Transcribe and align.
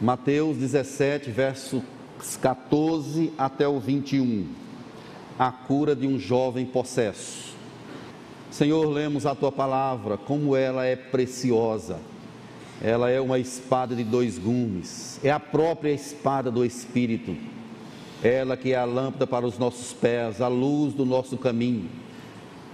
Mateus 0.00 0.56
17, 0.56 1.30
versos 1.30 1.82
14 2.40 3.34
até 3.36 3.68
o 3.68 3.78
21. 3.78 4.46
A 5.38 5.52
cura 5.52 5.94
de 5.94 6.06
um 6.06 6.18
jovem 6.18 6.64
possesso. 6.64 7.54
Senhor, 8.50 8.88
lemos 8.88 9.26
a 9.26 9.34
tua 9.34 9.52
palavra, 9.52 10.16
como 10.16 10.56
ela 10.56 10.86
é 10.86 10.96
preciosa. 10.96 11.98
Ela 12.80 13.10
é 13.10 13.20
uma 13.20 13.38
espada 13.38 13.94
de 13.94 14.02
dois 14.02 14.38
gumes, 14.38 15.20
é 15.22 15.30
a 15.30 15.38
própria 15.38 15.92
espada 15.92 16.50
do 16.50 16.64
Espírito. 16.64 17.36
Ela 18.22 18.56
que 18.56 18.72
é 18.72 18.76
a 18.76 18.86
lâmpada 18.86 19.26
para 19.26 19.46
os 19.46 19.58
nossos 19.58 19.92
pés, 19.92 20.40
a 20.40 20.48
luz 20.48 20.94
do 20.94 21.04
nosso 21.04 21.36
caminho. 21.36 21.90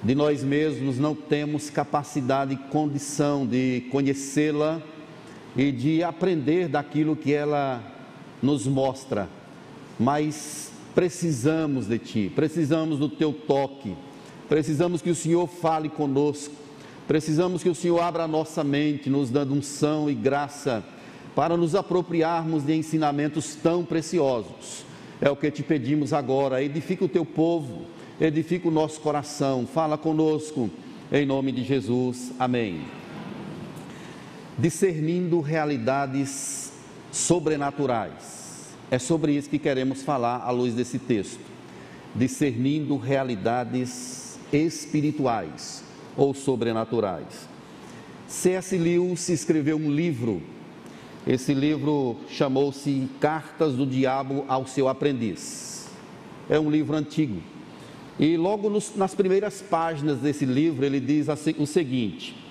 De 0.00 0.14
nós 0.14 0.44
mesmos 0.44 0.96
não 0.96 1.12
temos 1.12 1.70
capacidade 1.70 2.54
e 2.54 2.70
condição 2.70 3.44
de 3.44 3.84
conhecê-la 3.90 4.80
e 5.56 5.72
de 5.72 6.02
aprender 6.02 6.68
daquilo 6.68 7.16
que 7.16 7.32
ela 7.32 7.82
nos 8.42 8.66
mostra, 8.66 9.28
mas 9.98 10.70
precisamos 10.94 11.86
de 11.86 11.98
Ti, 11.98 12.32
precisamos 12.34 12.98
do 12.98 13.08
Teu 13.08 13.32
toque, 13.32 13.96
precisamos 14.48 15.00
que 15.00 15.10
o 15.10 15.14
Senhor 15.14 15.46
fale 15.46 15.88
conosco, 15.88 16.54
precisamos 17.08 17.62
que 17.62 17.68
o 17.70 17.74
Senhor 17.74 18.00
abra 18.00 18.24
a 18.24 18.28
nossa 18.28 18.62
mente, 18.62 19.08
nos 19.08 19.30
dando 19.30 19.54
unção 19.54 20.10
e 20.10 20.14
graça 20.14 20.84
para 21.34 21.56
nos 21.56 21.74
apropriarmos 21.74 22.64
de 22.64 22.74
ensinamentos 22.74 23.54
tão 23.54 23.84
preciosos. 23.84 24.84
É 25.20 25.30
o 25.30 25.36
que 25.36 25.50
te 25.50 25.62
pedimos 25.62 26.12
agora, 26.12 26.62
edifica 26.62 27.04
o 27.04 27.08
Teu 27.08 27.24
povo, 27.24 27.86
edifica 28.20 28.68
o 28.68 28.70
nosso 28.70 29.00
coração, 29.00 29.66
fala 29.66 29.96
conosco, 29.96 30.70
em 31.10 31.24
nome 31.24 31.52
de 31.52 31.64
Jesus, 31.64 32.32
amém 32.38 33.05
discernindo 34.58 35.40
realidades 35.40 36.72
sobrenaturais. 37.12 38.74
É 38.90 38.98
sobre 38.98 39.32
isso 39.32 39.50
que 39.50 39.58
queremos 39.58 40.02
falar 40.02 40.38
à 40.38 40.50
luz 40.50 40.74
desse 40.74 40.98
texto. 40.98 41.40
Discernindo 42.14 42.96
realidades 42.96 44.38
espirituais 44.52 45.82
ou 46.16 46.32
sobrenaturais. 46.32 47.48
C.S. 48.26 48.76
Lewis 48.76 49.28
escreveu 49.28 49.76
um 49.76 49.90
livro. 49.90 50.42
Esse 51.26 51.52
livro 51.52 52.16
chamou-se 52.28 53.08
Cartas 53.20 53.74
do 53.74 53.84
Diabo 53.84 54.44
ao 54.48 54.66
seu 54.66 54.88
aprendiz. 54.88 55.88
É 56.48 56.58
um 56.58 56.70
livro 56.70 56.96
antigo. 56.96 57.42
E 58.18 58.36
logo 58.36 58.70
nos, 58.70 58.94
nas 58.96 59.14
primeiras 59.14 59.60
páginas 59.60 60.20
desse 60.20 60.46
livro 60.46 60.86
ele 60.86 61.00
diz 61.00 61.28
assim, 61.28 61.54
o 61.58 61.66
seguinte: 61.66 62.45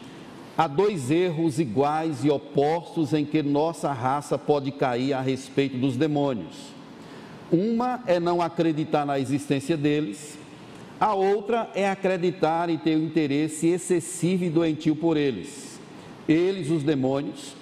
Há 0.57 0.67
dois 0.67 1.11
erros 1.11 1.59
iguais 1.59 2.23
e 2.23 2.29
opostos 2.29 3.13
em 3.13 3.25
que 3.25 3.43
nossa 3.43 3.91
raça 3.91 4.37
pode 4.37 4.71
cair 4.71 5.11
a 5.11 5.19
respeito 5.19 5.77
dos 5.77 5.97
demônios. 5.97 6.73
Uma 7.51 8.01
é 8.07 8.19
não 8.21 8.41
acreditar 8.41 9.05
na 9.05 9.19
existência 9.19 9.75
deles, 9.75 10.37
a 10.97 11.13
outra 11.13 11.69
é 11.75 11.89
acreditar 11.89 12.69
e 12.69 12.77
ter 12.77 12.95
um 12.95 13.03
interesse 13.03 13.67
excessivo 13.67 14.45
e 14.45 14.49
doentio 14.49 14.95
por 14.95 15.17
eles. 15.17 15.77
Eles, 16.27 16.69
os 16.69 16.83
demônios, 16.83 17.53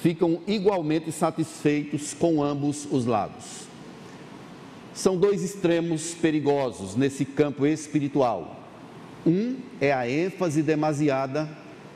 ficam 0.00 0.40
igualmente 0.46 1.12
satisfeitos 1.12 2.12
com 2.12 2.42
ambos 2.42 2.88
os 2.90 3.06
lados. 3.06 3.68
São 4.92 5.16
dois 5.16 5.42
extremos 5.42 6.14
perigosos 6.14 6.96
nesse 6.96 7.24
campo 7.24 7.64
espiritual. 7.64 8.60
Um 9.24 9.56
é 9.80 9.92
a 9.92 10.10
ênfase 10.10 10.62
demasiada 10.62 11.48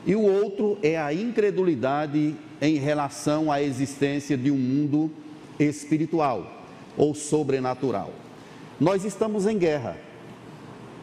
e 0.05 0.15
o 0.15 0.21
outro 0.21 0.77
é 0.83 0.97
a 0.99 1.13
incredulidade 1.13 2.35
em 2.61 2.75
relação 2.75 3.51
à 3.51 3.61
existência 3.61 4.37
de 4.37 4.51
um 4.51 4.57
mundo 4.57 5.11
espiritual 5.59 6.63
ou 6.95 7.15
sobrenatural. 7.15 8.13
Nós 8.79 9.03
estamos 9.03 9.47
em 9.47 9.57
guerra. 9.57 9.97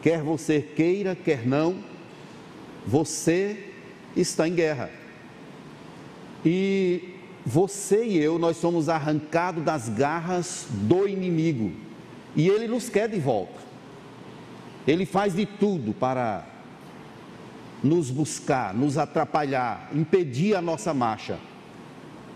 Quer 0.01 0.21
você 0.21 0.61
queira, 0.61 1.15
quer 1.15 1.45
não, 1.45 1.75
você 2.85 3.71
está 4.15 4.47
em 4.47 4.53
guerra. 4.53 4.89
E 6.45 7.15
você 7.45 8.05
e 8.05 8.17
eu, 8.17 8.39
nós 8.39 8.57
somos 8.57 8.87
arrancados 8.87 9.63
das 9.63 9.89
garras 9.89 10.67
do 10.69 11.07
inimigo. 11.07 11.71
E 12.35 12.47
ele 12.47 12.67
nos 12.67 12.89
quer 12.89 13.09
de 13.09 13.19
volta. 13.19 13.59
Ele 14.87 15.05
faz 15.05 15.35
de 15.35 15.45
tudo 15.45 15.93
para 15.93 16.45
nos 17.83 18.09
buscar, 18.09 18.73
nos 18.73 18.97
atrapalhar, 18.97 19.89
impedir 19.93 20.55
a 20.55 20.61
nossa 20.61 20.93
marcha, 20.93 21.37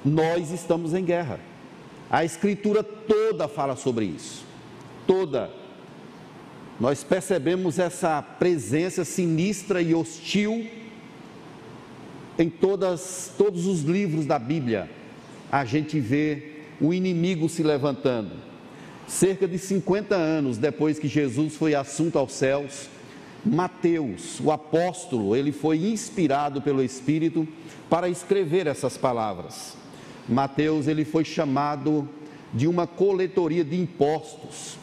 nós 0.03 0.51
estamos 0.51 0.93
em 0.93 1.03
guerra. 1.03 1.39
A 2.09 2.23
Escritura 2.23 2.83
toda 2.83 3.47
fala 3.47 3.75
sobre 3.75 4.05
isso. 4.05 4.45
Toda. 5.05 5.49
Nós 6.79 7.03
percebemos 7.03 7.79
essa 7.79 8.21
presença 8.21 9.03
sinistra 9.03 9.81
e 9.81 9.95
hostil 9.95 10.67
em 12.37 12.49
todas, 12.49 13.33
todos 13.37 13.65
os 13.65 13.81
livros 13.81 14.25
da 14.25 14.37
Bíblia. 14.37 14.89
A 15.51 15.65
gente 15.65 15.99
vê 15.99 16.57
o 16.79 16.93
inimigo 16.93 17.49
se 17.49 17.63
levantando. 17.63 18.31
Cerca 19.07 19.47
de 19.47 19.57
50 19.57 20.15
anos 20.15 20.57
depois 20.57 20.99
que 20.99 21.07
Jesus 21.07 21.55
foi 21.55 21.73
assunto 21.73 22.19
aos 22.19 22.33
céus, 22.33 22.89
Mateus, 23.47 24.39
o 24.41 24.51
apóstolo, 24.51 25.35
ele 25.35 25.53
foi 25.53 25.77
inspirado 25.77 26.61
pelo 26.61 26.83
Espírito 26.83 27.47
para 27.89 28.09
escrever 28.09 28.67
essas 28.67 28.97
palavras. 28.97 29.75
Mateus, 30.27 30.87
ele 30.87 31.05
foi 31.05 31.23
chamado 31.23 32.07
de 32.53 32.67
uma 32.67 32.85
coletoria 32.85 33.63
de 33.63 33.79
impostos. 33.79 34.77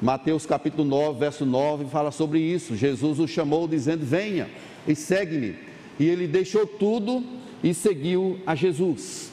Mateus 0.00 0.44
capítulo 0.44 0.84
9, 0.84 1.18
verso 1.18 1.46
9 1.46 1.86
fala 1.86 2.10
sobre 2.10 2.38
isso. 2.38 2.76
Jesus 2.76 3.18
o 3.18 3.26
chamou 3.26 3.66
dizendo: 3.66 4.04
"Venha 4.04 4.50
e 4.86 4.94
segue-me". 4.94 5.56
E 5.98 6.06
ele 6.06 6.26
deixou 6.26 6.66
tudo 6.66 7.24
e 7.64 7.72
seguiu 7.72 8.40
a 8.46 8.54
Jesus. 8.54 9.30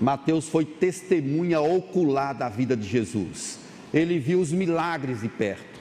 Mateus 0.00 0.48
foi 0.48 0.64
testemunha 0.64 1.60
ocular 1.60 2.32
da 2.32 2.48
vida 2.48 2.76
de 2.76 2.88
Jesus. 2.88 3.60
Ele 3.94 4.18
viu 4.18 4.40
os 4.40 4.50
milagres 4.50 5.20
de 5.20 5.28
perto 5.28 5.71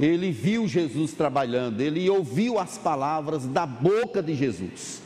ele 0.00 0.30
viu 0.30 0.66
Jesus 0.66 1.12
trabalhando, 1.12 1.80
ele 1.80 2.08
ouviu 2.08 2.58
as 2.58 2.78
palavras 2.78 3.46
da 3.46 3.66
boca 3.66 4.22
de 4.22 4.34
Jesus. 4.34 5.02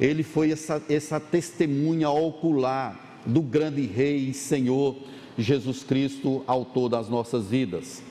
Ele 0.00 0.22
foi 0.22 0.50
essa, 0.50 0.82
essa 0.88 1.20
testemunha 1.20 2.10
ocular 2.10 3.20
do 3.24 3.40
grande 3.42 3.86
Rei 3.86 4.28
e 4.30 4.34
Senhor 4.34 4.96
Jesus 5.38 5.82
Cristo, 5.82 6.42
autor 6.46 6.88
das 6.88 7.08
nossas 7.08 7.46
vidas. 7.46 8.02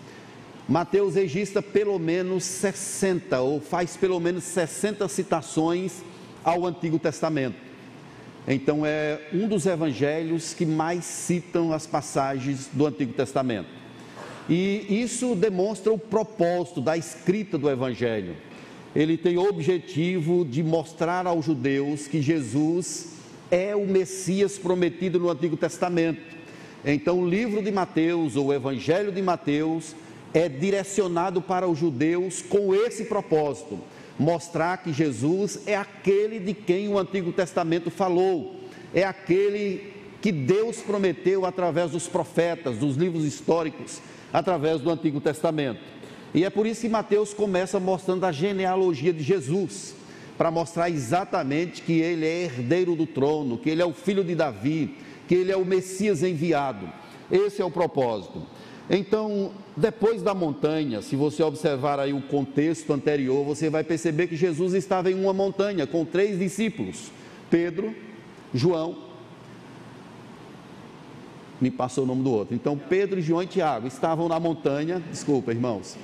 Mateus 0.68 1.16
registra 1.16 1.62
pelo 1.62 1.98
menos 2.00 2.44
60, 2.44 3.40
ou 3.40 3.60
faz 3.62 3.96
pelo 3.96 4.20
menos 4.20 4.44
60 4.46 5.08
citações 5.08 6.02
ao 6.44 6.66
Antigo 6.66 6.98
Testamento. 6.98 7.58
Então 8.48 8.86
é 8.86 9.20
um 9.34 9.48
dos 9.48 9.66
evangelhos 9.66 10.54
que 10.54 10.66
mais 10.66 11.04
citam 11.06 11.72
as 11.74 11.88
passagens 11.88 12.70
do 12.72 12.86
Antigo 12.86 13.14
Testamento. 13.14 13.70
E 14.50 15.01
isso 15.01 15.35
demonstra 15.35 15.91
o 15.91 15.97
propósito 15.97 16.79
da 16.79 16.95
escrita 16.95 17.57
do 17.57 17.69
Evangelho. 17.69 18.35
Ele 18.95 19.17
tem 19.17 19.38
o 19.38 19.50
objetivo 19.50 20.45
de 20.45 20.63
mostrar 20.63 21.25
aos 21.25 21.45
judeus 21.45 22.07
que 22.07 22.22
Jesus 22.22 23.13
é 23.50 23.75
o 23.75 23.85
Messias 23.85 24.57
prometido 24.57 25.19
no 25.19 25.29
Antigo 25.29 25.57
Testamento. 25.57 26.35
Então, 26.85 27.19
o 27.19 27.28
livro 27.28 27.61
de 27.61 27.72
Mateus, 27.72 28.35
ou 28.35 28.47
o 28.47 28.53
Evangelho 28.53 29.11
de 29.11 29.22
Mateus, 29.22 29.95
é 30.33 30.47
direcionado 30.47 31.41
para 31.41 31.67
os 31.67 31.79
judeus 31.79 32.44
com 32.44 32.75
esse 32.75 33.06
propósito: 33.06 33.79
mostrar 34.19 34.77
que 34.77 34.94
Jesus 34.94 35.62
é 35.66 35.75
aquele 35.75 36.39
de 36.39 36.53
quem 36.53 36.88
o 36.88 37.00
Antigo 37.00 37.31
Testamento 37.31 37.89
falou, 37.89 38.56
é 38.94 39.03
aquele 39.03 39.94
que 40.22 40.31
Deus 40.31 40.77
prometeu 40.77 41.45
através 41.45 41.91
dos 41.91 42.07
profetas, 42.07 42.77
dos 42.77 42.95
livros 42.95 43.25
históricos 43.25 44.00
através 44.31 44.81
do 44.81 44.89
Antigo 44.89 45.19
Testamento. 45.19 45.80
E 46.33 46.44
é 46.44 46.50
por 46.50 46.68
isso 46.68 46.81
que 46.81 46.89
Mateus 46.89 47.33
começa 47.33 47.80
mostrando 47.80 48.25
a 48.25 48.31
genealogia 48.31 49.13
de 49.13 49.24
Jesus, 49.24 49.95
para 50.38 50.51
mostrar 50.51 50.89
exatamente 50.89 51.81
que 51.81 51.94
ele 51.94 52.25
é 52.25 52.44
herdeiro 52.44 52.95
do 52.95 53.06
trono, 53.06 53.57
que 53.57 53.69
ele 53.69 53.81
é 53.81 53.86
o 53.86 53.94
filho 53.94 54.24
de 54.24 54.36
Davi, 54.36 54.95
que 55.27 55.36
ele 55.36 55.51
é 55.51 55.56
o 55.56 55.66
Messias 55.66 56.24
enviado. 56.24 56.89
Esse 57.31 57.62
é 57.62 57.66
o 57.66 57.72
propósito. 57.72 58.44
Então, 58.89 59.51
depois 59.75 60.22
da 60.22 60.33
montanha, 60.33 61.01
se 61.01 61.16
você 61.16 61.42
observar 61.42 62.00
aí 62.00 62.13
o 62.13 62.22
contexto 62.22 62.94
anterior, 62.94 63.44
você 63.44 63.69
vai 63.69 63.83
perceber 63.83 64.27
que 64.27 64.36
Jesus 64.36 64.74
estava 64.74 65.10
em 65.10 65.16
uma 65.16 65.33
montanha 65.33 65.88
com 65.88 66.06
três 66.06 66.38
discípulos: 66.38 67.12
Pedro, 67.50 67.95
João 68.54 69.05
me 71.60 71.72
passou 71.72 72.04
o 72.04 72.07
nome 72.07 72.24
do 72.24 72.31
outro. 72.31 72.56
Então, 72.56 72.78
Pedro, 72.78 73.22
João 73.22 73.44
e 73.44 73.48
Tiago 73.48 73.88
estavam 73.88 74.28
na 74.28 74.40
montanha, 74.40 75.02
desculpa, 75.10 75.52
irmãos. 75.52 75.98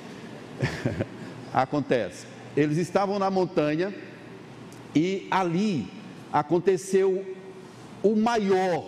Acontece. 1.53 2.25
Eles 2.56 2.77
estavam 2.77 3.19
na 3.19 3.30
montanha 3.30 3.94
e 4.95 5.27
ali 5.31 5.88
aconteceu 6.31 7.25
o 8.03 8.15
maior 8.15 8.83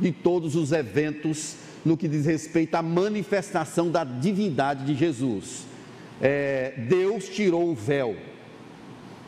de 0.00 0.12
todos 0.12 0.54
os 0.54 0.72
eventos 0.72 1.56
no 1.84 1.96
que 1.96 2.08
diz 2.08 2.26
respeito 2.26 2.74
à 2.74 2.82
manifestação 2.82 3.90
da 3.90 4.04
divindade 4.04 4.84
de 4.84 4.94
Jesus. 4.94 5.66
É, 6.20 6.74
Deus 6.88 7.28
tirou 7.28 7.70
o 7.70 7.74
véu 7.74 8.16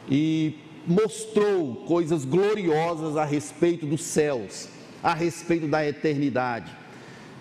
e 0.08 0.58
mostrou 0.86 1.76
coisas 1.86 2.24
gloriosas 2.24 3.16
a 3.16 3.24
respeito 3.24 3.86
dos 3.86 4.02
céus, 4.02 4.68
a 5.02 5.14
respeito 5.14 5.66
da 5.66 5.86
eternidade. 5.86 6.70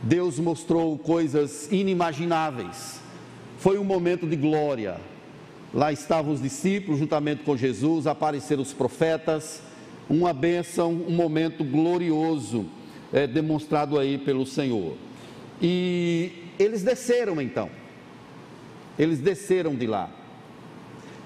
Deus 0.01 0.39
mostrou 0.39 0.97
coisas 0.97 1.69
inimagináveis. 1.71 3.00
Foi 3.57 3.77
um 3.77 3.83
momento 3.83 4.25
de 4.25 4.35
glória. 4.35 4.97
Lá 5.73 5.91
estavam 5.91 6.33
os 6.33 6.41
discípulos 6.41 7.00
juntamente 7.00 7.44
com 7.44 7.56
Jesus, 7.56 8.07
apareceram 8.07 8.61
os 8.61 8.73
profetas, 8.73 9.61
uma 10.09 10.33
bênção, 10.33 10.91
um 10.91 11.11
momento 11.11 11.63
glorioso 11.63 12.65
é, 13.13 13.27
demonstrado 13.27 14.00
aí 14.00 14.17
pelo 14.17 14.45
Senhor. 14.45 14.95
E 15.62 16.31
eles 16.57 16.81
desceram 16.81 17.39
então, 17.41 17.69
eles 18.97 19.19
desceram 19.19 19.75
de 19.75 19.85
lá. 19.85 20.09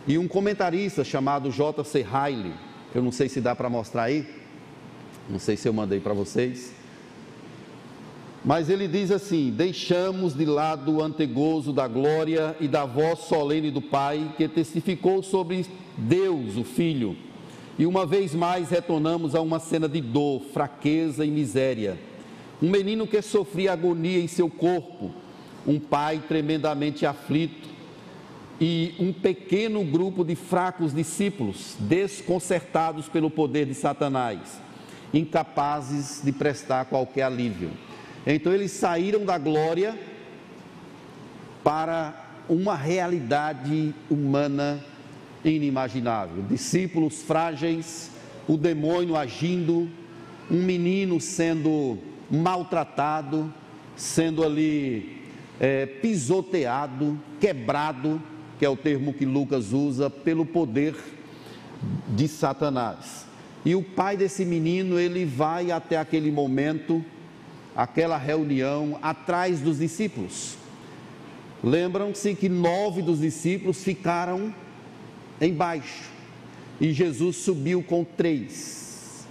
E 0.05 0.17
um 0.17 0.27
comentarista 0.27 1.03
chamado 1.03 1.49
J.C. 1.49 2.01
Riley, 2.01 2.53
eu 2.93 3.01
não 3.01 3.11
sei 3.11 3.29
se 3.29 3.39
dá 3.39 3.55
para 3.55 3.69
mostrar 3.69 4.03
aí, 4.03 4.27
não 5.29 5.39
sei 5.39 5.55
se 5.55 5.67
eu 5.67 5.73
mandei 5.73 5.99
para 5.99 6.13
vocês, 6.13 6.73
mas 8.43 8.69
ele 8.69 8.87
diz 8.87 9.09
assim: 9.09 9.51
Deixamos 9.51 10.35
de 10.35 10.45
lado 10.45 10.93
o 10.93 11.01
antegozo 11.01 11.71
da 11.71 11.87
glória 11.87 12.55
e 12.59 12.67
da 12.67 12.85
voz 12.85 13.19
solene 13.19 13.71
do 13.71 13.81
Pai, 13.81 14.33
que 14.37 14.47
testificou 14.47 15.23
sobre 15.23 15.65
Deus, 15.97 16.57
o 16.57 16.63
Filho, 16.63 17.15
e 17.79 17.85
uma 17.85 18.05
vez 18.05 18.35
mais 18.35 18.69
retornamos 18.69 19.33
a 19.33 19.41
uma 19.41 19.59
cena 19.59 19.87
de 19.87 20.01
dor, 20.01 20.41
fraqueza 20.53 21.25
e 21.25 21.31
miséria. 21.31 21.97
Um 22.61 22.69
menino 22.69 23.07
que 23.07 23.21
sofria 23.21 23.73
agonia 23.73 24.19
em 24.19 24.27
seu 24.27 24.49
corpo, 24.49 25.11
um 25.65 25.79
pai 25.79 26.21
tremendamente 26.27 27.05
aflito, 27.05 27.69
e 28.61 28.93
um 28.99 29.11
pequeno 29.11 29.83
grupo 29.83 30.23
de 30.23 30.35
fracos 30.35 30.93
discípulos, 30.93 31.75
desconcertados 31.79 33.09
pelo 33.09 33.29
poder 33.29 33.65
de 33.65 33.73
Satanás, 33.73 34.61
incapazes 35.13 36.21
de 36.23 36.31
prestar 36.31 36.85
qualquer 36.85 37.23
alívio. 37.23 37.71
Então 38.25 38.53
eles 38.53 38.71
saíram 38.71 39.25
da 39.25 39.37
glória 39.37 39.97
para 41.63 42.13
uma 42.49 42.75
realidade 42.75 43.93
humana 44.09 44.83
inimaginável. 45.43 46.43
Discípulos 46.43 47.21
frágeis, 47.21 48.11
o 48.47 48.57
demônio 48.57 49.15
agindo, 49.15 49.89
um 50.49 50.61
menino 50.61 51.19
sendo 51.21 51.97
maltratado, 52.29 53.53
sendo 53.95 54.43
ali 54.43 55.21
é, 55.59 55.85
pisoteado, 55.85 57.19
quebrado, 57.39 58.21
que 58.57 58.65
é 58.65 58.69
o 58.69 58.77
termo 58.77 59.13
que 59.13 59.25
Lucas 59.25 59.71
usa, 59.73 60.09
pelo 60.09 60.45
poder 60.45 60.95
de 62.09 62.27
Satanás. 62.27 63.25
E 63.65 63.75
o 63.75 63.81
pai 63.81 64.17
desse 64.17 64.43
menino, 64.43 64.99
ele 64.99 65.25
vai 65.25 65.71
até 65.71 65.97
aquele 65.97 66.31
momento 66.31 67.03
aquela 67.75 68.17
reunião 68.17 68.99
atrás 69.01 69.59
dos 69.59 69.79
discípulos. 69.79 70.55
Lembram-se 71.63 72.35
que 72.35 72.49
nove 72.49 73.01
dos 73.01 73.19
discípulos 73.19 73.83
ficaram 73.83 74.53
embaixo 75.41 76.11
e 76.79 76.91
Jesus 76.91 77.37
subiu 77.37 77.81
com 77.81 78.03
três. 78.03 79.25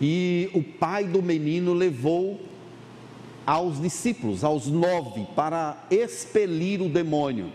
E 0.00 0.50
o 0.54 0.62
pai 0.62 1.04
do 1.04 1.22
menino 1.22 1.72
levou 1.72 2.40
aos 3.44 3.80
discípulos, 3.80 4.44
aos 4.44 4.66
nove, 4.66 5.26
para 5.34 5.86
expelir 5.90 6.80
o 6.82 6.88
demônio. 6.88 7.50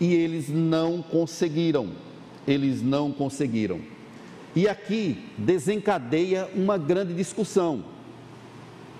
E 0.00 0.12
eles 0.12 0.48
não 0.48 1.00
conseguiram. 1.00 1.90
Eles 2.50 2.82
não 2.82 3.12
conseguiram. 3.12 3.80
E 4.54 4.66
aqui 4.66 5.30
desencadeia 5.38 6.48
uma 6.54 6.76
grande 6.76 7.14
discussão. 7.14 7.84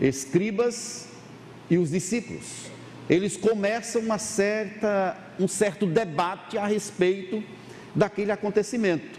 Escribas 0.00 1.08
e 1.68 1.76
os 1.76 1.90
discípulos. 1.90 2.70
Eles 3.08 3.36
começam 3.36 4.00
uma 4.02 4.18
certa, 4.18 5.16
um 5.38 5.48
certo 5.48 5.84
debate 5.84 6.56
a 6.56 6.66
respeito 6.66 7.42
daquele 7.94 8.30
acontecimento. 8.30 9.18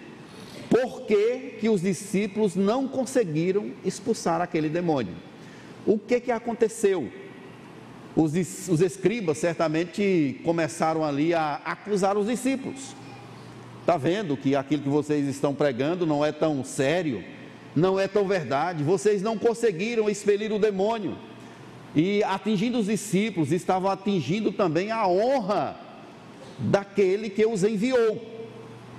Por 0.69 1.01
que, 1.01 1.57
que 1.59 1.67
os 1.67 1.81
discípulos 1.81 2.55
não 2.55 2.87
conseguiram 2.87 3.71
expulsar 3.83 4.39
aquele 4.39 4.69
demônio? 4.69 5.13
O 5.85 5.99
que, 5.99 6.21
que 6.21 6.31
aconteceu? 6.31 7.11
Os, 8.15 8.33
os 8.69 8.79
escribas 8.79 9.37
certamente 9.37 10.39
começaram 10.45 11.03
ali 11.03 11.33
a 11.33 11.55
acusar 11.65 12.17
os 12.17 12.27
discípulos. 12.27 12.95
Está 13.91 13.97
vendo 13.97 14.37
que 14.37 14.55
aquilo 14.55 14.83
que 14.83 14.87
vocês 14.87 15.27
estão 15.27 15.53
pregando 15.53 16.05
não 16.05 16.23
é 16.23 16.31
tão 16.31 16.63
sério, 16.63 17.21
não 17.75 17.99
é 17.99 18.07
tão 18.07 18.25
verdade. 18.25 18.85
Vocês 18.85 19.21
não 19.21 19.37
conseguiram 19.37 20.09
expelir 20.09 20.49
o 20.53 20.57
demônio. 20.57 21.17
E 21.93 22.23
atingindo 22.23 22.79
os 22.79 22.85
discípulos, 22.85 23.51
estavam 23.51 23.91
atingindo 23.91 24.53
também 24.53 24.91
a 24.91 25.05
honra 25.05 25.75
daquele 26.57 27.29
que 27.29 27.45
os 27.45 27.65
enviou. 27.65 28.21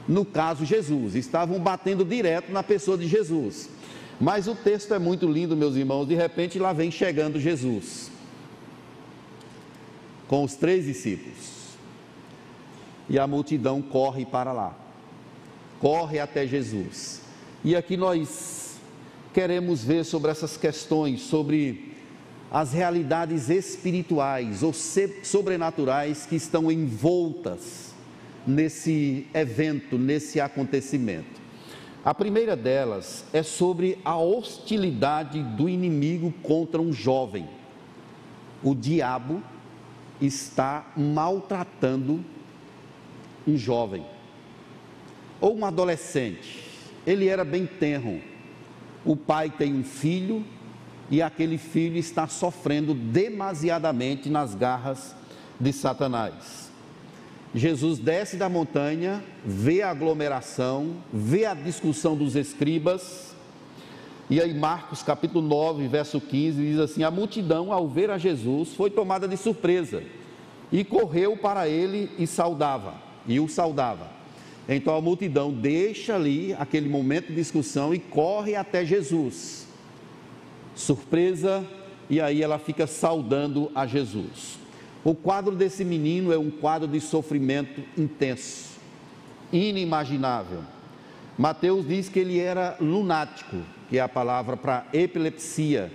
No 0.06 0.26
caso, 0.26 0.66
Jesus. 0.66 1.14
Estavam 1.14 1.58
batendo 1.58 2.04
direto 2.04 2.52
na 2.52 2.62
pessoa 2.62 2.98
de 2.98 3.08
Jesus. 3.08 3.70
Mas 4.20 4.46
o 4.46 4.54
texto 4.54 4.92
é 4.92 4.98
muito 4.98 5.26
lindo, 5.26 5.56
meus 5.56 5.74
irmãos. 5.74 6.06
De 6.06 6.14
repente, 6.14 6.58
lá 6.58 6.74
vem 6.74 6.90
chegando 6.90 7.40
Jesus 7.40 8.12
com 10.28 10.44
os 10.44 10.54
três 10.54 10.84
discípulos 10.84 11.62
e 13.08 13.18
a 13.18 13.26
multidão 13.26 13.82
corre 13.82 14.24
para 14.24 14.52
lá, 14.52 14.74
corre 15.82 16.20
até 16.20 16.46
Jesus. 16.46 17.20
E 17.64 17.74
aqui 17.74 17.96
nós 17.96 18.76
queremos 19.34 19.82
ver 19.82 20.04
sobre 20.04 20.30
essas 20.30 20.56
questões, 20.56 21.22
sobre 21.22 21.92
as 22.52 22.72
realidades 22.72 23.50
espirituais 23.50 24.62
ou 24.62 24.72
sobrenaturais 24.72 26.24
que 26.24 26.36
estão 26.36 26.70
envoltas 26.70 27.92
nesse 28.46 29.26
evento, 29.34 29.98
nesse 29.98 30.40
acontecimento. 30.40 31.42
A 32.04 32.14
primeira 32.14 32.54
delas 32.54 33.24
é 33.32 33.42
sobre 33.42 33.98
a 34.04 34.16
hostilidade 34.16 35.42
do 35.42 35.68
inimigo 35.68 36.32
contra 36.44 36.80
um 36.80 36.92
jovem. 36.92 37.48
O 38.62 38.72
diabo 38.72 39.42
está 40.20 40.92
maltratando 40.96 42.24
um 43.48 43.56
jovem 43.56 44.04
ou 45.42 45.54
um 45.58 45.66
adolescente. 45.66 46.64
Ele 47.06 47.26
era 47.26 47.44
bem 47.44 47.66
tenro. 47.66 48.22
O 49.04 49.16
pai 49.16 49.50
tem 49.50 49.74
um 49.74 49.82
filho 49.82 50.44
e 51.10 51.20
aquele 51.20 51.58
filho 51.58 51.98
está 51.98 52.28
sofrendo 52.28 52.94
demasiadamente 52.94 54.30
nas 54.30 54.54
garras 54.54 55.14
de 55.60 55.72
Satanás. 55.72 56.70
Jesus 57.54 57.98
desce 57.98 58.36
da 58.36 58.48
montanha, 58.48 59.22
vê 59.44 59.82
a 59.82 59.90
aglomeração, 59.90 60.96
vê 61.12 61.44
a 61.44 61.52
discussão 61.52 62.16
dos 62.16 62.34
escribas, 62.34 63.34
e 64.30 64.40
aí 64.40 64.54
Marcos 64.54 65.02
capítulo 65.02 65.46
9, 65.46 65.86
verso 65.88 66.18
15 66.18 66.62
diz 66.62 66.78
assim: 66.78 67.02
A 67.02 67.10
multidão, 67.10 67.70
ao 67.70 67.86
ver 67.86 68.10
a 68.10 68.16
Jesus, 68.16 68.74
foi 68.74 68.88
tomada 68.88 69.28
de 69.28 69.36
surpresa 69.36 70.02
e 70.70 70.82
correu 70.82 71.36
para 71.36 71.68
ele 71.68 72.10
e 72.18 72.26
saudava 72.26 72.94
e 73.26 73.38
o 73.38 73.48
saudava. 73.48 74.21
Então 74.68 74.96
a 74.96 75.00
multidão 75.00 75.52
deixa 75.52 76.14
ali 76.14 76.54
aquele 76.58 76.88
momento 76.88 77.28
de 77.28 77.34
discussão 77.34 77.92
e 77.92 77.98
corre 77.98 78.54
até 78.54 78.84
Jesus. 78.84 79.66
Surpresa, 80.74 81.64
e 82.08 82.20
aí 82.20 82.42
ela 82.42 82.58
fica 82.58 82.86
saudando 82.86 83.70
a 83.74 83.86
Jesus. 83.86 84.58
O 85.04 85.14
quadro 85.14 85.56
desse 85.56 85.84
menino 85.84 86.32
é 86.32 86.38
um 86.38 86.50
quadro 86.50 86.86
de 86.86 87.00
sofrimento 87.00 87.82
intenso, 87.98 88.70
inimaginável. 89.52 90.60
Mateus 91.36 91.86
diz 91.88 92.08
que 92.08 92.20
ele 92.20 92.38
era 92.38 92.76
lunático, 92.80 93.56
que 93.88 93.98
é 93.98 94.00
a 94.00 94.08
palavra 94.08 94.56
para 94.56 94.86
epilepsia. 94.92 95.90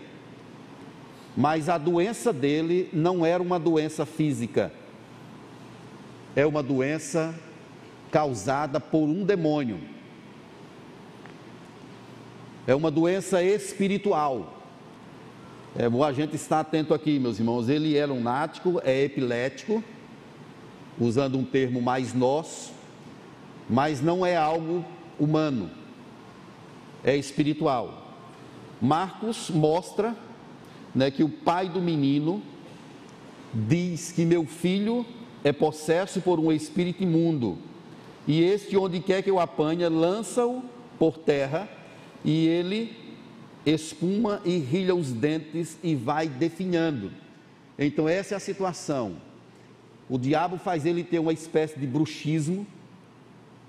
Mas 1.38 1.70
a 1.70 1.78
doença 1.78 2.34
dele 2.34 2.90
não 2.92 3.26
era 3.26 3.42
uma 3.42 3.60
doença 3.60 4.06
física, 4.06 4.74
é 6.36 6.46
uma 6.46 6.62
doença 6.62 7.34
causada 8.18 8.80
por 8.80 9.04
um 9.04 9.24
demônio. 9.24 9.80
É 12.66 12.74
uma 12.74 12.90
doença 12.90 13.44
espiritual. 13.44 14.60
É 15.78 15.88
bom 15.88 16.04
a 16.04 16.12
gente 16.12 16.36
estar 16.36 16.62
atento 16.62 16.96
aqui, 16.96 17.20
meus 17.20 17.38
irmãos. 17.38 17.70
Ele 17.70 17.96
é 17.96 18.04
lunático, 18.08 18.82
é 18.84 19.04
epilético, 19.04 19.84
usando 21.00 21.38
um 21.38 21.46
termo 21.46 21.80
mais 21.80 22.16
nosso, 22.16 22.74
mas 23.70 24.02
não 24.02 24.26
é 24.26 24.36
algo 24.36 24.84
humano, 25.20 25.70
é 27.04 27.16
espiritual. 27.16 28.16
Marcos 28.82 29.52
mostra 29.52 30.16
né, 30.96 31.12
que 31.12 31.24
o 31.24 31.30
pai 31.30 31.70
do 31.70 31.80
menino 31.80 32.42
diz 33.54 34.12
que 34.12 34.26
meu 34.26 34.44
filho 34.44 35.06
é 35.44 35.52
possesso 35.52 36.20
por 36.20 36.40
um 36.40 36.52
espírito 36.52 37.04
imundo, 37.04 37.67
e 38.28 38.44
este, 38.44 38.76
onde 38.76 39.00
quer 39.00 39.24
que 39.24 39.30
eu 39.30 39.40
apanha, 39.40 39.90
lança-o 39.90 40.62
por 41.00 41.18
terra, 41.18 41.70
e 42.26 42.46
ele 42.46 42.96
espuma 43.66 44.42
e 44.44 44.58
rilha 44.58 44.94
os 44.94 45.14
dentes 45.14 45.78
e 45.82 45.96
vai 45.96 46.28
definhando. 46.28 47.12
Então, 47.80 48.08
essa 48.08 48.34
é 48.34 48.38
a 48.38 48.40
situação. 48.40 49.16
O 50.10 50.18
diabo 50.18 50.58
faz 50.58 50.86
ele 50.86 51.04
ter 51.04 51.20
uma 51.20 51.32
espécie 51.32 51.80
de 51.80 51.88
bruxismo, 51.88 52.68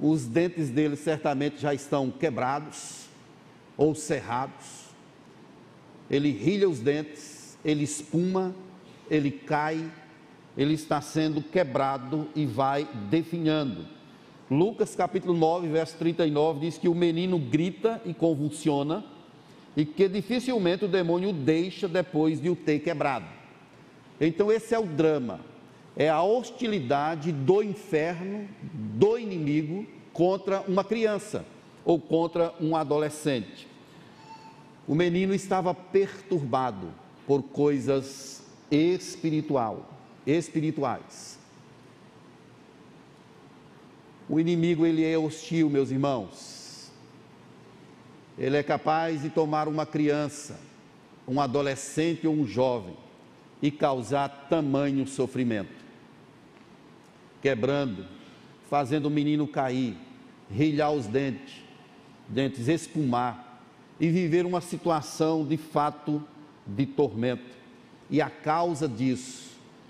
os 0.00 0.26
dentes 0.26 0.70
dele 0.70 0.96
certamente 0.96 1.60
já 1.60 1.74
estão 1.74 2.10
quebrados 2.10 3.06
ou 3.76 3.94
cerrados. 3.94 4.88
Ele 6.10 6.30
rilha 6.30 6.68
os 6.68 6.80
dentes, 6.80 7.58
ele 7.64 7.84
espuma, 7.84 8.54
ele 9.10 9.30
cai, 9.30 9.90
ele 10.56 10.74
está 10.74 11.00
sendo 11.00 11.42
quebrado 11.42 12.28
e 12.34 12.46
vai 12.46 12.88
definhando. 13.10 13.97
Lucas 14.50 14.94
capítulo 14.94 15.34
9, 15.34 15.68
verso 15.68 15.96
39 15.98 16.60
diz 16.60 16.78
que 16.78 16.88
o 16.88 16.94
menino 16.94 17.38
grita 17.38 18.00
e 18.04 18.14
convulsiona 18.14 19.04
e 19.76 19.84
que 19.84 20.08
dificilmente 20.08 20.84
o 20.84 20.88
demônio 20.88 21.30
o 21.30 21.32
deixa 21.32 21.86
depois 21.86 22.40
de 22.40 22.48
o 22.48 22.56
ter 22.56 22.78
quebrado. 22.78 23.26
Então 24.20 24.50
esse 24.50 24.74
é 24.74 24.78
o 24.78 24.86
drama 24.86 25.40
é 25.98 26.08
a 26.08 26.22
hostilidade 26.22 27.32
do 27.32 27.60
inferno, 27.60 28.48
do 28.72 29.18
inimigo, 29.18 29.84
contra 30.12 30.60
uma 30.60 30.84
criança 30.84 31.44
ou 31.84 31.98
contra 31.98 32.54
um 32.60 32.76
adolescente. 32.76 33.66
O 34.86 34.94
menino 34.94 35.34
estava 35.34 35.74
perturbado 35.74 36.94
por 37.26 37.42
coisas 37.42 38.46
espiritual, 38.70 39.90
espirituais. 40.24 41.37
O 44.28 44.38
inimigo 44.38 44.84
ele 44.84 45.04
é 45.04 45.16
hostil, 45.16 45.70
meus 45.70 45.90
irmãos. 45.90 46.90
Ele 48.36 48.56
é 48.56 48.62
capaz 48.62 49.22
de 49.22 49.30
tomar 49.30 49.66
uma 49.68 49.86
criança, 49.86 50.60
um 51.26 51.40
adolescente 51.40 52.26
ou 52.26 52.34
um 52.34 52.46
jovem 52.46 52.96
e 53.60 53.70
causar 53.70 54.28
tamanho 54.48 55.06
sofrimento 55.06 55.78
quebrando, 57.40 58.04
fazendo 58.68 59.06
o 59.06 59.10
menino 59.10 59.46
cair, 59.46 59.96
rilhar 60.50 60.92
os 60.92 61.06
dentes, 61.06 61.62
dentes 62.28 62.68
espumar 62.68 63.62
e 63.98 64.08
viver 64.08 64.44
uma 64.44 64.60
situação 64.60 65.46
de 65.46 65.56
fato 65.56 66.22
de 66.66 66.86
tormento. 66.86 67.56
E 68.10 68.20
a 68.20 68.30
causa 68.30 68.88
disso 68.88 69.48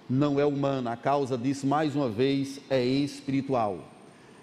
não 0.09 0.40
é 0.40 0.45
humana, 0.45 0.92
a 0.92 0.97
causa 0.97 1.37
disso, 1.37 1.66
mais 1.66 1.95
uma 1.95 2.09
vez, 2.09 2.61
é 2.71 2.83
espiritual. 2.85 3.85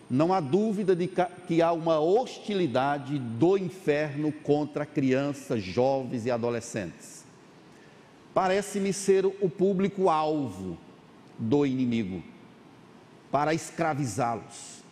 Não 0.10 0.32
há 0.32 0.40
dúvida 0.40 0.96
de 0.96 1.10
que 1.48 1.62
há 1.62 1.72
uma 1.72 2.00
hostilidade 2.00 3.18
do 3.18 3.58
inferno 3.58 4.32
contra 4.32 4.86
crianças, 4.86 5.64
jovens 5.64 6.26
e 6.26 6.32
adolescentes. 6.32 7.26
Parece-me 8.34 8.94
ser 8.94 9.26
o 9.26 9.50
público-alvo 9.50 10.78
do 11.40 11.66
inimigo 11.66 12.22
para 13.32 13.54
escravizá-los. 13.54 14.84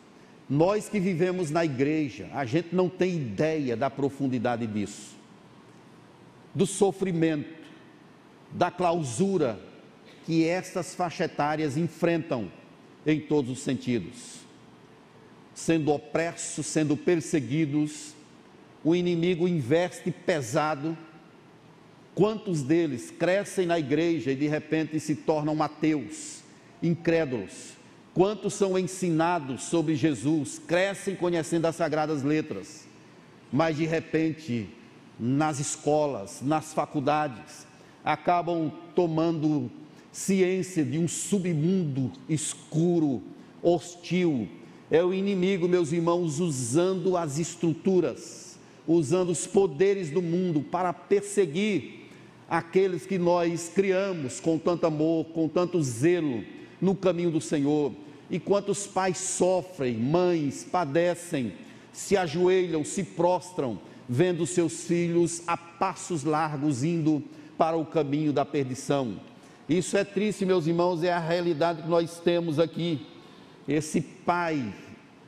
Nós 0.49 0.89
que 0.89 0.99
vivemos 0.99 1.49
na 1.49 1.63
igreja, 1.63 2.29
a 2.33 2.45
gente 2.45 2.75
não 2.75 2.89
tem 2.89 3.15
ideia 3.15 3.77
da 3.77 3.89
profundidade 3.89 4.65
disso, 4.67 5.15
do 6.53 6.65
sofrimento, 6.65 7.63
da 8.51 8.69
clausura 8.69 9.59
que 10.25 10.47
essas 10.47 10.95
faixas 10.95 11.31
etárias 11.31 11.77
enfrentam 11.77 12.51
em 13.05 13.19
todos 13.19 13.51
os 13.51 13.59
sentidos. 13.59 14.43
Sendo 15.53 15.91
opressos, 15.91 16.65
sendo 16.65 16.97
perseguidos, 16.97 18.13
o 18.83 18.95
inimigo 18.95 19.47
investe 19.47 20.11
pesado. 20.11 20.97
Quantos 22.15 22.61
deles 22.61 23.11
crescem 23.11 23.65
na 23.65 23.79
igreja 23.79 24.31
e 24.31 24.35
de 24.35 24.47
repente 24.47 24.99
se 24.99 25.15
tornam 25.15 25.61
ateus, 25.61 26.41
incrédulos? 26.81 27.73
Quantos 28.13 28.53
são 28.53 28.77
ensinados 28.77 29.63
sobre 29.63 29.95
Jesus, 29.95 30.59
crescem 30.59 31.15
conhecendo 31.15 31.65
as 31.65 31.75
sagradas 31.75 32.21
letras, 32.21 32.87
mas 33.51 33.75
de 33.75 33.85
repente, 33.85 34.69
nas 35.19 35.59
escolas, 35.59 36.39
nas 36.41 36.73
faculdades, 36.73 37.65
acabam 38.03 38.71
tomando 38.93 39.71
ciência 40.11 40.85
de 40.85 40.99
um 40.99 41.07
submundo 41.07 42.11
escuro, 42.29 43.23
hostil. 43.63 44.47
É 44.93 45.03
o 45.03 45.11
inimigo, 45.11 45.67
meus 45.67 45.91
irmãos, 45.91 46.39
usando 46.39 47.17
as 47.17 47.39
estruturas, 47.39 48.59
usando 48.87 49.31
os 49.31 49.47
poderes 49.47 50.11
do 50.11 50.21
mundo 50.21 50.61
para 50.61 50.93
perseguir 50.93 52.11
aqueles 52.47 53.03
que 53.03 53.17
nós 53.17 53.71
criamos 53.73 54.39
com 54.39 54.59
tanto 54.59 54.85
amor, 54.85 55.25
com 55.33 55.47
tanto 55.47 55.81
zelo 55.81 56.43
no 56.79 56.93
caminho 56.93 57.31
do 57.31 57.41
Senhor. 57.41 57.91
E 58.29 58.39
quantos 58.39 58.85
pais 58.85 59.17
sofrem, 59.17 59.95
mães 59.95 60.63
padecem, 60.63 61.53
se 61.91 62.15
ajoelham, 62.15 62.85
se 62.85 63.01
prostram, 63.03 63.79
vendo 64.07 64.45
seus 64.45 64.83
filhos 64.83 65.41
a 65.47 65.57
passos 65.57 66.23
largos 66.23 66.83
indo 66.83 67.23
para 67.57 67.75
o 67.75 67.83
caminho 67.83 68.31
da 68.31 68.45
perdição. 68.45 69.19
Isso 69.67 69.97
é 69.97 70.03
triste, 70.03 70.45
meus 70.45 70.67
irmãos, 70.67 71.03
é 71.03 71.11
a 71.11 71.17
realidade 71.17 71.81
que 71.81 71.89
nós 71.89 72.19
temos 72.19 72.59
aqui. 72.59 73.07
Esse 73.67 74.01
pai, 74.01 74.73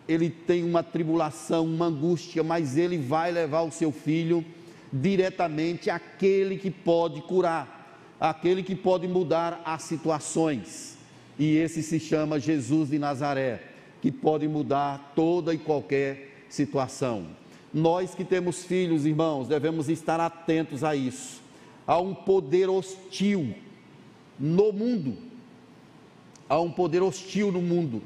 ele 0.07 0.29
tem 0.29 0.63
uma 0.63 0.83
tribulação, 0.83 1.65
uma 1.65 1.85
angústia, 1.85 2.43
mas 2.43 2.77
ele 2.77 2.97
vai 2.97 3.31
levar 3.31 3.61
o 3.61 3.71
seu 3.71 3.91
filho 3.91 4.45
diretamente 4.91 5.89
àquele 5.89 6.57
que 6.57 6.69
pode 6.69 7.21
curar, 7.21 8.15
àquele 8.19 8.63
que 8.63 8.75
pode 8.75 9.07
mudar 9.07 9.61
as 9.65 9.83
situações 9.83 10.95
e 11.37 11.57
esse 11.57 11.83
se 11.83 11.99
chama 11.99 12.39
Jesus 12.39 12.89
de 12.89 12.97
Nazaré, 12.97 13.61
que 14.01 14.11
pode 14.11 14.47
mudar 14.47 15.13
toda 15.15 15.53
e 15.53 15.57
qualquer 15.57 16.45
situação. 16.49 17.27
Nós 17.73 18.15
que 18.15 18.23
temos 18.23 18.63
filhos, 18.63 19.05
irmãos, 19.05 19.47
devemos 19.47 19.89
estar 19.89 20.19
atentos 20.19 20.83
a 20.83 20.95
isso. 20.95 21.41
Há 21.85 21.99
um 21.99 22.13
poder 22.15 22.69
hostil 22.69 23.53
no 24.39 24.71
mundo. 24.71 25.17
Há 26.47 26.59
um 26.59 26.71
poder 26.71 27.01
hostil 27.01 27.51
no 27.51 27.61
mundo. 27.61 28.01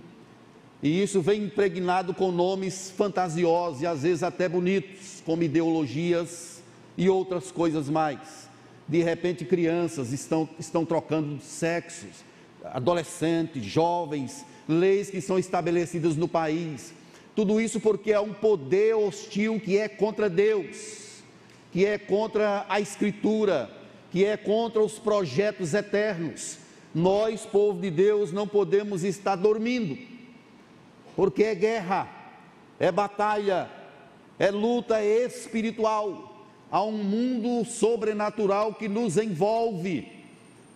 E 0.81 1.01
isso 1.01 1.21
vem 1.21 1.43
impregnado 1.43 2.13
com 2.13 2.31
nomes 2.31 2.91
fantasiosos 2.91 3.81
e 3.81 3.88
às 3.88 4.03
vezes 4.03 4.24
até 4.24 4.48
bonitos, 4.48 5.21
como 5.25 5.43
ideologias 5.43 6.62
e 6.98 7.09
outras 7.09 7.51
coisas 7.51 7.89
mais. 7.89 8.48
De 8.88 9.03
repente, 9.03 9.43
crianças 9.45 10.13
estão, 10.13 10.48
estão 10.57 10.86
trocando 10.86 11.39
sexos, 11.41 12.24
adolescentes, 12.63 13.63
jovens, 13.63 14.45
leis 14.67 15.09
que 15.09 15.21
são 15.21 15.38
estabelecidas 15.38 16.15
no 16.15 16.27
país. 16.27 16.93
Tudo 17.36 17.59
isso 17.59 17.79
porque 17.79 18.12
é 18.12 18.19
um 18.19 18.33
poder 18.33 18.95
hostil 18.95 19.59
que 19.59 19.77
é 19.77 19.88
contra 19.88 20.29
Deus, 20.29 21.21
que 21.71 21.86
é 21.86 21.98
contra 21.98 22.65
a 22.69 22.79
Escritura, 22.79 23.69
que 24.12 24.25
é 24.25 24.36
contra 24.36 24.81
os 24.81 24.98
projetos 24.98 25.74
eternos. 25.74 26.57
Nós, 26.93 27.45
povo 27.45 27.79
de 27.79 27.91
Deus, 27.91 28.31
não 28.31 28.48
podemos 28.48 29.03
estar 29.03 29.36
dormindo, 29.36 29.98
porque 31.19 31.43
é 31.43 31.53
guerra, 31.53 32.07
é 32.79 32.89
batalha, 32.89 33.69
é 34.39 34.49
luta 34.49 35.03
espiritual. 35.03 36.47
Há 36.71 36.81
um 36.81 37.03
mundo 37.03 37.65
sobrenatural 37.65 38.73
que 38.73 38.88
nos 38.88 39.17
envolve 39.17 40.07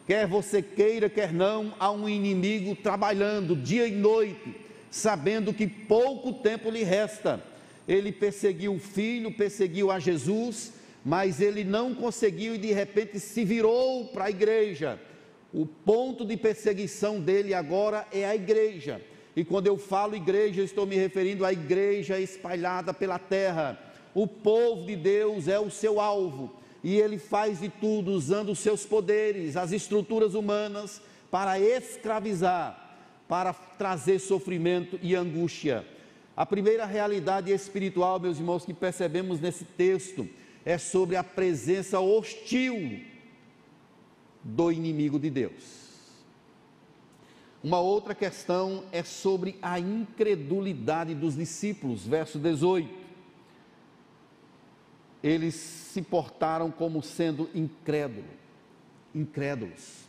Quer 0.05 0.27
você 0.27 0.62
queira, 0.62 1.09
quer 1.09 1.31
não, 1.31 1.73
há 1.79 1.89
um 1.89 2.09
inimigo 2.09 2.75
trabalhando 2.75 3.55
dia 3.55 3.88
e 3.88 3.91
noite, 3.91 4.53
sabendo 4.91 5.53
que 5.53 5.65
pouco 5.65 6.33
tempo 6.33 6.69
lhe 6.69 6.83
resta. 6.83 7.41
Ele 7.88 8.12
perseguiu 8.12 8.73
o 8.73 8.79
filho, 8.79 9.31
perseguiu 9.31 9.89
a 9.89 9.97
Jesus, 9.97 10.73
mas 11.05 11.39
ele 11.39 11.63
não 11.63 11.95
conseguiu 11.95 12.55
e 12.55 12.57
de 12.57 12.73
repente 12.73 13.17
se 13.17 13.45
virou 13.45 14.07
para 14.07 14.25
a 14.25 14.29
igreja. 14.29 15.00
O 15.53 15.65
ponto 15.65 16.25
de 16.25 16.35
perseguição 16.35 17.21
dele 17.21 17.53
agora 17.53 18.05
é 18.12 18.25
a 18.25 18.35
igreja. 18.35 19.01
E 19.35 19.43
quando 19.43 19.67
eu 19.67 19.77
falo 19.77 20.15
igreja, 20.15 20.61
estou 20.61 20.85
me 20.85 20.95
referindo 20.95 21.45
à 21.45 21.51
igreja 21.51 22.19
espalhada 22.19 22.93
pela 22.93 23.17
terra. 23.17 23.79
O 24.13 24.27
povo 24.27 24.85
de 24.85 24.95
Deus 24.95 25.47
é 25.47 25.59
o 25.59 25.71
seu 25.71 25.99
alvo 25.99 26.53
e 26.83 26.99
ele 26.99 27.17
faz 27.17 27.61
de 27.61 27.69
tudo 27.69 28.11
usando 28.11 28.51
os 28.51 28.59
seus 28.59 28.85
poderes, 28.85 29.55
as 29.55 29.71
estruturas 29.71 30.33
humanas, 30.33 31.01
para 31.31 31.59
escravizar, 31.59 32.97
para 33.27 33.53
trazer 33.53 34.19
sofrimento 34.19 34.99
e 35.01 35.15
angústia. 35.15 35.85
A 36.35 36.45
primeira 36.45 36.85
realidade 36.85 37.51
espiritual, 37.51 38.19
meus 38.19 38.37
irmãos, 38.37 38.65
que 38.65 38.73
percebemos 38.73 39.39
nesse 39.39 39.63
texto 39.63 40.27
é 40.65 40.77
sobre 40.77 41.15
a 41.15 41.23
presença 41.23 41.99
hostil 41.99 43.01
do 44.43 44.71
inimigo 44.71 45.17
de 45.17 45.29
Deus. 45.29 45.82
Uma 47.63 47.79
outra 47.79 48.13
questão 48.13 48.84
é 48.91 49.03
sobre 49.03 49.58
a 49.62 49.79
incredulidade 49.79 51.15
dos 51.15 51.36
discípulos, 51.36 52.05
verso 52.05 52.38
18 52.38 53.03
eles 55.24 55.55
se 55.55 56.01
portaram 56.01 56.70
como 56.70 57.01
sendo 57.01 57.50
incrédulo, 57.55 58.27
incrédulos. 59.15 60.03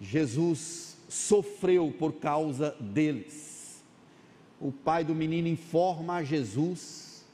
Jesus 0.00 0.96
sofreu 1.08 1.94
por 1.96 2.14
causa 2.14 2.72
deles. 2.80 3.84
O 4.60 4.72
pai 4.72 5.04
do 5.04 5.14
menino 5.14 5.46
informa 5.46 6.16
a 6.16 6.24
Jesus 6.24 7.24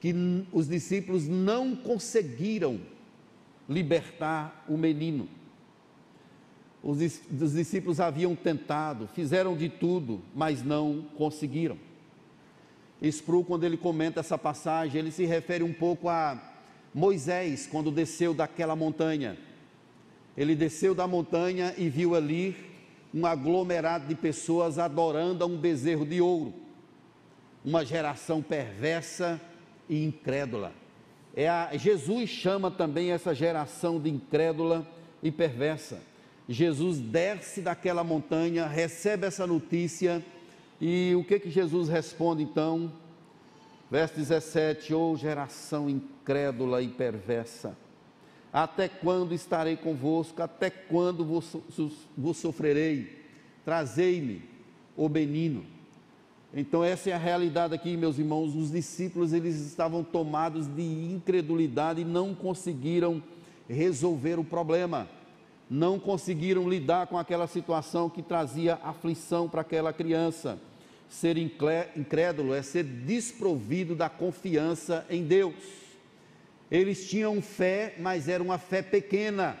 que 0.00 0.14
os 0.50 0.66
discípulos 0.66 1.28
não 1.28 1.76
conseguiram 1.76 2.80
libertar 3.68 4.64
o 4.66 4.78
menino. 4.78 5.28
Os, 6.86 7.20
os 7.42 7.52
discípulos 7.52 7.98
haviam 7.98 8.36
tentado, 8.36 9.08
fizeram 9.08 9.56
de 9.56 9.68
tudo, 9.68 10.22
mas 10.32 10.62
não 10.62 11.02
conseguiram. 11.16 11.76
Spru, 13.02 13.42
quando 13.42 13.64
ele 13.64 13.76
comenta 13.76 14.20
essa 14.20 14.38
passagem, 14.38 15.00
ele 15.00 15.10
se 15.10 15.24
refere 15.24 15.64
um 15.64 15.72
pouco 15.72 16.08
a 16.08 16.40
Moisés, 16.94 17.66
quando 17.66 17.90
desceu 17.90 18.32
daquela 18.32 18.76
montanha. 18.76 19.36
Ele 20.36 20.54
desceu 20.54 20.94
da 20.94 21.08
montanha 21.08 21.74
e 21.76 21.88
viu 21.88 22.14
ali 22.14 22.54
um 23.12 23.26
aglomerado 23.26 24.06
de 24.06 24.14
pessoas 24.14 24.78
adorando 24.78 25.42
a 25.42 25.46
um 25.48 25.58
bezerro 25.58 26.06
de 26.06 26.20
ouro. 26.20 26.54
Uma 27.64 27.84
geração 27.84 28.40
perversa 28.40 29.40
e 29.88 30.04
incrédula. 30.04 30.72
É 31.34 31.48
a, 31.48 31.76
Jesus 31.76 32.30
chama 32.30 32.70
também 32.70 33.10
essa 33.10 33.34
geração 33.34 34.00
de 34.00 34.08
incrédula 34.08 34.86
e 35.20 35.32
perversa. 35.32 36.00
Jesus 36.48 36.98
desce 36.98 37.60
daquela 37.60 38.04
montanha, 38.04 38.66
recebe 38.66 39.26
essa 39.26 39.46
notícia 39.46 40.24
e 40.80 41.12
o 41.16 41.24
que 41.24 41.40
que 41.40 41.50
Jesus 41.50 41.88
responde 41.88 42.42
então? 42.42 42.92
Verso 43.90 44.14
17: 44.14 44.94
Ô 44.94 45.12
oh, 45.12 45.16
geração 45.16 45.90
incrédula 45.90 46.82
e 46.82 46.88
perversa, 46.88 47.76
até 48.52 48.88
quando 48.88 49.34
estarei 49.34 49.76
convosco? 49.76 50.40
Até 50.40 50.70
quando 50.70 51.24
vos, 51.24 51.56
vos 52.16 52.36
sofrerei? 52.36 53.24
Trazei-me 53.64 54.42
o 54.96 55.08
menino. 55.08 55.64
Então 56.54 56.82
essa 56.82 57.10
é 57.10 57.12
a 57.12 57.18
realidade 57.18 57.74
aqui, 57.74 57.96
meus 57.96 58.18
irmãos. 58.18 58.54
Os 58.54 58.70
discípulos 58.70 59.32
eles 59.32 59.56
estavam 59.56 60.04
tomados 60.04 60.68
de 60.68 60.82
incredulidade 60.82 62.02
e 62.02 62.04
não 62.04 62.34
conseguiram 62.34 63.20
resolver 63.68 64.38
o 64.38 64.44
problema 64.44 65.08
não 65.68 65.98
conseguiram 65.98 66.68
lidar 66.68 67.08
com 67.08 67.18
aquela 67.18 67.46
situação 67.46 68.08
que 68.08 68.22
trazia 68.22 68.78
aflição 68.82 69.48
para 69.48 69.62
aquela 69.62 69.92
criança. 69.92 70.58
Ser 71.08 71.36
incrédulo 71.36 72.54
é 72.54 72.62
ser 72.62 72.84
desprovido 72.84 73.94
da 73.94 74.08
confiança 74.08 75.04
em 75.10 75.24
Deus. 75.24 75.54
Eles 76.70 77.08
tinham 77.08 77.40
fé, 77.40 77.94
mas 77.98 78.28
era 78.28 78.42
uma 78.42 78.58
fé 78.58 78.82
pequena. 78.82 79.56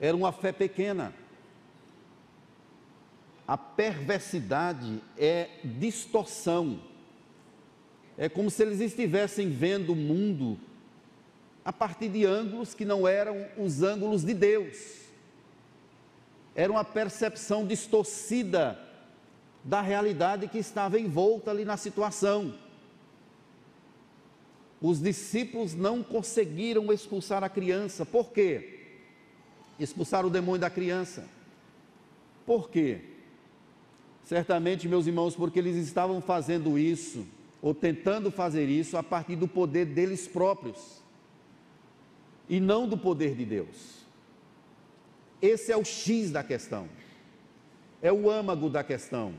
Era 0.00 0.16
uma 0.16 0.32
fé 0.32 0.52
pequena. 0.52 1.12
A 3.46 3.58
perversidade 3.58 5.02
é 5.18 5.48
distorção. 5.64 6.80
É 8.16 8.28
como 8.28 8.50
se 8.50 8.62
eles 8.62 8.80
estivessem 8.80 9.50
vendo 9.50 9.92
o 9.92 9.96
mundo 9.96 10.58
a 11.70 11.72
partir 11.72 12.08
de 12.08 12.26
ângulos 12.26 12.74
que 12.74 12.84
não 12.84 13.06
eram 13.06 13.46
os 13.56 13.80
ângulos 13.80 14.24
de 14.24 14.34
Deus. 14.34 15.02
Era 16.52 16.72
uma 16.72 16.82
percepção 16.82 17.64
distorcida 17.64 18.76
da 19.62 19.80
realidade 19.80 20.48
que 20.48 20.58
estava 20.58 20.98
envolta 20.98 21.52
ali 21.52 21.64
na 21.64 21.76
situação. 21.76 22.58
Os 24.82 25.00
discípulos 25.00 25.72
não 25.72 26.02
conseguiram 26.02 26.92
expulsar 26.92 27.44
a 27.44 27.48
criança. 27.48 28.04
Por 28.04 28.32
quê? 28.32 28.80
Expulsar 29.78 30.26
o 30.26 30.30
demônio 30.30 30.62
da 30.62 30.70
criança. 30.70 31.24
Por 32.44 32.68
quê? 32.68 32.98
Certamente, 34.24 34.88
meus 34.88 35.06
irmãos, 35.06 35.36
porque 35.36 35.60
eles 35.60 35.76
estavam 35.76 36.20
fazendo 36.20 36.76
isso, 36.76 37.24
ou 37.62 37.72
tentando 37.72 38.28
fazer 38.32 38.68
isso, 38.68 38.96
a 38.96 39.04
partir 39.04 39.36
do 39.36 39.46
poder 39.46 39.84
deles 39.84 40.26
próprios 40.26 41.00
e 42.50 42.58
não 42.58 42.88
do 42.88 42.98
poder 42.98 43.36
de 43.36 43.44
Deus. 43.44 44.00
Esse 45.40 45.70
é 45.70 45.76
o 45.76 45.84
X 45.84 46.32
da 46.32 46.42
questão, 46.42 46.88
é 48.02 48.12
o 48.12 48.28
âmago 48.28 48.68
da 48.68 48.82
questão. 48.82 49.32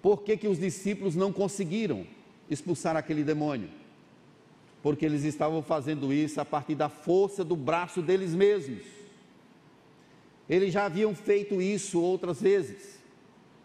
Por 0.00 0.22
que, 0.22 0.36
que 0.36 0.48
os 0.48 0.58
discípulos 0.58 1.16
não 1.16 1.32
conseguiram 1.32 2.06
expulsar 2.48 2.96
aquele 2.96 3.24
demônio? 3.24 3.68
Porque 4.80 5.04
eles 5.04 5.24
estavam 5.24 5.60
fazendo 5.62 6.12
isso 6.12 6.40
a 6.40 6.44
partir 6.44 6.76
da 6.76 6.88
força 6.88 7.44
do 7.44 7.56
braço 7.56 8.00
deles 8.00 8.32
mesmos. 8.32 8.84
Eles 10.48 10.72
já 10.72 10.86
haviam 10.86 11.14
feito 11.14 11.60
isso 11.60 12.00
outras 12.00 12.40
vezes 12.40 12.98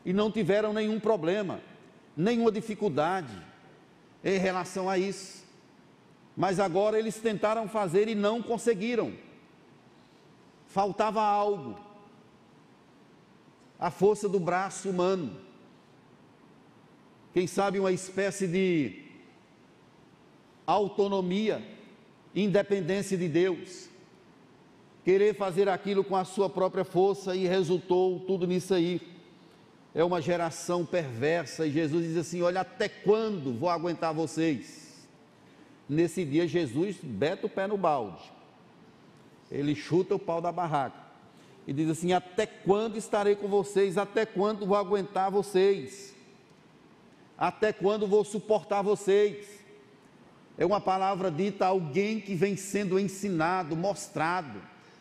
e 0.04 0.12
não 0.12 0.32
tiveram 0.32 0.74
nenhum 0.74 1.00
problema, 1.00 1.62
nenhuma 2.16 2.52
dificuldade 2.52 3.34
em 4.24 4.38
relação 4.38 4.90
a 4.90 4.98
isso 4.98 5.47
mas 6.38 6.60
agora 6.60 7.00
eles 7.00 7.16
tentaram 7.16 7.68
fazer 7.68 8.08
e 8.08 8.14
não 8.14 8.44
conseguiram. 8.44 9.12
Faltava 10.68 11.20
algo. 11.20 11.76
A 13.80 13.90
força 13.90 14.30
do 14.30 14.40
braço 14.40 14.88
humano. 14.88 15.36
Quem 17.34 17.48
sabe 17.48 17.80
uma 17.80 17.92
espécie 17.92 18.48
de 18.48 19.02
autonomia, 20.68 21.66
independência 22.36 23.18
de 23.18 23.28
Deus. 23.28 23.90
Querer 25.04 25.36
fazer 25.36 25.68
aquilo 25.68 26.04
com 26.04 26.16
a 26.16 26.24
sua 26.24 26.48
própria 26.48 26.84
força 26.84 27.36
e 27.36 27.48
resultou 27.48 28.20
tudo 28.20 28.46
nisso 28.46 28.76
aí. 28.76 29.02
É 29.96 30.04
uma 30.04 30.22
geração 30.22 30.86
perversa 30.86 31.66
e 31.66 31.72
Jesus 31.72 32.06
diz 32.06 32.18
assim: 32.18 32.44
Olha, 32.44 32.62
até 32.62 32.88
quando 32.88 33.58
vou 33.58 33.70
aguentar 33.70 34.14
vocês? 34.14 34.87
Nesse 35.90 36.26
dia, 36.26 36.48
Jesus 36.48 36.98
beta 37.02 37.48
o 37.48 37.50
pé 37.50 37.66
no 37.66 37.78
balde, 37.78 38.24
ele 39.50 39.74
chuta 39.74 40.16
o 40.16 40.20
pau 40.20 40.42
da 40.42 40.52
barraca 40.52 41.08
e 41.66 41.72
diz 41.72 41.90
assim: 41.90 42.12
Até 42.12 42.46
quando 42.46 42.98
estarei 42.98 43.36
com 43.36 43.48
vocês? 43.48 43.98
Até 43.98 44.26
quando 44.26 44.66
vou 44.66 44.78
aguentar 44.78 45.32
vocês? 45.32 46.14
Até 47.38 47.72
quando 47.72 48.08
vou 48.08 48.26
suportar 48.26 48.82
vocês? 48.82 49.46
É 50.58 50.66
uma 50.66 50.82
palavra 50.82 51.30
dita 51.30 51.66
a 51.66 51.70
alguém 51.70 52.20
que 52.20 52.34
vem 52.34 52.58
sendo 52.58 53.00
ensinado, 53.00 53.76
mostrado, 53.76 54.60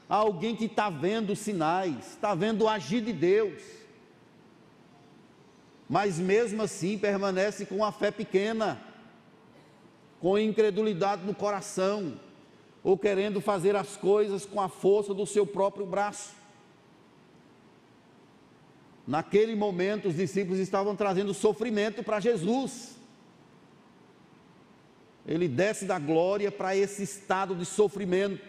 a 0.08 0.16
alguém 0.16 0.54
que 0.54 0.66
está 0.66 0.90
vendo 0.90 1.34
sinais, 1.34 2.12
está 2.12 2.34
vendo 2.34 2.64
o 2.64 2.68
agir 2.68 3.00
de 3.00 3.12
Deus, 3.12 3.62
mas 5.88 6.18
mesmo 6.18 6.62
assim 6.62 6.98
permanece 6.98 7.64
com 7.64 7.82
a 7.82 7.90
fé 7.90 8.10
pequena 8.10 8.80
com 10.20 10.38
incredulidade 10.38 11.24
no 11.24 11.34
coração, 11.34 12.18
ou 12.82 12.96
querendo 12.96 13.40
fazer 13.40 13.74
as 13.74 13.96
coisas 13.96 14.46
com 14.46 14.60
a 14.60 14.68
força 14.68 15.12
do 15.12 15.26
seu 15.26 15.46
próprio 15.46 15.84
braço. 15.84 16.34
Naquele 19.06 19.54
momento, 19.54 20.08
os 20.08 20.16
discípulos 20.16 20.58
estavam 20.58 20.96
trazendo 20.96 21.34
sofrimento 21.34 22.02
para 22.02 22.20
Jesus. 22.20 22.96
Ele 25.26 25.48
desce 25.48 25.84
da 25.84 25.98
glória 25.98 26.50
para 26.50 26.76
esse 26.76 27.02
estado 27.02 27.54
de 27.54 27.64
sofrimento, 27.64 28.44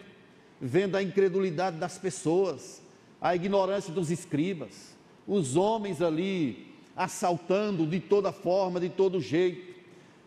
vendo 0.62 0.96
a 0.96 1.04
incredulidade 1.04 1.78
das 1.78 1.98
pessoas, 1.98 2.82
a 3.20 3.36
ignorância 3.36 3.92
dos 3.92 4.12
escribas, 4.12 4.96
os 5.28 5.56
homens 5.56 6.02
ali 6.02 6.76
assaltando 6.96 7.86
de 7.86 8.00
toda 8.00 8.32
forma, 8.32 8.80
de 8.80 8.90
todo 8.90 9.20
jeito 9.20 9.67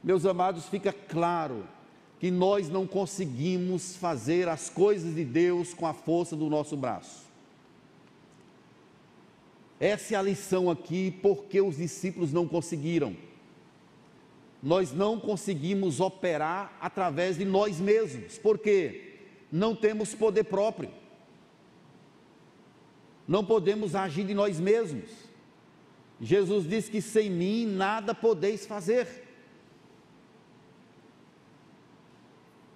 meus 0.03 0.25
amados, 0.25 0.67
fica 0.67 0.93
claro 0.93 1.67
que 2.19 2.31
nós 2.31 2.69
não 2.69 2.87
conseguimos 2.87 3.97
fazer 3.97 4.49
as 4.49 4.69
coisas 4.69 5.15
de 5.15 5.25
Deus 5.25 5.73
com 5.73 5.87
a 5.87 5.95
força 5.95 6.37
do 6.37 6.49
nosso 6.51 6.77
braço. 6.77 7.25
Essa 9.79 10.15
é 10.15 10.17
a 10.19 10.23
lição 10.23 10.71
aqui, 10.71 11.11
porque 11.23 11.61
os 11.61 11.79
discípulos 11.79 12.33
não 12.33 12.47
conseguiram. 12.47 13.17
Nós 14.63 14.93
não 14.93 15.19
conseguimos 15.19 16.01
operar 16.01 16.77
através 16.79 17.39
de 17.39 17.47
nós 17.47 17.81
mesmos, 17.81 18.37
porque 18.37 19.15
não 19.51 19.75
temos 19.75 20.15
poder 20.15 20.45
próprio. 20.45 20.91
Não 23.27 23.43
podemos 23.43 23.95
agir 23.95 24.25
de 24.25 24.35
nós 24.35 24.61
mesmos. 24.61 25.09
Jesus 26.21 26.69
disse 26.69 26.91
que 26.91 27.01
sem 27.01 27.31
mim 27.31 27.65
nada 27.65 28.15
podeis 28.15 28.67
fazer. 28.67 29.30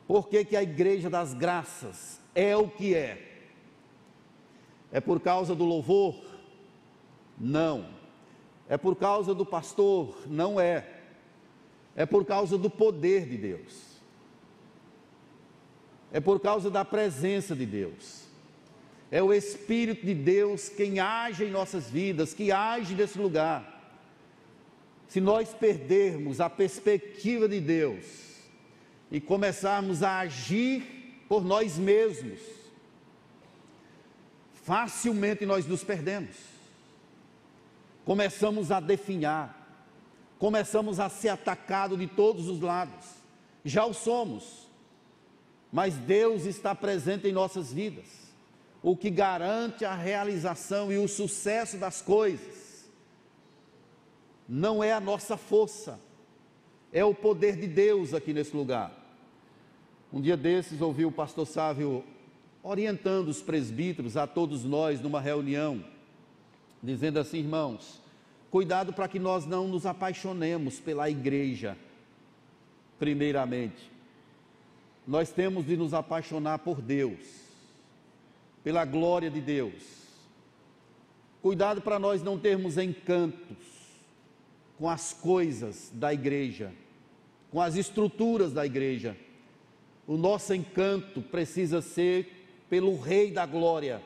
Por 0.06 0.28
que, 0.28 0.44
que 0.44 0.56
a 0.56 0.62
igreja 0.62 1.08
das 1.08 1.32
graças 1.32 2.20
é 2.34 2.56
o 2.56 2.68
que 2.68 2.94
é? 2.94 3.34
É 4.92 5.00
por 5.00 5.20
causa 5.20 5.54
do 5.54 5.64
louvor? 5.64 6.14
Não. 7.38 7.88
É 8.68 8.76
por 8.76 8.96
causa 8.96 9.34
do 9.34 9.44
pastor? 9.44 10.16
Não 10.26 10.60
é. 10.60 11.00
É 11.96 12.04
por 12.04 12.24
causa 12.24 12.58
do 12.58 12.68
poder 12.68 13.26
de 13.26 13.36
Deus. 13.36 13.94
É 16.12 16.20
por 16.20 16.38
causa 16.40 16.70
da 16.70 16.84
presença 16.84 17.56
de 17.56 17.66
Deus. 17.66 18.24
É 19.10 19.22
o 19.22 19.32
Espírito 19.32 20.04
de 20.06 20.14
Deus 20.14 20.68
quem 20.68 20.98
age 20.98 21.44
em 21.44 21.50
nossas 21.50 21.90
vidas, 21.90 22.34
que 22.34 22.52
age 22.52 22.94
nesse 22.94 23.18
lugar. 23.18 23.74
Se 25.08 25.20
nós 25.20 25.54
perdermos 25.54 26.40
a 26.40 26.50
perspectiva 26.50 27.48
de 27.48 27.60
Deus, 27.60 28.33
e 29.10 29.20
começarmos 29.20 30.02
a 30.02 30.18
agir 30.18 31.24
por 31.28 31.44
nós 31.44 31.78
mesmos, 31.78 32.40
facilmente 34.64 35.44
nós 35.44 35.66
nos 35.66 35.84
perdemos. 35.84 36.36
Começamos 38.04 38.70
a 38.70 38.80
definhar, 38.80 39.88
começamos 40.38 41.00
a 41.00 41.08
ser 41.08 41.30
atacados 41.30 41.98
de 41.98 42.06
todos 42.06 42.48
os 42.48 42.60
lados. 42.60 43.06
Já 43.64 43.86
o 43.86 43.94
somos, 43.94 44.68
mas 45.72 45.94
Deus 45.94 46.44
está 46.44 46.74
presente 46.74 47.26
em 47.26 47.32
nossas 47.32 47.72
vidas, 47.72 48.06
o 48.82 48.94
que 48.96 49.10
garante 49.10 49.84
a 49.84 49.94
realização 49.94 50.92
e 50.92 50.98
o 50.98 51.08
sucesso 51.08 51.78
das 51.78 52.02
coisas. 52.02 52.84
Não 54.46 54.84
é 54.84 54.92
a 54.92 55.00
nossa 55.00 55.38
força, 55.38 55.98
é 56.94 57.04
o 57.04 57.12
poder 57.12 57.56
de 57.56 57.66
Deus 57.66 58.14
aqui 58.14 58.32
nesse 58.32 58.56
lugar. 58.56 58.92
Um 60.12 60.20
dia 60.20 60.36
desses 60.36 60.80
ouvi 60.80 61.04
o 61.04 61.10
pastor 61.10 61.44
Sávio 61.44 62.04
orientando 62.62 63.28
os 63.28 63.42
presbíteros, 63.42 64.16
a 64.16 64.28
todos 64.28 64.64
nós, 64.64 65.00
numa 65.00 65.20
reunião, 65.20 65.84
dizendo 66.80 67.18
assim, 67.18 67.38
irmãos, 67.38 68.00
cuidado 68.48 68.92
para 68.92 69.08
que 69.08 69.18
nós 69.18 69.44
não 69.44 69.66
nos 69.66 69.84
apaixonemos 69.84 70.78
pela 70.78 71.10
igreja, 71.10 71.76
primeiramente. 72.96 73.90
Nós 75.06 75.32
temos 75.32 75.66
de 75.66 75.76
nos 75.76 75.92
apaixonar 75.92 76.60
por 76.60 76.80
Deus, 76.80 77.18
pela 78.62 78.84
glória 78.84 79.30
de 79.30 79.40
Deus. 79.40 79.82
Cuidado 81.42 81.82
para 81.82 81.98
nós 81.98 82.22
não 82.22 82.38
termos 82.38 82.78
encantos 82.78 83.74
com 84.78 84.88
as 84.88 85.12
coisas 85.12 85.90
da 85.92 86.14
igreja, 86.14 86.72
com 87.54 87.60
as 87.60 87.76
estruturas 87.76 88.52
da 88.52 88.66
igreja 88.66 89.16
o 90.08 90.16
nosso 90.16 90.52
encanto 90.52 91.22
precisa 91.22 91.80
ser 91.80 92.66
pelo 92.68 92.98
Rei 92.98 93.30
da 93.30 93.46
Glória. 93.46 94.02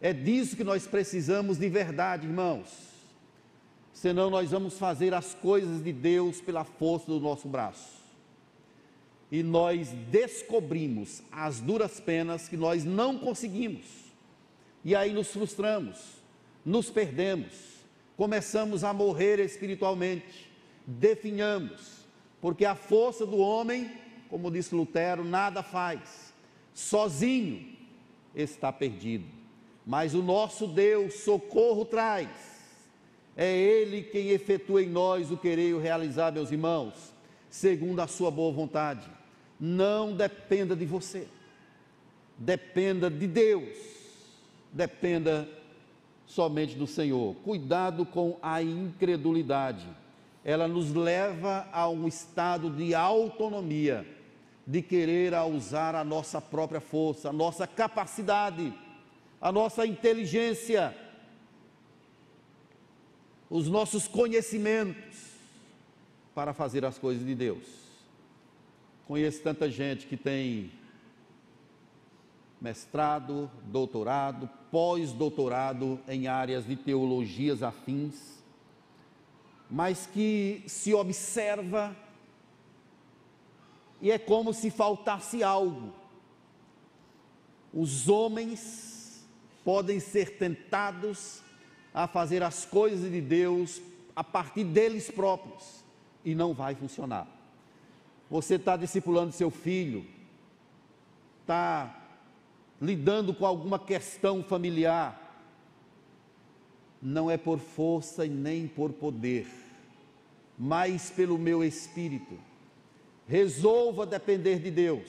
É 0.00 0.14
disso 0.14 0.56
que 0.56 0.64
nós 0.64 0.86
precisamos 0.86 1.58
de 1.58 1.68
verdade, 1.68 2.26
irmãos. 2.26 2.68
Senão 3.92 4.30
nós 4.30 4.50
vamos 4.50 4.78
fazer 4.78 5.12
as 5.12 5.34
coisas 5.34 5.84
de 5.84 5.92
Deus 5.92 6.40
pela 6.40 6.64
força 6.64 7.06
do 7.06 7.20
nosso 7.20 7.46
braço. 7.46 8.00
E 9.30 9.42
nós 9.42 9.90
descobrimos 10.10 11.22
as 11.30 11.60
duras 11.60 12.00
penas 12.00 12.48
que 12.48 12.56
nós 12.56 12.82
não 12.82 13.18
conseguimos. 13.18 13.84
E 14.82 14.96
aí 14.96 15.12
nos 15.12 15.28
frustramos, 15.28 15.98
nos 16.64 16.88
perdemos, 16.88 17.52
começamos 18.16 18.82
a 18.82 18.92
morrer 18.94 19.38
espiritualmente, 19.38 20.50
definhamos, 20.86 22.01
porque 22.42 22.66
a 22.66 22.74
força 22.74 23.24
do 23.24 23.38
homem 23.38 23.90
como 24.32 24.50
disse 24.50 24.74
Lutero, 24.74 25.22
nada 25.22 25.62
faz, 25.62 26.32
sozinho 26.72 27.76
está 28.34 28.72
perdido. 28.72 29.26
Mas 29.84 30.14
o 30.14 30.22
nosso 30.22 30.66
Deus 30.66 31.16
socorro 31.16 31.84
traz, 31.84 32.30
é 33.36 33.54
Ele 33.54 34.02
quem 34.02 34.30
efetua 34.30 34.82
em 34.82 34.88
nós 34.88 35.30
o 35.30 35.36
querer 35.36 35.68
e 35.68 35.74
o 35.74 35.78
realizar, 35.78 36.32
meus 36.32 36.50
irmãos, 36.50 37.12
segundo 37.50 38.00
a 38.00 38.06
Sua 38.06 38.30
boa 38.30 38.50
vontade. 38.50 39.06
Não 39.60 40.16
dependa 40.16 40.74
de 40.74 40.86
você, 40.86 41.28
dependa 42.38 43.10
de 43.10 43.26
Deus, 43.26 43.76
dependa 44.72 45.46
somente 46.24 46.74
do 46.74 46.86
Senhor. 46.86 47.34
Cuidado 47.44 48.06
com 48.06 48.38
a 48.40 48.62
incredulidade, 48.62 49.86
ela 50.44 50.66
nos 50.66 50.92
leva 50.92 51.68
a 51.72 51.88
um 51.88 52.08
estado 52.08 52.70
de 52.70 52.94
autonomia 52.94 54.06
de 54.66 54.82
querer 54.82 55.34
usar 55.34 55.94
a 55.94 56.04
nossa 56.04 56.40
própria 56.40 56.80
força, 56.80 57.30
a 57.30 57.32
nossa 57.32 57.66
capacidade, 57.66 58.72
a 59.40 59.50
nossa 59.50 59.86
inteligência, 59.86 60.96
os 63.50 63.68
nossos 63.68 64.08
conhecimentos 64.08 65.32
para 66.34 66.52
fazer 66.52 66.84
as 66.84 66.98
coisas 66.98 67.24
de 67.24 67.34
Deus. 67.34 67.66
Conheço 69.06 69.42
tanta 69.42 69.70
gente 69.70 70.06
que 70.06 70.16
tem 70.16 70.72
mestrado, 72.60 73.50
doutorado, 73.64 74.48
pós-doutorado 74.70 76.00
em 76.08 76.28
áreas 76.28 76.64
de 76.64 76.76
teologias 76.76 77.62
afins, 77.62 78.41
mas 79.72 80.06
que 80.06 80.62
se 80.66 80.92
observa 80.92 81.96
e 84.02 84.10
é 84.10 84.18
como 84.18 84.52
se 84.52 84.70
faltasse 84.70 85.42
algo. 85.42 85.94
Os 87.72 88.06
homens 88.06 89.26
podem 89.64 89.98
ser 89.98 90.36
tentados 90.36 91.40
a 91.94 92.06
fazer 92.06 92.42
as 92.42 92.66
coisas 92.66 93.10
de 93.10 93.22
Deus 93.22 93.80
a 94.14 94.22
partir 94.22 94.64
deles 94.64 95.10
próprios 95.10 95.82
e 96.22 96.34
não 96.34 96.52
vai 96.52 96.74
funcionar. 96.74 97.26
Você 98.30 98.56
está 98.56 98.76
discipulando 98.76 99.32
seu 99.32 99.50
filho, 99.50 100.04
está 101.40 101.98
lidando 102.78 103.32
com 103.32 103.46
alguma 103.46 103.78
questão 103.78 104.42
familiar, 104.42 105.18
não 107.00 107.30
é 107.30 107.38
por 107.38 107.58
força 107.58 108.26
e 108.26 108.28
nem 108.28 108.68
por 108.68 108.92
poder, 108.92 109.61
mas 110.58 111.10
pelo 111.10 111.38
meu 111.38 111.64
espírito 111.64 112.38
Resolva 113.26 114.04
depender 114.04 114.58
de 114.58 114.70
Deus. 114.70 115.08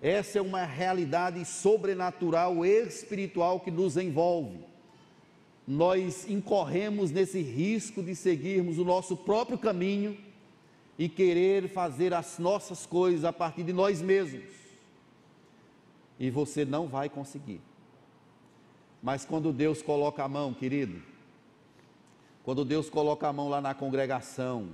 Essa 0.00 0.38
é 0.38 0.42
uma 0.42 0.64
realidade 0.64 1.44
sobrenatural, 1.44 2.64
espiritual 2.64 3.60
que 3.60 3.70
nos 3.70 3.96
envolve. 3.96 4.60
Nós 5.66 6.28
incorremos 6.28 7.10
nesse 7.10 7.42
risco 7.42 8.02
de 8.02 8.14
seguirmos 8.14 8.78
o 8.78 8.84
nosso 8.84 9.16
próprio 9.16 9.58
caminho 9.58 10.16
e 10.98 11.08
querer 11.08 11.68
fazer 11.68 12.14
as 12.14 12.38
nossas 12.38 12.86
coisas 12.86 13.24
a 13.24 13.32
partir 13.32 13.64
de 13.64 13.72
nós 13.72 14.00
mesmos. 14.00 14.54
E 16.18 16.30
você 16.30 16.64
não 16.64 16.88
vai 16.88 17.08
conseguir. 17.08 17.60
Mas 19.02 19.24
quando 19.24 19.52
Deus 19.52 19.82
coloca 19.82 20.24
a 20.24 20.28
mão, 20.28 20.54
querido, 20.54 21.02
quando 22.44 22.64
Deus 22.64 22.88
coloca 22.88 23.28
a 23.28 23.32
mão 23.32 23.48
lá 23.48 23.60
na 23.60 23.74
congregação, 23.74 24.68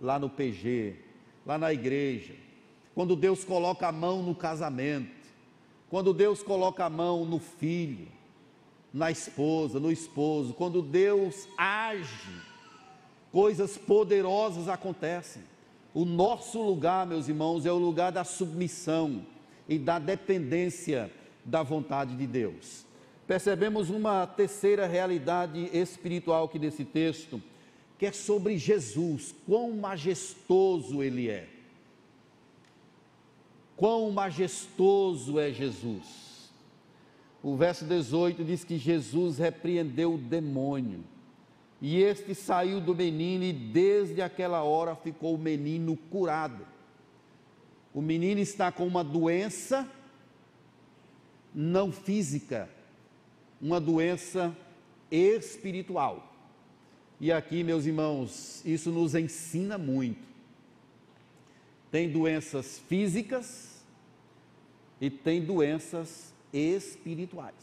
lá 0.00 0.18
no 0.18 0.28
PG, 0.28 0.96
lá 1.46 1.56
na 1.56 1.72
igreja, 1.72 2.34
quando 2.94 3.16
Deus 3.16 3.44
coloca 3.44 3.88
a 3.88 3.92
mão 3.92 4.22
no 4.22 4.34
casamento, 4.34 5.12
quando 5.88 6.12
Deus 6.12 6.42
coloca 6.42 6.84
a 6.84 6.90
mão 6.90 7.24
no 7.24 7.38
filho, 7.38 8.08
na 8.92 9.10
esposa, 9.10 9.80
no 9.80 9.90
esposo, 9.90 10.54
quando 10.54 10.80
Deus 10.80 11.48
age, 11.58 12.30
coisas 13.32 13.76
poderosas 13.76 14.68
acontecem. 14.68 15.42
O 15.92 16.04
nosso 16.04 16.62
lugar, 16.62 17.06
meus 17.06 17.28
irmãos, 17.28 17.66
é 17.66 17.72
o 17.72 17.78
lugar 17.78 18.12
da 18.12 18.24
submissão 18.24 19.26
e 19.68 19.78
da 19.78 19.98
dependência 19.98 21.10
da 21.44 21.62
vontade 21.62 22.16
de 22.16 22.26
Deus. 22.26 22.84
Percebemos 23.26 23.88
uma 23.88 24.26
terceira 24.26 24.86
realidade 24.86 25.70
espiritual 25.72 26.44
aqui 26.44 26.58
nesse 26.58 26.84
texto, 26.84 27.42
que 27.98 28.06
é 28.06 28.12
sobre 28.12 28.58
Jesus, 28.58 29.34
quão 29.46 29.72
majestoso 29.72 31.02
Ele 31.02 31.30
é. 31.30 31.48
Quão 33.76 34.10
majestoso 34.10 35.38
é 35.38 35.50
Jesus. 35.50 36.52
O 37.42 37.56
verso 37.56 37.84
18 37.84 38.44
diz 38.44 38.64
que 38.64 38.78
Jesus 38.78 39.38
repreendeu 39.38 40.14
o 40.14 40.18
demônio, 40.18 41.04
e 41.80 42.00
este 42.00 42.34
saiu 42.34 42.80
do 42.80 42.94
menino, 42.94 43.44
e 43.44 43.52
desde 43.52 44.22
aquela 44.22 44.62
hora 44.62 44.94
ficou 44.96 45.34
o 45.34 45.38
menino 45.38 45.96
curado. 45.96 46.66
O 47.92 48.00
menino 48.00 48.40
está 48.40 48.72
com 48.72 48.86
uma 48.86 49.04
doença 49.04 49.88
não 51.54 51.92
física, 51.92 52.68
uma 53.64 53.80
doença 53.80 54.54
espiritual. 55.10 56.30
E 57.18 57.32
aqui, 57.32 57.64
meus 57.64 57.86
irmãos, 57.86 58.62
isso 58.62 58.90
nos 58.90 59.14
ensina 59.14 59.78
muito. 59.78 60.28
Tem 61.90 62.10
doenças 62.10 62.78
físicas 62.80 63.82
e 65.00 65.08
tem 65.08 65.42
doenças 65.42 66.34
espirituais. 66.52 67.54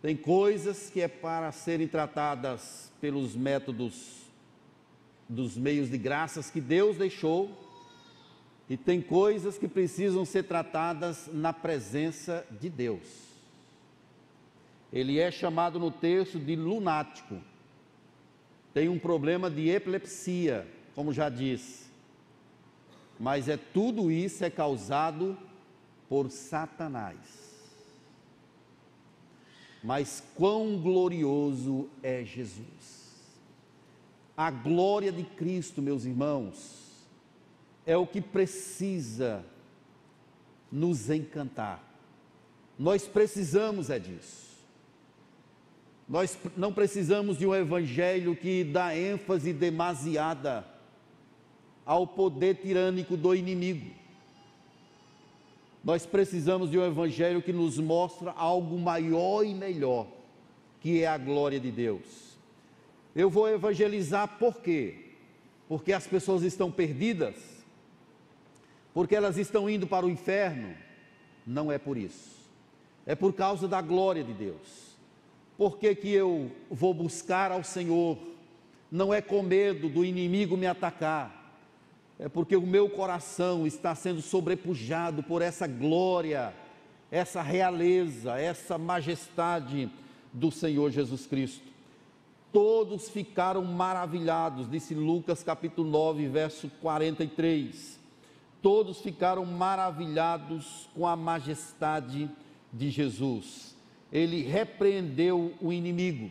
Tem 0.00 0.16
coisas 0.16 0.88
que 0.88 1.02
é 1.02 1.08
para 1.08 1.52
serem 1.52 1.86
tratadas 1.86 2.90
pelos 3.02 3.36
métodos 3.36 4.22
dos 5.28 5.58
meios 5.58 5.90
de 5.90 5.98
graças 5.98 6.50
que 6.50 6.60
Deus 6.60 6.96
deixou, 6.96 7.67
e 8.68 8.76
tem 8.76 9.00
coisas 9.00 9.56
que 9.56 9.66
precisam 9.66 10.24
ser 10.24 10.44
tratadas 10.44 11.28
na 11.32 11.52
presença 11.52 12.46
de 12.60 12.68
Deus. 12.68 13.28
Ele 14.92 15.18
é 15.18 15.30
chamado 15.30 15.78
no 15.78 15.90
texto 15.90 16.38
de 16.38 16.54
lunático. 16.54 17.38
Tem 18.74 18.88
um 18.88 18.98
problema 18.98 19.50
de 19.50 19.68
epilepsia, 19.70 20.66
como 20.94 21.12
já 21.12 21.28
disse. 21.28 21.88
Mas 23.18 23.48
é 23.48 23.56
tudo 23.56 24.10
isso 24.10 24.44
é 24.44 24.50
causado 24.50 25.36
por 26.08 26.30
Satanás. 26.30 27.16
Mas 29.82 30.22
quão 30.34 30.78
glorioso 30.78 31.88
é 32.02 32.22
Jesus. 32.24 33.08
A 34.36 34.50
glória 34.50 35.10
de 35.10 35.24
Cristo, 35.24 35.80
meus 35.82 36.04
irmãos, 36.04 36.87
é 37.88 37.96
o 37.96 38.06
que 38.06 38.20
precisa 38.20 39.42
nos 40.70 41.08
encantar. 41.08 41.82
Nós 42.78 43.08
precisamos 43.08 43.88
é 43.88 43.98
disso. 43.98 44.58
Nós 46.06 46.38
não 46.54 46.70
precisamos 46.70 47.38
de 47.38 47.46
um 47.46 47.54
evangelho 47.54 48.36
que 48.36 48.62
dá 48.62 48.94
ênfase 48.94 49.54
demasiada 49.54 50.66
ao 51.86 52.06
poder 52.06 52.56
tirânico 52.56 53.16
do 53.16 53.34
inimigo. 53.34 53.90
Nós 55.82 56.04
precisamos 56.04 56.70
de 56.70 56.78
um 56.78 56.84
evangelho 56.84 57.40
que 57.40 57.54
nos 57.54 57.78
mostra 57.78 58.32
algo 58.32 58.78
maior 58.78 59.44
e 59.44 59.54
melhor, 59.54 60.06
que 60.82 61.02
é 61.02 61.06
a 61.06 61.16
glória 61.16 61.58
de 61.58 61.70
Deus. 61.70 62.36
Eu 63.16 63.30
vou 63.30 63.48
evangelizar 63.48 64.36
por 64.38 64.60
quê? 64.60 65.06
Porque 65.66 65.94
as 65.94 66.06
pessoas 66.06 66.42
estão 66.42 66.70
perdidas? 66.70 67.57
Porque 68.92 69.14
elas 69.14 69.36
estão 69.36 69.68
indo 69.68 69.86
para 69.86 70.06
o 70.06 70.10
inferno? 70.10 70.74
Não 71.46 71.70
é 71.70 71.78
por 71.78 71.96
isso. 71.96 72.38
É 73.06 73.14
por 73.14 73.32
causa 73.32 73.66
da 73.66 73.80
glória 73.80 74.22
de 74.22 74.32
Deus. 74.32 74.96
Por 75.56 75.78
que, 75.78 75.94
que 75.94 76.12
eu 76.12 76.50
vou 76.70 76.94
buscar 76.94 77.50
ao 77.50 77.64
Senhor? 77.64 78.18
Não 78.90 79.12
é 79.12 79.20
com 79.20 79.42
medo 79.42 79.88
do 79.88 80.04
inimigo 80.04 80.56
me 80.56 80.66
atacar, 80.66 81.38
é 82.18 82.28
porque 82.28 82.56
o 82.56 82.66
meu 82.66 82.88
coração 82.90 83.66
está 83.66 83.94
sendo 83.94 84.20
sobrepujado 84.20 85.22
por 85.22 85.40
essa 85.40 85.66
glória, 85.66 86.52
essa 87.10 87.42
realeza, 87.42 88.38
essa 88.38 88.76
majestade 88.76 89.88
do 90.32 90.50
Senhor 90.50 90.90
Jesus 90.90 91.26
Cristo. 91.26 91.68
Todos 92.52 93.08
ficaram 93.08 93.62
maravilhados, 93.62 94.68
disse 94.68 94.94
Lucas 94.94 95.44
capítulo 95.44 95.88
9, 95.88 96.26
verso 96.28 96.70
43. 96.80 97.97
Todos 98.60 99.00
ficaram 99.00 99.44
maravilhados 99.44 100.88
com 100.94 101.06
a 101.06 101.16
majestade 101.16 102.30
de 102.72 102.90
Jesus. 102.90 103.76
Ele 104.12 104.42
repreendeu 104.42 105.54
o 105.60 105.72
inimigo, 105.72 106.30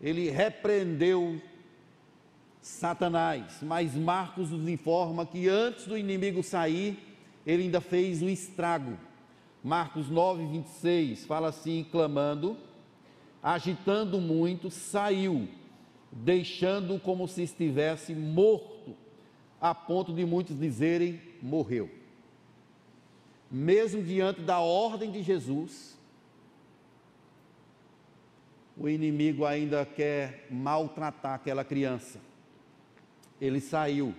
ele 0.00 0.30
repreendeu 0.30 1.40
Satanás. 2.60 3.58
Mas 3.62 3.94
Marcos 3.94 4.50
nos 4.50 4.68
informa 4.68 5.24
que 5.26 5.48
antes 5.48 5.86
do 5.86 5.96
inimigo 5.96 6.42
sair, 6.42 6.98
ele 7.46 7.64
ainda 7.64 7.80
fez 7.80 8.22
um 8.22 8.28
estrago. 8.28 8.96
Marcos 9.62 10.08
9, 10.08 10.46
26 10.46 11.26
fala 11.26 11.48
assim: 11.48 11.86
clamando, 11.90 12.56
agitando 13.42 14.20
muito, 14.20 14.70
saiu, 14.70 15.48
deixando 16.10 16.98
como 16.98 17.26
se 17.26 17.42
estivesse 17.42 18.14
morto, 18.14 18.79
a 19.60 19.74
ponto 19.74 20.12
de 20.12 20.24
muitos 20.24 20.58
dizerem: 20.58 21.20
morreu. 21.42 21.90
Mesmo 23.50 24.02
diante 24.02 24.40
da 24.40 24.60
ordem 24.60 25.10
de 25.10 25.22
Jesus, 25.22 25.98
o 28.76 28.88
inimigo 28.88 29.44
ainda 29.44 29.84
quer 29.84 30.46
maltratar 30.50 31.34
aquela 31.34 31.64
criança 31.64 32.30
ele 33.40 33.60
saiu, 33.60 34.14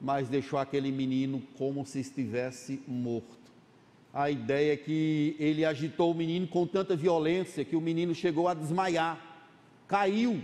mas 0.00 0.28
deixou 0.28 0.58
aquele 0.58 0.92
menino 0.92 1.42
como 1.56 1.86
se 1.86 2.00
estivesse 2.00 2.82
morto. 2.86 3.38
A 4.12 4.30
ideia 4.30 4.74
é 4.74 4.76
que 4.76 5.36
ele 5.38 5.64
agitou 5.64 6.10
o 6.10 6.14
menino 6.14 6.46
com 6.46 6.66
tanta 6.66 6.96
violência 6.96 7.64
que 7.64 7.76
o 7.76 7.80
menino 7.80 8.14
chegou 8.14 8.48
a 8.48 8.54
desmaiar, 8.54 9.48
caiu, 9.86 10.42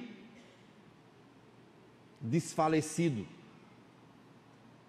desfalecido. 2.21 3.27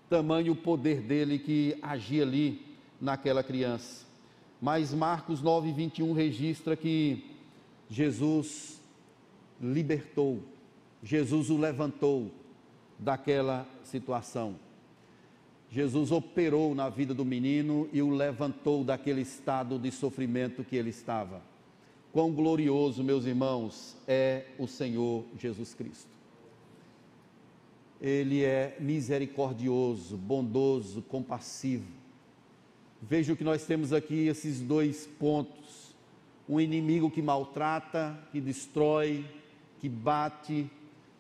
Tamanho 0.10 0.54
o 0.54 0.56
poder 0.56 1.02
dele 1.02 1.38
que 1.38 1.78
agia 1.82 2.24
ali 2.24 2.66
naquela 3.00 3.44
criança. 3.44 4.06
Mas 4.62 4.94
Marcos 4.94 5.42
9, 5.42 5.72
21 5.72 6.14
registra 6.14 6.76
que 6.76 7.24
Jesus 7.90 8.82
libertou, 9.62 10.42
Jesus 11.04 11.50
o 11.50 11.58
levantou, 11.58 12.32
daquela 12.98 13.68
situação. 13.84 14.56
Jesus 15.70 16.12
operou 16.12 16.74
na 16.74 16.90
vida 16.90 17.14
do 17.14 17.26
menino 17.26 17.90
e 17.92 18.02
o 18.02 18.10
levantou 18.10 18.84
daquele 18.84 19.22
estado 19.22 19.78
de 19.78 19.92
sofrimento 19.92 20.64
que 20.64 20.76
ele 20.76 20.90
estava. 20.90 21.42
Quão 22.12 22.32
glorioso, 22.32 23.04
meus 23.04 23.26
irmãos, 23.26 23.96
é 24.08 24.46
o 24.58 24.66
Senhor 24.66 25.26
Jesus 25.38 25.74
Cristo. 25.74 26.17
Ele 28.02 28.44
é 28.44 28.78
misericordioso, 28.80 30.18
bondoso, 30.18 31.02
compassivo. 31.02 31.88
Veja 33.02 33.36
que 33.36 33.44
nós 33.44 33.66
temos 33.66 33.94
aqui 33.94 34.28
esses 34.28 34.60
dois 34.60 35.08
pontos: 35.20 35.96
um 36.48 36.60
inimigo 36.60 37.10
que 37.10 37.22
maltrata, 37.22 38.18
que 38.32 38.40
destrói, 38.40 39.26
que 39.80 39.90
bate, 39.90 40.70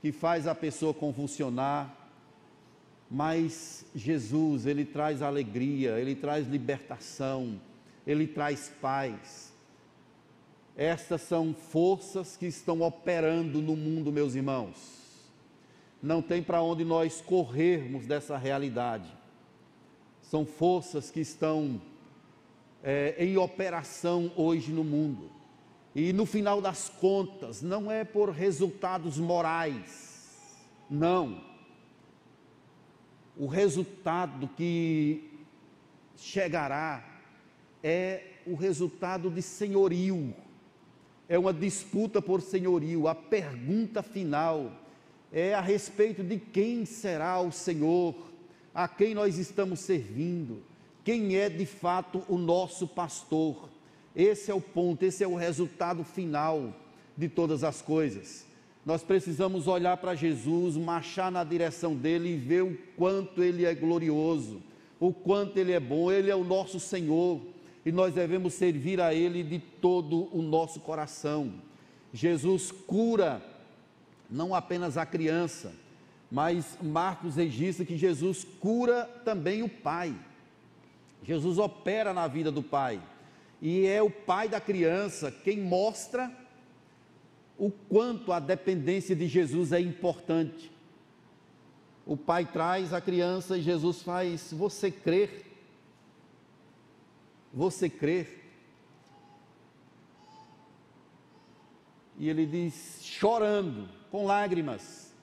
que 0.01 0.11
faz 0.11 0.47
a 0.47 0.55
pessoa 0.55 0.93
convulsionar, 0.93 1.95
mas 3.09 3.85
Jesus, 3.95 4.65
ele 4.65 4.85
traz 4.85 5.21
alegria, 5.21 5.99
ele 5.99 6.15
traz 6.15 6.47
libertação, 6.47 7.59
ele 8.05 8.27
traz 8.27 8.71
paz. 8.81 9.53
Estas 10.75 11.21
são 11.21 11.53
forças 11.53 12.37
que 12.37 12.45
estão 12.45 12.81
operando 12.81 13.61
no 13.61 13.75
mundo, 13.75 14.11
meus 14.11 14.35
irmãos. 14.35 14.96
Não 16.07 16.21
tem 16.21 16.41
para 16.41 16.61
onde 16.61 16.85
nós 16.85 17.19
corrermos 17.19 18.07
dessa 18.07 18.37
realidade. 18.37 19.11
São 20.21 20.45
forças 20.45 21.11
que 21.11 21.19
estão 21.19 21.81
é, 22.81 23.13
em 23.19 23.35
operação 23.35 24.31
hoje 24.37 24.71
no 24.71 24.85
mundo. 24.85 25.29
E 25.93 26.13
no 26.13 26.25
final 26.25 26.61
das 26.61 26.87
contas, 26.87 27.61
não 27.61 27.91
é 27.91 28.05
por 28.05 28.29
resultados 28.29 29.17
morais, 29.17 30.55
não. 30.89 31.41
O 33.35 33.45
resultado 33.45 34.47
que 34.55 35.45
chegará 36.15 37.03
é 37.83 38.35
o 38.45 38.55
resultado 38.55 39.29
de 39.29 39.41
senhorio, 39.41 40.33
é 41.27 41.37
uma 41.37 41.51
disputa 41.51 42.21
por 42.21 42.41
senhorio. 42.41 43.09
A 43.09 43.13
pergunta 43.13 44.01
final 44.01 44.86
é 45.31 45.53
a 45.53 45.61
respeito 45.61 46.23
de 46.23 46.37
quem 46.37 46.85
será 46.85 47.39
o 47.41 47.51
Senhor, 47.51 48.15
a 48.73 48.87
quem 48.87 49.13
nós 49.13 49.37
estamos 49.37 49.79
servindo, 49.79 50.63
quem 51.03 51.35
é 51.35 51.49
de 51.49 51.65
fato 51.65 52.23
o 52.27 52.37
nosso 52.37 52.87
pastor. 52.87 53.69
Esse 54.15 54.51
é 54.51 54.53
o 54.53 54.61
ponto, 54.61 55.03
esse 55.03 55.23
é 55.23 55.27
o 55.27 55.35
resultado 55.35 56.03
final 56.03 56.73
de 57.15 57.27
todas 57.27 57.63
as 57.63 57.81
coisas. 57.81 58.45
Nós 58.85 59.03
precisamos 59.03 59.67
olhar 59.67 59.97
para 59.97 60.15
Jesus, 60.15 60.77
marchar 60.77 61.31
na 61.31 61.43
direção 61.43 61.95
dele 61.95 62.33
e 62.33 62.37
ver 62.37 62.63
o 62.63 62.77
quanto 62.95 63.43
ele 63.43 63.65
é 63.65 63.75
glorioso, 63.75 64.61
o 64.99 65.11
quanto 65.11 65.57
ele 65.57 65.73
é 65.73 65.79
bom, 65.79 66.11
ele 66.11 66.31
é 66.31 66.35
o 66.35 66.43
nosso 66.43 66.79
Senhor 66.79 67.41
e 67.85 67.91
nós 67.91 68.13
devemos 68.13 68.53
servir 68.53 68.99
a 68.99 69.13
ele 69.13 69.43
de 69.43 69.59
todo 69.59 70.29
o 70.31 70.41
nosso 70.41 70.79
coração. 70.79 71.53
Jesus 72.13 72.71
cura 72.71 73.41
não 74.29 74.53
apenas 74.53 74.97
a 74.97 75.05
criança, 75.05 75.73
mas 76.29 76.77
Marcos 76.81 77.35
registra 77.35 77.85
que 77.85 77.97
Jesus 77.97 78.45
cura 78.59 79.05
também 79.23 79.63
o 79.63 79.69
pai. 79.69 80.15
Jesus 81.23 81.57
opera 81.57 82.13
na 82.13 82.27
vida 82.27 82.51
do 82.51 82.61
pai 82.61 83.01
e 83.61 83.85
é 83.85 84.01
o 84.01 84.09
pai 84.09 84.47
da 84.47 84.59
criança 84.59 85.31
quem 85.31 85.59
mostra 85.59 86.31
o 87.57 87.71
quanto 87.71 88.31
a 88.31 88.39
dependência 88.39 89.15
de 89.15 89.27
Jesus 89.27 89.71
é 89.71 89.79
importante. 89.79 90.71
O 92.05 92.15
pai 92.15 92.45
traz 92.45 92.93
a 92.93 93.01
criança 93.01 93.57
e 93.57 93.61
Jesus 93.61 94.01
faz: 94.01 94.53
Você 94.53 94.91
crer? 94.91 95.45
Você 97.53 97.89
crer? 97.89 98.45
E 102.19 102.29
ele 102.29 102.45
diz, 102.45 102.99
chorando, 103.03 103.87
com 104.17 104.25
lágrimas: 104.25 105.13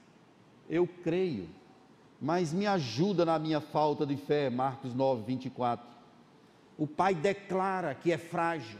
Eu 0.69 0.87
creio, 0.87 1.49
mas 2.21 2.53
me 2.53 2.65
ajuda 2.65 3.25
na 3.25 3.37
minha 3.37 3.59
falta 3.59 4.05
de 4.05 4.15
fé. 4.15 4.49
Marcos 4.49 4.93
9, 4.93 5.23
24. 5.27 5.85
O 6.77 6.87
pai 6.87 7.13
declara 7.13 7.93
que 7.93 8.09
é 8.13 8.17
frágil, 8.17 8.79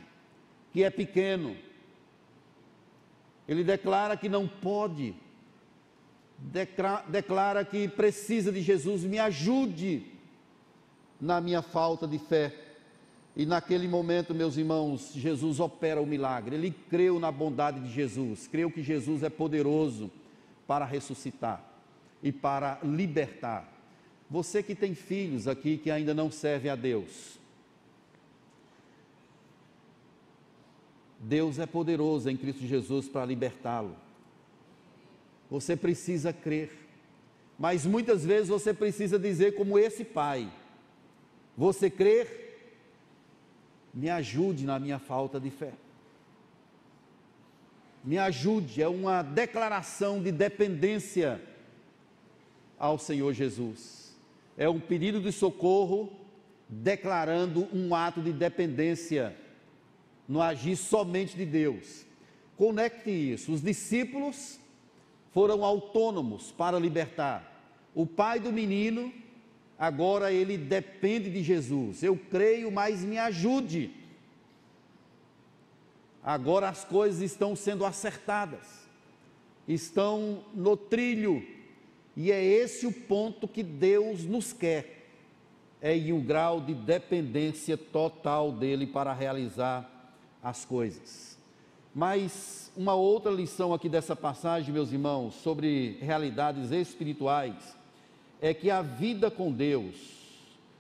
que 0.72 0.86
é 0.86 0.90
pequeno. 0.90 1.58
Ele 3.46 3.64
declara 3.64 4.16
que 4.16 4.30
não 4.30 4.48
pode 4.48 5.14
declara 7.08 7.64
que 7.64 7.88
precisa 7.88 8.52
de 8.52 8.62
Jesus, 8.62 9.04
me 9.04 9.18
ajude 9.18 10.06
na 11.20 11.40
minha 11.40 11.62
falta 11.62 12.06
de 12.06 12.20
fé. 12.20 12.54
E 13.36 13.46
naquele 13.46 13.88
momento, 13.88 14.34
meus 14.34 14.56
irmãos, 14.56 15.12
Jesus 15.14 15.60
opera 15.60 16.02
o 16.02 16.06
milagre. 16.06 16.56
Ele 16.56 16.74
creu 16.90 17.20
na 17.20 17.32
bondade 17.32 17.82
de 17.82 17.92
Jesus, 17.92 18.48
creu 18.48 18.72
que 18.72 18.82
Jesus 18.82 19.24
é 19.24 19.30
poderoso 19.30 20.10
para 20.66 20.86
ressuscitar 20.86 21.62
e 22.24 22.32
para 22.32 22.80
libertar. 22.82 23.72
Você 24.30 24.64
que 24.64 24.74
tem 24.74 24.96
filhos 24.96 25.48
aqui 25.48 25.78
que 25.78 25.92
ainda 25.92 26.14
não 26.14 26.32
servem 26.32 26.72
a 26.72 26.76
Deus, 26.76 27.38
Deus 31.20 31.60
é 31.60 31.66
poderoso 31.66 32.30
em 32.30 32.38
Cristo 32.38 32.66
Jesus 32.66 33.10
para 33.10 33.26
libertá-lo. 33.26 33.96
Você 35.50 35.76
precisa 35.76 36.32
crer. 36.32 36.72
Mas 37.58 37.86
muitas 37.86 38.24
vezes 38.24 38.48
você 38.48 38.74
precisa 38.74 39.18
dizer, 39.20 39.56
como 39.56 39.78
esse 39.78 40.04
pai: 40.04 40.52
Você 41.58 41.90
crer? 41.90 42.45
Me 43.96 44.10
ajude 44.10 44.66
na 44.66 44.78
minha 44.78 45.00
falta 45.00 45.40
de 45.40 45.50
fé. 45.50 45.72
Me 48.04 48.18
ajude, 48.18 48.82
é 48.82 48.88
uma 48.88 49.24
declaração 49.24 50.22
de 50.22 50.32
dependência 50.32 51.42
ao 52.78 53.00
Senhor 53.00 53.34
Jesus. 53.34 54.16
É 54.58 54.70
um 54.70 54.80
pedido 54.80 55.22
de 55.22 55.32
socorro 55.32 56.12
declarando 56.68 57.68
um 57.74 57.96
ato 57.96 58.22
de 58.22 58.34
dependência 58.34 59.36
no 60.28 60.42
agir 60.42 60.76
somente 60.76 61.36
de 61.36 61.46
Deus. 61.46 62.06
Conecte 62.58 63.10
isso. 63.10 63.54
Os 63.54 63.62
discípulos 63.62 64.60
foram 65.32 65.64
autônomos 65.64 66.52
para 66.52 66.80
libertar. 66.80 67.54
O 67.94 68.06
pai 68.06 68.40
do 68.40 68.52
menino, 68.52 69.14
agora 69.78 70.32
ele 70.32 70.58
depende 70.58 71.30
de 71.30 71.44
Jesus. 71.44 72.04
Eu 72.04 72.18
creio, 72.18 72.72
mas 72.72 73.04
me 73.04 73.18
ajude. 73.18 73.92
Agora 76.24 76.70
as 76.70 76.84
coisas 76.84 77.22
estão 77.22 77.56
sendo 77.56 77.86
acertadas, 77.86 78.88
estão 79.68 80.44
no 80.56 80.76
trilho, 80.76 81.46
e 82.18 82.32
é 82.32 82.44
esse 82.44 82.88
o 82.88 82.92
ponto 82.92 83.48
que 83.48 83.62
Deus 83.62 84.24
nos 84.24 84.52
quer, 84.52 85.08
é 85.82 85.96
em 85.96 86.12
um 86.12 86.22
grau 86.24 86.62
de 86.62 86.74
dependência 86.74 87.78
total 87.78 88.52
dele 88.52 88.88
para 88.88 89.14
realizar 89.14 89.88
as 90.42 90.66
coisas. 90.66 91.38
Mas 91.94 92.72
uma 92.76 92.96
outra 92.96 93.32
lição 93.32 93.74
aqui 93.74 93.88
dessa 93.88 94.16
passagem, 94.16 94.74
meus 94.74 94.92
irmãos, 94.92 95.36
sobre 95.36 95.98
realidades 96.02 96.72
espirituais, 96.72 97.78
é 98.42 98.54
que 98.54 98.70
a 98.70 98.82
vida 98.82 99.32
com 99.32 99.52
Deus 99.52 99.96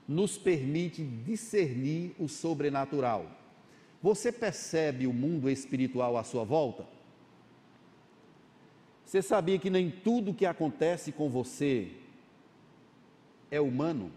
nos 0.08 0.38
permite 0.38 1.04
discernir 1.04 2.15
o 2.20 2.28
sobrenatural. 2.28 3.26
Você 4.02 4.32
percebe 4.32 5.08
o 5.08 5.13
mundo 5.13 5.50
espiritual 5.50 6.18
à 6.18 6.24
sua 6.24 6.44
volta? 6.44 6.86
Você 9.06 9.22
sabia 9.22 9.58
que 9.58 9.70
nem 9.70 9.89
tudo 9.89 10.34
que 10.34 10.46
acontece 10.46 11.12
com 11.12 11.30
você 11.30 11.91
é 13.50 13.60
humano, 13.60 14.12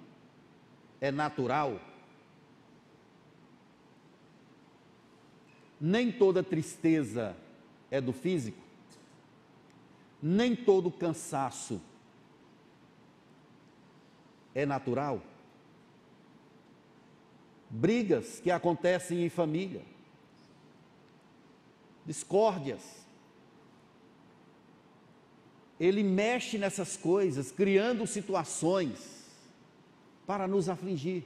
é 1.01 1.11
natural? 1.11 1.81
Nem 5.81 6.11
toda 6.11 6.43
tristeza 6.43 7.37
é 7.91 8.01
do 8.01 8.13
físico, 8.13 8.59
nem 10.21 10.57
todo 10.57 10.91
cansaço 10.91 11.81
é 14.55 14.65
natural. 14.67 15.23
Brigas 17.71 18.41
que 18.41 18.51
acontecem 18.51 19.25
em 19.25 19.29
família, 19.29 19.83
discórdias. 22.05 23.07
Ele 25.79 26.03
mexe 26.03 26.59
nessas 26.59 26.97
coisas, 26.97 27.53
criando 27.53 28.07
situações 28.07 29.27
para 30.27 30.49
nos 30.49 30.69
afligir. 30.69 31.25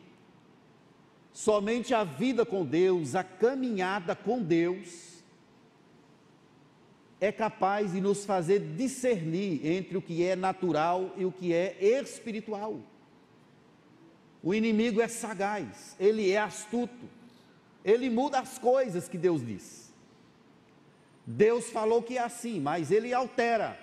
Somente 1.33 1.95
a 1.95 2.05
vida 2.05 2.45
com 2.45 2.65
Deus, 2.65 3.15
a 3.15 3.25
caminhada 3.25 4.15
com 4.15 4.43
Deus, 4.43 5.13
é 7.21 7.31
capaz 7.31 7.93
de 7.93 8.01
nos 8.01 8.25
fazer 8.25 8.59
discernir 8.75 9.65
entre 9.65 9.97
o 9.97 10.03
que 10.03 10.25
é 10.25 10.35
natural 10.35 11.15
e 11.17 11.25
o 11.25 11.31
que 11.31 11.55
é 11.55 11.77
espiritual. 11.81 12.81
O 14.43 14.53
inimigo 14.53 15.01
é 15.01 15.07
sagaz, 15.07 15.95
ele 16.01 16.31
é 16.31 16.39
astuto, 16.39 17.09
ele 17.85 18.11
muda 18.11 18.41
as 18.41 18.59
coisas 18.59 19.09
que 19.09 19.17
Deus 19.17 19.45
diz. 19.45 19.93
Deus 21.25 21.71
falou 21.71 22.03
que 22.03 22.19
é 22.19 22.23
assim, 22.23 22.61
mas 22.61 22.91
ele 22.91 23.15
altera. 23.15 23.79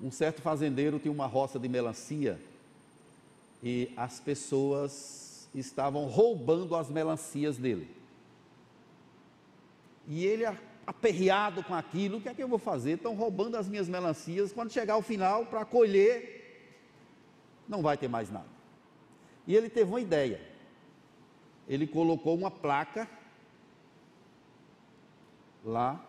Um 0.00 0.10
certo 0.10 0.42
fazendeiro 0.42 0.98
tinha 0.98 1.10
uma 1.10 1.26
roça 1.26 1.58
de 1.58 1.68
melancia 1.68 2.38
e 3.62 3.90
as 3.96 4.20
pessoas 4.20 5.48
estavam 5.54 6.06
roubando 6.06 6.76
as 6.76 6.90
melancias 6.90 7.56
dele. 7.56 7.90
E 10.06 10.24
ele 10.24 10.44
aperreado 10.86 11.62
com 11.62 11.74
aquilo, 11.74 12.18
o 12.18 12.20
que 12.20 12.28
é 12.28 12.34
que 12.34 12.42
eu 12.42 12.48
vou 12.48 12.58
fazer? 12.58 12.92
Estão 12.92 13.14
roubando 13.14 13.56
as 13.56 13.68
minhas 13.68 13.88
melancias, 13.88 14.52
quando 14.52 14.72
chegar 14.72 14.94
ao 14.94 15.02
final 15.02 15.46
para 15.46 15.64
colher, 15.64 16.37
não 17.68 17.82
vai 17.82 17.96
ter 17.96 18.08
mais 18.08 18.30
nada. 18.30 18.48
E 19.46 19.54
ele 19.54 19.68
teve 19.68 19.90
uma 19.90 20.00
ideia. 20.00 20.40
Ele 21.68 21.86
colocou 21.86 22.34
uma 22.34 22.50
placa 22.50 23.08
lá 25.64 26.02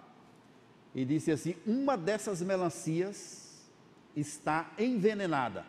e 0.95 1.03
disse 1.03 1.31
assim: 1.31 1.55
uma 1.65 1.97
dessas 1.97 2.41
melancias 2.41 3.69
está 4.15 4.71
envenenada. 4.77 5.65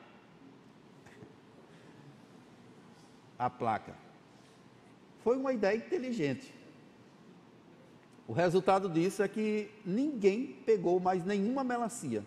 A 3.38 3.48
placa. 3.48 3.94
Foi 5.24 5.36
uma 5.36 5.52
ideia 5.52 5.76
inteligente. 5.76 6.54
O 8.28 8.32
resultado 8.32 8.88
disso 8.88 9.22
é 9.22 9.28
que 9.28 9.70
ninguém 9.84 10.46
pegou 10.64 11.00
mais 11.00 11.24
nenhuma 11.24 11.64
melancia. 11.64 12.24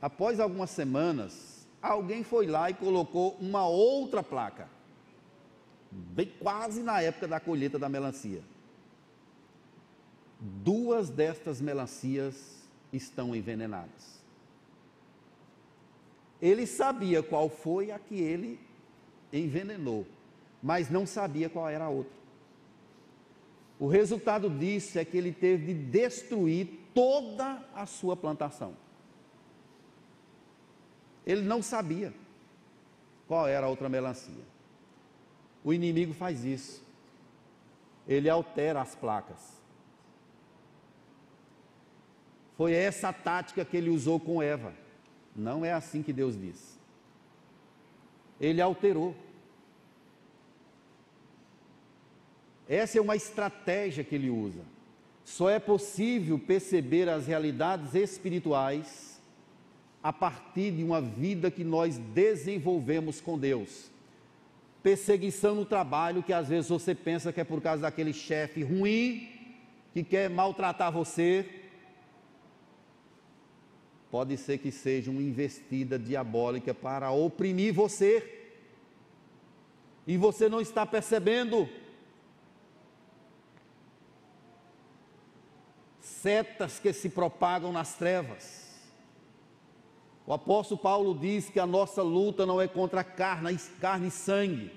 Após 0.00 0.38
algumas 0.38 0.70
semanas, 0.70 1.53
alguém 1.90 2.24
foi 2.24 2.46
lá 2.46 2.70
e 2.70 2.74
colocou 2.74 3.36
uma 3.40 3.66
outra 3.66 4.22
placa, 4.22 4.68
bem 5.90 6.32
quase 6.40 6.82
na 6.82 7.00
época 7.02 7.28
da 7.28 7.38
colheita 7.38 7.78
da 7.78 7.88
melancia. 7.88 8.42
Duas 10.40 11.10
destas 11.10 11.60
melancias 11.60 12.62
estão 12.92 13.36
envenenadas. 13.36 14.14
Ele 16.40 16.66
sabia 16.66 17.22
qual 17.22 17.48
foi 17.48 17.90
a 17.90 17.98
que 17.98 18.16
ele 18.16 18.58
envenenou, 19.32 20.06
mas 20.62 20.90
não 20.90 21.06
sabia 21.06 21.48
qual 21.48 21.68
era 21.68 21.84
a 21.84 21.88
outra. 21.88 22.12
O 23.78 23.86
resultado 23.86 24.48
disso 24.48 24.98
é 24.98 25.04
que 25.04 25.16
ele 25.16 25.32
teve 25.32 25.66
de 25.66 25.74
destruir 25.74 26.68
toda 26.94 27.62
a 27.74 27.86
sua 27.86 28.16
plantação. 28.16 28.83
Ele 31.26 31.42
não 31.42 31.62
sabia 31.62 32.12
qual 33.26 33.46
era 33.46 33.66
a 33.66 33.68
outra 33.68 33.88
melancia. 33.88 34.44
O 35.62 35.72
inimigo 35.72 36.12
faz 36.12 36.44
isso. 36.44 36.82
Ele 38.06 38.28
altera 38.28 38.82
as 38.82 38.94
placas. 38.94 39.54
Foi 42.56 42.72
essa 42.72 43.08
a 43.08 43.12
tática 43.12 43.64
que 43.64 43.76
ele 43.76 43.90
usou 43.90 44.20
com 44.20 44.42
Eva. 44.42 44.72
Não 45.34 45.64
é 45.64 45.72
assim 45.72 46.02
que 46.02 46.12
Deus 46.12 46.38
diz. 46.38 46.78
Ele 48.40 48.60
alterou. 48.60 49.16
Essa 52.68 52.98
é 52.98 53.00
uma 53.00 53.16
estratégia 53.16 54.04
que 54.04 54.14
ele 54.14 54.30
usa. 54.30 54.60
Só 55.24 55.48
é 55.48 55.58
possível 55.58 56.38
perceber 56.38 57.08
as 57.08 57.26
realidades 57.26 57.94
espirituais 57.94 59.13
a 60.04 60.12
partir 60.12 60.70
de 60.70 60.84
uma 60.84 61.00
vida 61.00 61.50
que 61.50 61.64
nós 61.64 61.96
desenvolvemos 61.96 63.22
com 63.22 63.38
Deus. 63.38 63.90
Perseguição 64.82 65.54
no 65.54 65.64
trabalho, 65.64 66.22
que 66.22 66.30
às 66.30 66.46
vezes 66.46 66.68
você 66.68 66.94
pensa 66.94 67.32
que 67.32 67.40
é 67.40 67.44
por 67.44 67.62
causa 67.62 67.80
daquele 67.80 68.12
chefe 68.12 68.62
ruim 68.62 69.30
que 69.94 70.04
quer 70.04 70.28
maltratar 70.28 70.92
você. 70.92 71.48
Pode 74.10 74.36
ser 74.36 74.58
que 74.58 74.70
seja 74.70 75.10
uma 75.10 75.22
investida 75.22 75.98
diabólica 75.98 76.74
para 76.74 77.10
oprimir 77.10 77.72
você. 77.72 78.50
E 80.06 80.18
você 80.18 80.50
não 80.50 80.60
está 80.60 80.84
percebendo. 80.84 81.66
Setas 85.98 86.78
que 86.78 86.92
se 86.92 87.08
propagam 87.08 87.72
nas 87.72 87.94
trevas 87.94 88.63
o 90.26 90.32
apóstolo 90.32 90.80
Paulo 90.80 91.18
diz 91.18 91.50
que 91.50 91.60
a 91.60 91.66
nossa 91.66 92.02
luta 92.02 92.46
não 92.46 92.60
é 92.60 92.66
contra 92.66 93.04
carne, 93.04 93.58
carne 93.80 94.08
e 94.08 94.10
sangue, 94.10 94.70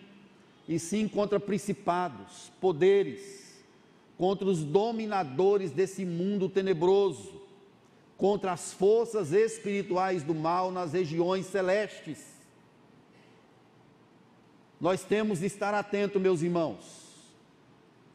e 0.67 0.77
sim 0.77 1.07
contra 1.07 1.39
principados, 1.39 2.51
poderes, 2.59 3.63
contra 4.17 4.45
os 4.45 4.63
dominadores 4.63 5.71
desse 5.71 6.05
mundo 6.05 6.49
tenebroso, 6.49 7.41
contra 8.17 8.51
as 8.51 8.73
forças 8.73 9.31
espirituais 9.31 10.23
do 10.23 10.35
mal 10.35 10.71
nas 10.71 10.91
regiões 10.91 11.45
celestes. 11.45 12.35
Nós 14.81 15.03
temos 15.03 15.39
de 15.39 15.45
estar 15.45 15.73
atentos, 15.73 16.21
meus 16.21 16.41
irmãos, 16.41 16.83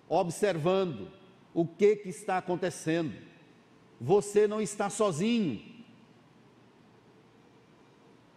observando 0.08 1.08
o 1.54 1.66
que, 1.66 1.96
que 1.96 2.08
está 2.10 2.36
acontecendo. 2.38 3.14
Você 4.00 4.46
não 4.46 4.60
está 4.60 4.90
sozinho. 4.90 5.71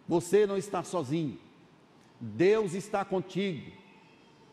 Você 0.08 0.46
não 0.46 0.56
está 0.56 0.82
sozinho. 0.82 1.38
Deus 2.20 2.74
está 2.74 3.04
contigo. 3.04 3.72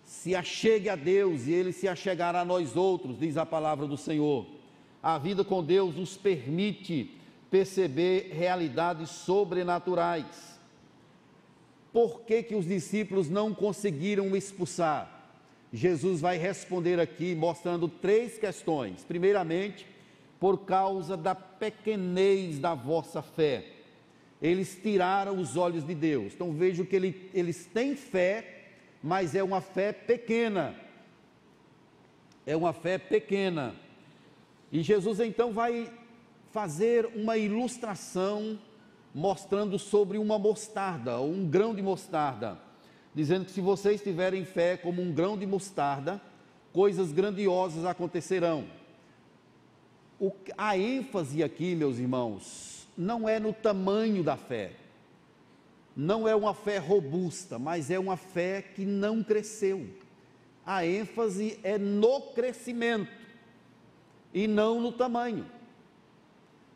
Se 0.04 0.36
achegue 0.36 0.90
a 0.90 0.96
Deus 0.96 1.48
e 1.48 1.54
Ele 1.54 1.72
se 1.72 1.88
achegará 1.88 2.42
a 2.42 2.46
nós 2.46 2.76
outros, 2.76 3.18
diz 3.18 3.38
a 3.38 3.46
palavra 3.46 3.88
do 3.88 3.98
Senhor. 3.98 4.46
A 5.02 5.18
vida 5.18 5.44
com 5.44 5.64
Deus 5.64 5.96
nos 5.96 6.18
permite 6.18 7.18
perceber 7.50 8.32
realidades 8.34 9.10
sobrenaturais. 9.10 10.60
Por 11.92 12.22
que, 12.22 12.42
que 12.42 12.56
os 12.56 12.66
discípulos 12.66 13.30
não 13.30 13.54
conseguiram 13.54 14.36
expulsar? 14.36 15.10
Jesus 15.72 16.20
vai 16.20 16.38
responder 16.38 17.00
aqui 17.00 17.36
mostrando 17.36 17.88
três 17.88 18.38
questões. 18.38 19.04
Primeiramente, 19.04 19.86
por 20.40 20.66
causa 20.66 21.16
da 21.16 21.36
pequenez 21.36 22.60
da 22.60 22.74
vossa 22.74 23.22
fé 23.22 23.83
eles 24.44 24.78
tiraram 24.84 25.40
os 25.40 25.56
olhos 25.56 25.86
de 25.86 25.96
Deus. 25.96 26.34
Então 26.34 26.52
vejo 26.52 26.84
que 26.84 26.94
ele, 26.94 27.32
eles 27.34 27.66
têm 27.66 27.96
fé, 27.96 28.66
mas 29.02 29.34
é 29.34 29.42
uma 29.42 29.62
fé 29.62 29.94
pequena. 29.94 30.76
É 32.46 32.54
uma 32.54 32.74
fé 32.74 32.98
pequena. 32.98 33.74
E 34.70 34.84
Jesus 34.84 35.22
então 35.22 35.54
vai 35.54 35.90
fazer 36.52 37.06
uma 37.16 37.38
ilustração 37.38 38.60
mostrando 39.16 39.80
sobre 39.80 40.18
uma 40.18 40.38
mostarda, 40.38 41.20
ou 41.20 41.32
um 41.32 41.48
grão 41.48 41.74
de 41.74 41.82
mostarda, 41.82 42.58
dizendo 43.16 43.46
que 43.46 43.52
se 43.52 43.62
vocês 43.62 44.02
tiverem 44.02 44.44
fé 44.44 44.76
como 44.76 45.02
um 45.02 45.14
grão 45.14 45.38
de 45.38 45.46
mostarda, 45.46 46.20
coisas 46.74 47.14
grandiosas 47.14 47.86
acontecerão. 47.86 48.66
O, 50.20 50.34
a 50.58 50.78
ênfase 50.78 51.42
aqui, 51.44 51.76
meus 51.76 51.98
irmãos, 51.98 52.73
não 52.98 53.28
é 53.28 53.40
no 53.40 53.54
tamanho 53.54 54.24
da 54.24 54.38
fé, 54.38 54.72
não 55.96 56.28
é 56.28 56.36
uma 56.36 56.54
fé 56.54 56.78
robusta, 56.78 57.60
mas 57.60 57.92
é 57.92 58.00
uma 58.00 58.18
fé 58.18 58.62
que 58.62 58.86
não 58.86 59.24
cresceu. 59.24 59.88
A 60.66 60.86
ênfase 60.86 61.60
é 61.64 61.78
no 61.78 62.22
crescimento 62.34 63.12
e 64.34 64.48
não 64.48 64.82
no 64.82 64.92
tamanho. 64.92 65.46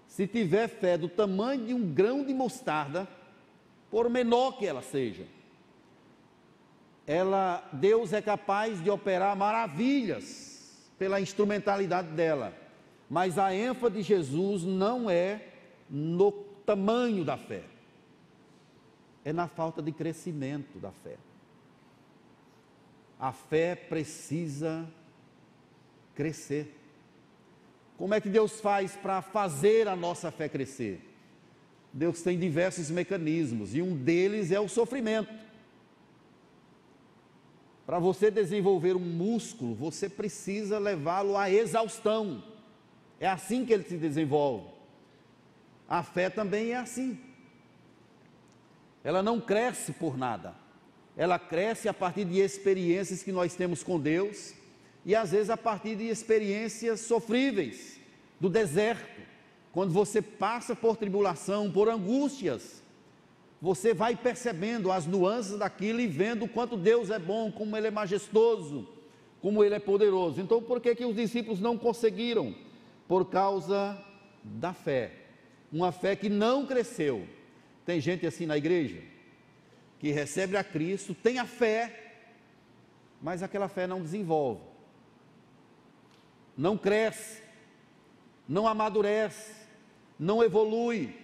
Se 0.07 0.27
tiver 0.27 0.67
fé 0.67 0.97
do 0.97 1.09
tamanho 1.09 1.65
de 1.65 1.73
um 1.73 1.93
grão 1.93 2.23
de 2.23 2.33
mostarda, 2.33 3.07
por 3.89 4.09
menor 4.09 4.57
que 4.57 4.65
ela 4.65 4.81
seja, 4.81 5.25
ela, 7.05 7.67
Deus 7.71 8.11
é 8.11 8.21
capaz 8.21 8.83
de 8.83 8.89
operar 8.89 9.35
maravilhas 9.35 10.87
pela 10.99 11.21
instrumentalidade 11.21 12.09
dela. 12.09 12.53
Mas 13.09 13.37
a 13.37 13.55
ênfase 13.55 13.95
de 13.95 14.01
Jesus 14.01 14.63
não 14.63 15.09
é 15.09 15.41
no 15.89 16.31
tamanho 16.65 17.23
da 17.23 17.37
fé, 17.37 17.63
é 19.23 19.33
na 19.33 19.47
falta 19.47 19.81
de 19.81 19.91
crescimento 19.91 20.79
da 20.79 20.91
fé. 20.91 21.17
A 23.19 23.31
fé 23.31 23.75
precisa 23.75 24.87
crescer. 26.13 26.75
Como 27.97 28.13
é 28.13 28.21
que 28.21 28.29
Deus 28.29 28.59
faz 28.61 28.95
para 28.95 29.21
fazer 29.21 29.87
a 29.87 29.95
nossa 29.95 30.31
fé 30.31 30.47
crescer? 30.47 31.01
Deus 31.91 32.21
tem 32.21 32.37
diversos 32.37 32.91
mecanismos 32.91 33.73
e 33.73 33.81
um 33.81 33.95
deles 33.95 34.51
é 34.51 34.59
o 34.59 34.69
sofrimento. 34.69 35.33
Para 37.87 37.99
você 37.99 38.29
desenvolver 38.29 38.95
um 38.95 38.99
músculo, 38.99 39.73
você 39.73 40.07
precisa 40.09 40.77
levá-lo 40.77 41.37
à 41.37 41.49
exaustão. 41.49 42.43
É 43.19 43.27
assim 43.27 43.65
que 43.65 43.73
ele 43.73 43.83
se 43.83 43.97
desenvolve. 43.97 44.76
A 45.87 46.03
fé 46.03 46.29
também 46.29 46.71
é 46.71 46.77
assim. 46.77 47.17
Ela 49.03 49.23
não 49.23 49.39
cresce 49.39 49.93
por 49.93 50.17
nada. 50.17 50.53
Ela 51.15 51.39
cresce 51.39 51.87
a 51.87 51.93
partir 51.93 52.25
de 52.25 52.39
experiências 52.39 53.23
que 53.23 53.31
nós 53.31 53.55
temos 53.55 53.83
com 53.83 53.99
Deus 53.99 54.53
e 55.05 55.15
às 55.15 55.31
vezes 55.31 55.49
a 55.49 55.55
partir 55.55 55.95
de 55.95 56.09
experiências 56.09 56.99
sofríveis 56.99 57.99
do 58.39 58.49
deserto. 58.49 59.21
Quando 59.71 59.93
você 59.93 60.21
passa 60.21 60.75
por 60.75 60.97
tribulação, 60.97 61.71
por 61.71 61.87
angústias, 61.87 62.83
você 63.61 63.93
vai 63.93 64.15
percebendo 64.15 64.91
as 64.91 65.05
nuances 65.05 65.57
daquilo 65.57 66.01
e 66.01 66.07
vendo 66.07 66.45
o 66.45 66.49
quanto 66.49 66.75
Deus 66.75 67.09
é 67.09 67.17
bom, 67.17 67.51
como 67.51 67.77
Ele 67.77 67.87
é 67.87 67.91
majestoso, 67.91 68.87
como 69.41 69.63
Ele 69.63 69.75
é 69.75 69.79
poderoso. 69.79 70.41
Então, 70.41 70.61
por 70.61 70.81
que, 70.81 70.93
que 70.93 71.05
os 71.05 71.15
discípulos 71.15 71.61
não 71.61 71.77
conseguiram? 71.77 72.53
Por 73.07 73.25
causa 73.25 73.97
da 74.43 74.73
fé 74.73 75.26
uma 75.71 75.91
fé 75.91 76.15
que 76.15 76.29
não 76.29 76.65
cresceu. 76.65 77.27
Tem 77.85 77.99
gente 77.99 78.25
assim 78.25 78.45
na 78.45 78.57
igreja 78.57 79.01
que 79.99 80.11
recebe 80.11 80.55
a 80.55 80.63
Cristo, 80.63 81.15
tem 81.15 81.39
a 81.39 81.45
fé, 81.45 82.13
mas 83.21 83.41
aquela 83.41 83.67
fé 83.67 83.87
não 83.87 84.01
desenvolve, 84.01 84.61
não 86.55 86.77
cresce, 86.77 87.41
não 88.47 88.67
amadurece, 88.67 89.53
não 90.19 90.43
evolui. 90.43 91.15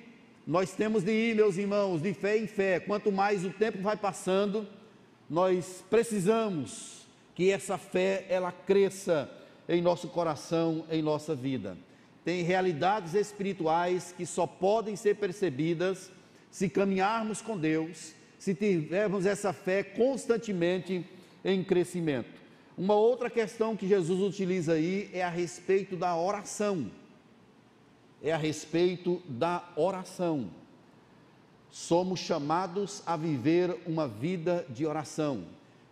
Nós 0.45 0.73
temos 0.73 1.03
de 1.03 1.11
ir, 1.11 1.35
meus 1.35 1.57
irmãos, 1.57 2.01
de 2.01 2.13
fé 2.13 2.37
em 2.37 2.47
fé. 2.47 2.79
Quanto 2.79 3.11
mais 3.11 3.45
o 3.45 3.51
tempo 3.51 3.79
vai 3.79 3.95
passando, 3.95 4.67
nós 5.29 5.83
precisamos 5.89 7.05
que 7.35 7.51
essa 7.51 7.77
fé 7.77 8.25
ela 8.27 8.51
cresça 8.51 9.29
em 9.69 9.81
nosso 9.81 10.07
coração, 10.09 10.85
em 10.89 11.01
nossa 11.01 11.35
vida 11.35 11.77
tem 12.23 12.41
realidades 12.41 13.13
espirituais 13.13 14.13
que 14.15 14.25
só 14.25 14.47
podem 14.47 14.95
ser 14.95 15.15
percebidas 15.15 16.11
se 16.49 16.69
caminharmos 16.69 17.41
com 17.41 17.57
Deus, 17.57 18.13
se 18.37 18.53
tivermos 18.53 19.25
essa 19.25 19.51
fé 19.51 19.83
constantemente 19.83 21.05
em 21.43 21.63
crescimento. 21.63 22.41
Uma 22.77 22.95
outra 22.95 23.29
questão 23.29 23.75
que 23.75 23.87
Jesus 23.87 24.21
utiliza 24.21 24.73
aí 24.73 25.09
é 25.11 25.23
a 25.23 25.29
respeito 25.29 25.95
da 25.95 26.15
oração. 26.15 26.89
É 28.21 28.31
a 28.31 28.37
respeito 28.37 29.21
da 29.27 29.67
oração. 29.75 30.49
Somos 31.69 32.19
chamados 32.19 33.03
a 33.05 33.17
viver 33.17 33.75
uma 33.85 34.07
vida 34.07 34.65
de 34.69 34.85
oração. 34.85 35.45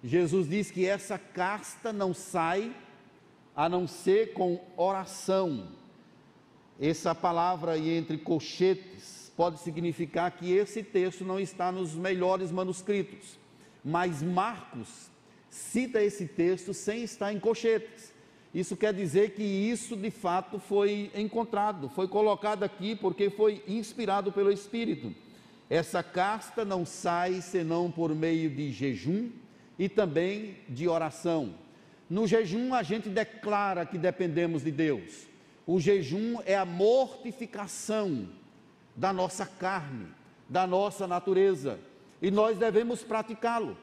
Jesus 0.03 0.47
diz 0.47 0.71
que 0.71 0.85
essa 0.85 1.17
casta 1.17 1.91
não 1.91 2.13
sai 2.13 2.73
a 3.55 3.67
não 3.67 3.87
ser 3.87 4.33
com 4.33 4.63
oração 4.77 5.80
essa 6.81 7.13
palavra 7.13 7.73
aí 7.73 7.95
entre 7.95 8.17
colchetes 8.17 9.31
pode 9.37 9.59
significar 9.59 10.31
que 10.31 10.51
esse 10.51 10.81
texto 10.81 11.23
não 11.23 11.39
está 11.39 11.71
nos 11.71 11.93
melhores 11.93 12.51
manuscritos, 12.51 13.37
mas 13.85 14.23
Marcos 14.23 15.11
cita 15.47 16.01
esse 16.01 16.25
texto 16.25 16.73
sem 16.73 17.03
estar 17.03 17.31
em 17.31 17.39
colchetes. 17.39 18.11
Isso 18.53 18.75
quer 18.75 18.93
dizer 18.93 19.35
que 19.35 19.43
isso 19.43 19.95
de 19.95 20.09
fato 20.09 20.57
foi 20.57 21.11
encontrado, 21.13 21.87
foi 21.87 22.07
colocado 22.07 22.63
aqui 22.63 22.95
porque 22.95 23.29
foi 23.29 23.63
inspirado 23.67 24.31
pelo 24.31 24.51
Espírito. 24.51 25.13
Essa 25.69 26.01
casta 26.01 26.65
não 26.65 26.83
sai 26.83 27.41
senão 27.41 27.91
por 27.91 28.13
meio 28.15 28.49
de 28.49 28.71
jejum 28.71 29.29
e 29.77 29.87
também 29.87 30.57
de 30.67 30.87
oração. 30.87 31.53
No 32.09 32.27
jejum, 32.27 32.73
a 32.73 32.83
gente 32.83 33.07
declara 33.07 33.85
que 33.85 33.97
dependemos 33.97 34.63
de 34.63 34.71
Deus. 34.71 35.30
O 35.71 35.79
jejum 35.79 36.41
é 36.45 36.53
a 36.53 36.65
mortificação 36.65 38.27
da 38.93 39.13
nossa 39.13 39.45
carne, 39.45 40.07
da 40.49 40.67
nossa 40.67 41.07
natureza 41.07 41.79
e 42.21 42.29
nós 42.29 42.57
devemos 42.57 43.03
praticá-lo. 43.03 43.77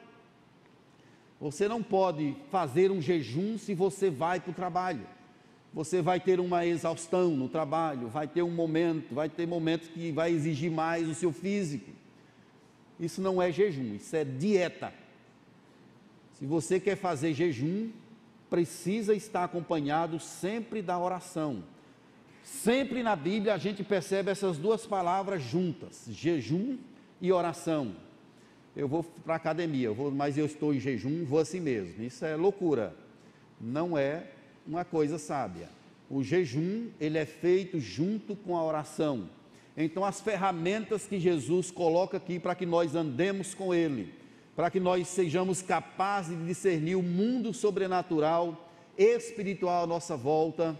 Você 1.41 1.67
não 1.67 1.83
pode 1.83 2.37
fazer 2.51 2.91
um 2.91 3.01
jejum 3.01 3.57
se 3.57 3.75
você 3.75 4.11
vai 4.11 4.39
para 4.39 4.51
o 4.51 4.55
trabalho. 4.55 5.07
Você 5.73 6.03
vai 6.03 6.21
ter 6.21 6.41
uma 6.41 6.67
exaustão 6.67 7.31
no 7.31 7.49
trabalho, 7.49 8.09
vai 8.09 8.29
ter 8.29 8.43
um 8.43 8.51
momento, 8.51 9.15
vai 9.15 9.31
ter 9.31 9.47
momentos 9.47 9.89
que 9.89 10.13
vai 10.13 10.31
exigir 10.31 10.71
mais 10.71 11.09
o 11.09 11.15
seu 11.15 11.33
físico. 11.33 11.91
Isso 13.01 13.23
não 13.23 13.41
é 13.41 13.51
jejum, 13.51 13.95
isso 13.95 14.15
é 14.15 14.27
dieta. 14.27 14.93
Se 16.35 16.45
você 16.45 16.79
quer 16.79 16.97
fazer 16.97 17.33
jejum, 17.33 17.89
precisa 18.51 19.15
estar 19.15 19.45
acompanhado 19.45 20.21
sempre 20.21 20.83
da 20.83 20.99
oração. 20.99 21.65
Sempre 22.49 23.03
na 23.03 23.15
Bíblia 23.15 23.55
a 23.55 23.59
gente 23.59 23.85
percebe 23.85 24.31
essas 24.31 24.57
duas 24.57 24.87
palavras 24.87 25.43
juntas: 25.43 26.07
jejum 26.11 26.79
e 27.21 27.31
oração. 27.31 27.95
Eu 28.75 28.89
vou 28.89 29.03
para 29.03 29.35
a 29.35 29.37
academia, 29.37 29.87
eu 29.87 29.95
vou, 29.95 30.11
mas 30.11 30.39
eu 30.39 30.47
estou 30.47 30.73
em 30.73 30.81
jejum, 30.81 31.25
vou 31.25 31.41
assim 31.41 31.61
mesmo. 31.61 32.03
Isso 32.03 32.25
é 32.25 32.35
loucura. 32.37 32.97
Não 33.61 33.99
é 33.99 34.25
uma 34.67 34.85
coisa 34.85 35.19
sábia. 35.19 35.69
O 36.09 36.23
jejum, 36.23 36.89
ele 36.99 37.19
é 37.19 37.27
feito 37.27 37.79
junto 37.79 38.35
com 38.35 38.57
a 38.57 38.65
oração. 38.65 39.29
Então, 39.77 40.05
as 40.05 40.21
ferramentas 40.21 41.07
que 41.07 41.21
Jesus 41.21 41.71
coloca 41.71 42.17
aqui 42.17 42.39
para 42.39 42.55
que 42.55 42.65
nós 42.65 42.95
andemos 42.95 43.55
com 43.55 43.75
Ele, 43.75 44.13
para 44.57 44.71
que 44.71 44.81
nós 44.81 45.07
sejamos 45.07 45.61
capazes 45.61 46.37
de 46.37 46.47
discernir 46.47 46.97
o 46.97 47.03
mundo 47.03 47.53
sobrenatural, 47.53 48.69
espiritual 48.97 49.85
à 49.85 49.87
nossa 49.87 50.17
volta, 50.17 50.77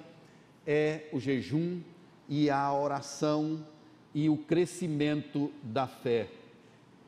é 0.71 1.09
o 1.15 1.19
jejum 1.19 1.81
e 2.29 2.51
a 2.51 2.71
oração 2.71 3.67
e 4.15 4.29
o 4.29 4.37
crescimento 4.37 5.51
da 5.63 5.87
fé. 5.87 6.29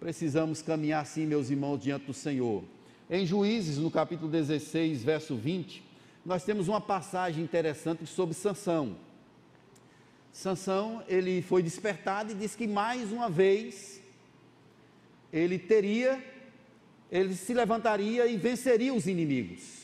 Precisamos 0.01 0.63
caminhar 0.63 1.03
assim, 1.03 1.27
meus 1.27 1.51
irmãos, 1.51 1.77
diante 1.77 2.07
do 2.07 2.15
Senhor. 2.15 2.65
Em 3.11 3.27
Juízes, 3.27 3.77
no 3.77 3.91
capítulo 3.91 4.31
16, 4.31 5.05
verso 5.05 5.37
20, 5.37 5.83
nós 6.25 6.43
temos 6.43 6.69
uma 6.69 6.81
passagem 6.81 7.45
interessante 7.45 8.07
sobre 8.07 8.35
Sansão. 8.35 8.97
Sansão, 10.33 11.05
ele 11.07 11.43
foi 11.43 11.63
despertado 11.63 12.33
e 12.33 12.35
disse 12.35 12.57
que 12.57 12.67
mais 12.67 13.13
uma 13.13 13.29
vez 13.29 14.01
ele 15.31 15.59
teria, 15.59 16.19
ele 17.13 17.35
se 17.35 17.53
levantaria 17.53 18.27
e 18.27 18.39
venceria 18.39 18.95
os 18.95 19.07
inimigos. 19.07 19.80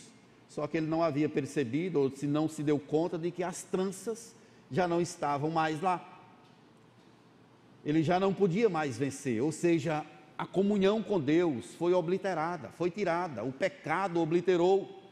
Só 0.57 0.66
que 0.66 0.78
ele 0.78 0.86
não 0.86 1.02
havia 1.02 1.28
percebido, 1.28 2.00
ou 2.00 2.11
se 2.16 2.26
não 2.26 2.48
se 2.48 2.62
deu 2.62 2.78
conta 2.78 3.18
de 3.18 3.30
que 3.30 3.42
as 3.42 3.62
tranças 3.62 4.34
já 4.70 4.88
não 4.88 5.02
estavam 5.02 5.50
mais 5.50 5.82
lá. 5.82 6.02
Ele 7.84 8.02
já 8.02 8.18
não 8.18 8.32
podia 8.32 8.66
mais 8.66 8.96
vencer, 8.96 9.42
ou 9.42 9.52
seja, 9.52 10.02
a 10.38 10.46
comunhão 10.46 11.02
com 11.02 11.20
Deus 11.20 11.74
foi 11.74 11.92
obliterada, 11.92 12.70
foi 12.70 12.90
tirada, 12.90 13.44
o 13.44 13.52
pecado 13.52 14.18
obliterou, 14.18 15.02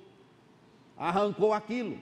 arrancou 0.97 1.53
aquilo. 1.53 1.99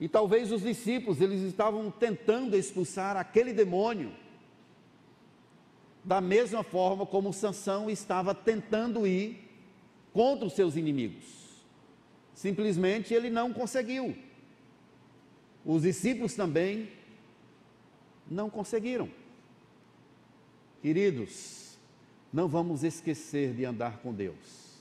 E 0.00 0.08
talvez 0.08 0.50
os 0.50 0.62
discípulos, 0.62 1.20
eles 1.20 1.42
estavam 1.42 1.90
tentando 1.90 2.56
expulsar 2.56 3.18
aquele 3.18 3.52
demônio, 3.52 4.14
da 6.02 6.22
mesma 6.22 6.62
forma 6.64 7.04
como 7.04 7.34
Sansão 7.34 7.90
estava 7.90 8.34
tentando 8.34 9.06
ir 9.06 9.46
contra 10.14 10.46
os 10.46 10.54
seus 10.54 10.74
inimigos. 10.74 11.41
Simplesmente 12.34 13.12
ele 13.12 13.30
não 13.30 13.52
conseguiu. 13.52 14.16
Os 15.64 15.82
discípulos 15.82 16.34
também 16.34 16.88
não 18.28 18.50
conseguiram. 18.50 19.08
Queridos, 20.80 21.78
não 22.32 22.48
vamos 22.48 22.82
esquecer 22.82 23.54
de 23.54 23.64
andar 23.64 23.98
com 23.98 24.12
Deus. 24.12 24.72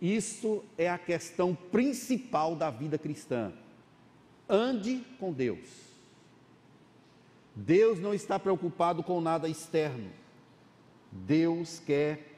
Isso 0.00 0.64
é 0.76 0.90
a 0.90 0.98
questão 0.98 1.54
principal 1.54 2.56
da 2.56 2.70
vida 2.70 2.98
cristã. 2.98 3.52
Ande 4.48 5.02
com 5.18 5.32
Deus. 5.32 5.84
Deus 7.54 8.00
não 8.00 8.12
está 8.12 8.38
preocupado 8.38 9.02
com 9.02 9.20
nada 9.20 9.48
externo. 9.48 10.10
Deus 11.12 11.78
quer 11.78 12.32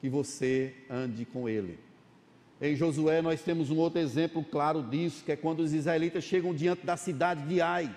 que 0.00 0.08
você 0.08 0.74
ande 0.90 1.24
com 1.24 1.48
Ele. 1.48 1.78
Em 2.60 2.74
Josué 2.74 3.22
nós 3.22 3.40
temos 3.40 3.70
um 3.70 3.76
outro 3.76 4.00
exemplo 4.00 4.44
claro 4.44 4.82
disso, 4.82 5.24
que 5.24 5.30
é 5.30 5.36
quando 5.36 5.60
os 5.60 5.72
israelitas 5.72 6.24
chegam 6.24 6.52
diante 6.52 6.84
da 6.84 6.96
cidade 6.96 7.46
de 7.46 7.60
Ai. 7.60 7.94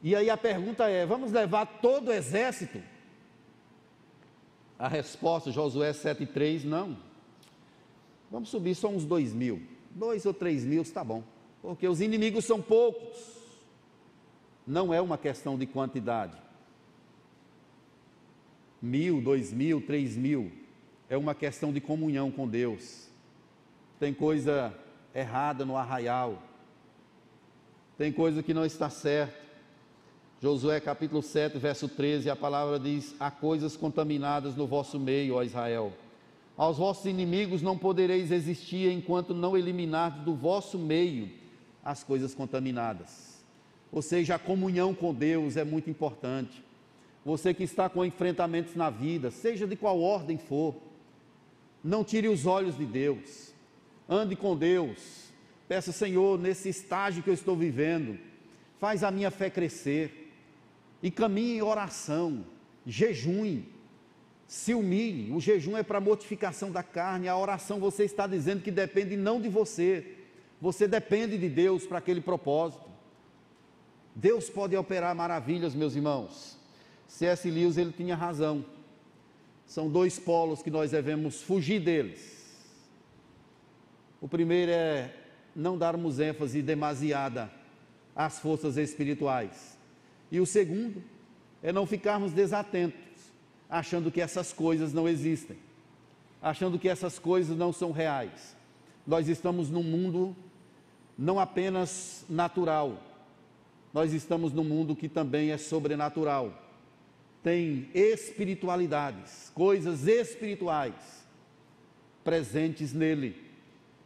E 0.00 0.14
aí 0.14 0.30
a 0.30 0.36
pergunta 0.36 0.88
é: 0.88 1.04
vamos 1.04 1.32
levar 1.32 1.66
todo 1.80 2.08
o 2.08 2.12
exército? 2.12 2.80
A 4.78 4.86
resposta, 4.86 5.50
Josué 5.50 5.92
7,3, 5.92 6.64
não. 6.64 6.96
Vamos 8.30 8.48
subir 8.48 8.74
só 8.74 8.88
uns 8.88 9.04
dois 9.04 9.32
mil. 9.32 9.62
Dois 9.90 10.24
ou 10.24 10.34
três 10.34 10.64
mil 10.64 10.82
está 10.82 11.02
bom. 11.02 11.22
Porque 11.62 11.86
os 11.88 12.00
inimigos 12.00 12.44
são 12.44 12.60
poucos. 12.60 13.16
Não 14.66 14.94
é 14.94 15.00
uma 15.00 15.18
questão 15.18 15.58
de 15.58 15.66
quantidade. 15.66 16.36
Mil, 18.80 19.20
dois 19.20 19.52
mil, 19.52 19.80
três 19.80 20.16
mil 20.16 20.63
é 21.08 21.16
uma 21.16 21.34
questão 21.34 21.72
de 21.72 21.80
comunhão 21.80 22.30
com 22.30 22.48
Deus. 22.48 23.08
Tem 23.98 24.12
coisa 24.12 24.74
errada 25.14 25.64
no 25.64 25.76
arraial, 25.76 26.42
tem 27.96 28.12
coisa 28.12 28.42
que 28.42 28.52
não 28.52 28.64
está 28.64 28.90
certa. 28.90 29.44
Josué 30.42 30.80
capítulo 30.80 31.22
7, 31.22 31.56
verso 31.58 31.88
13, 31.88 32.28
a 32.28 32.36
palavra 32.36 32.78
diz: 32.78 33.14
Há 33.18 33.30
coisas 33.30 33.76
contaminadas 33.76 34.56
no 34.56 34.66
vosso 34.66 34.98
meio, 34.98 35.36
ó 35.36 35.42
Israel. 35.42 35.92
Aos 36.56 36.78
vossos 36.78 37.06
inimigos 37.06 37.62
não 37.62 37.78
podereis 37.78 38.30
existir 38.30 38.90
enquanto 38.90 39.34
não 39.34 39.56
eliminardes 39.56 40.22
do 40.22 40.34
vosso 40.34 40.78
meio 40.78 41.30
as 41.84 42.04
coisas 42.04 42.34
contaminadas. 42.34 43.42
Ou 43.90 44.02
seja, 44.02 44.34
a 44.34 44.38
comunhão 44.38 44.94
com 44.94 45.14
Deus 45.14 45.56
é 45.56 45.64
muito 45.64 45.88
importante. 45.88 46.62
Você 47.24 47.54
que 47.54 47.62
está 47.62 47.88
com 47.88 48.04
enfrentamentos 48.04 48.74
na 48.74 48.90
vida, 48.90 49.30
seja 49.30 49.66
de 49.66 49.76
qual 49.76 50.00
ordem 50.00 50.36
for, 50.36 50.74
não 51.84 52.02
tire 52.02 52.28
os 52.28 52.46
olhos 52.46 52.78
de 52.78 52.86
Deus. 52.86 53.52
Ande 54.08 54.34
com 54.34 54.56
Deus. 54.56 55.28
Peça, 55.68 55.92
Senhor, 55.92 56.38
nesse 56.38 56.70
estágio 56.70 57.22
que 57.22 57.28
eu 57.28 57.34
estou 57.34 57.54
vivendo, 57.54 58.18
faz 58.80 59.04
a 59.04 59.10
minha 59.10 59.30
fé 59.30 59.50
crescer. 59.50 60.32
E 61.02 61.10
caminhe 61.10 61.58
em 61.58 61.62
oração, 61.62 62.46
jejum, 62.86 63.62
se 64.46 64.72
humilhe. 64.72 65.30
O 65.30 65.40
jejum 65.40 65.76
é 65.76 65.82
para 65.82 66.00
mortificação 66.00 66.70
da 66.70 66.82
carne, 66.82 67.28
a 67.28 67.36
oração 67.36 67.78
você 67.78 68.04
está 68.04 68.26
dizendo 68.26 68.62
que 68.62 68.70
depende 68.70 69.14
não 69.14 69.38
de 69.38 69.50
você, 69.50 70.16
você 70.60 70.88
depende 70.88 71.36
de 71.36 71.48
Deus 71.50 71.86
para 71.86 71.98
aquele 71.98 72.22
propósito. 72.22 72.88
Deus 74.14 74.48
pode 74.48 74.74
operar 74.76 75.14
maravilhas, 75.14 75.74
meus 75.74 75.94
irmãos. 75.94 76.56
C.S. 77.06 77.50
Lewis 77.50 77.76
ele 77.76 77.92
tinha 77.92 78.16
razão. 78.16 78.64
São 79.66 79.88
dois 79.88 80.18
polos 80.18 80.62
que 80.62 80.70
nós 80.70 80.90
devemos 80.90 81.42
fugir 81.42 81.80
deles. 81.80 82.34
O 84.20 84.28
primeiro 84.28 84.70
é 84.70 85.14
não 85.54 85.78
darmos 85.78 86.18
ênfase 86.18 86.62
demasiada 86.62 87.50
às 88.14 88.38
forças 88.38 88.76
espirituais. 88.76 89.78
E 90.30 90.40
o 90.40 90.46
segundo 90.46 91.02
é 91.62 91.72
não 91.72 91.86
ficarmos 91.86 92.32
desatentos, 92.32 93.00
achando 93.68 94.10
que 94.10 94.20
essas 94.20 94.52
coisas 94.52 94.92
não 94.92 95.08
existem, 95.08 95.56
achando 96.40 96.78
que 96.78 96.88
essas 96.88 97.18
coisas 97.18 97.56
não 97.56 97.72
são 97.72 97.92
reais. 97.92 98.56
Nós 99.06 99.28
estamos 99.28 99.70
num 99.70 99.82
mundo 99.82 100.34
não 101.16 101.38
apenas 101.38 102.24
natural, 102.28 103.00
nós 103.92 104.12
estamos 104.12 104.52
num 104.52 104.64
mundo 104.64 104.96
que 104.96 105.08
também 105.08 105.52
é 105.52 105.58
sobrenatural 105.58 106.63
tem 107.44 107.90
espiritualidades, 107.92 109.52
coisas 109.54 110.08
espirituais 110.08 110.94
presentes 112.24 112.94
nele, 112.94 113.36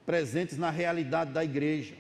presentes 0.05 0.59
na 0.59 0.71
realidade 0.71 1.33
da 1.33 1.45
igreja. 1.45 1.95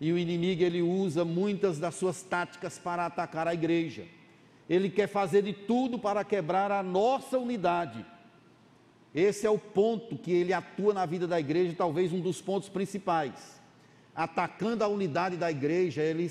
E 0.00 0.12
o 0.12 0.16
inimigo 0.16 0.62
ele 0.62 0.82
usa 0.82 1.24
muitas 1.24 1.80
das 1.80 1.96
suas 1.96 2.22
táticas 2.22 2.78
para 2.78 3.06
atacar 3.06 3.48
a 3.48 3.54
igreja. 3.54 4.04
Ele 4.70 4.88
quer 4.88 5.08
fazer 5.08 5.42
de 5.42 5.52
tudo 5.52 5.98
para 5.98 6.22
quebrar 6.22 6.70
a 6.70 6.82
nossa 6.82 7.36
unidade. 7.36 8.06
Esse 9.12 9.48
é 9.48 9.50
o 9.50 9.58
ponto 9.58 10.16
que 10.16 10.30
ele 10.30 10.52
atua 10.52 10.94
na 10.94 11.04
vida 11.06 11.26
da 11.26 11.40
igreja, 11.40 11.74
talvez 11.76 12.12
um 12.12 12.20
dos 12.20 12.40
pontos 12.40 12.68
principais. 12.68 13.60
Atacando 14.14 14.84
a 14.84 14.88
unidade 14.88 15.36
da 15.36 15.50
igreja, 15.50 16.02
ele, 16.02 16.30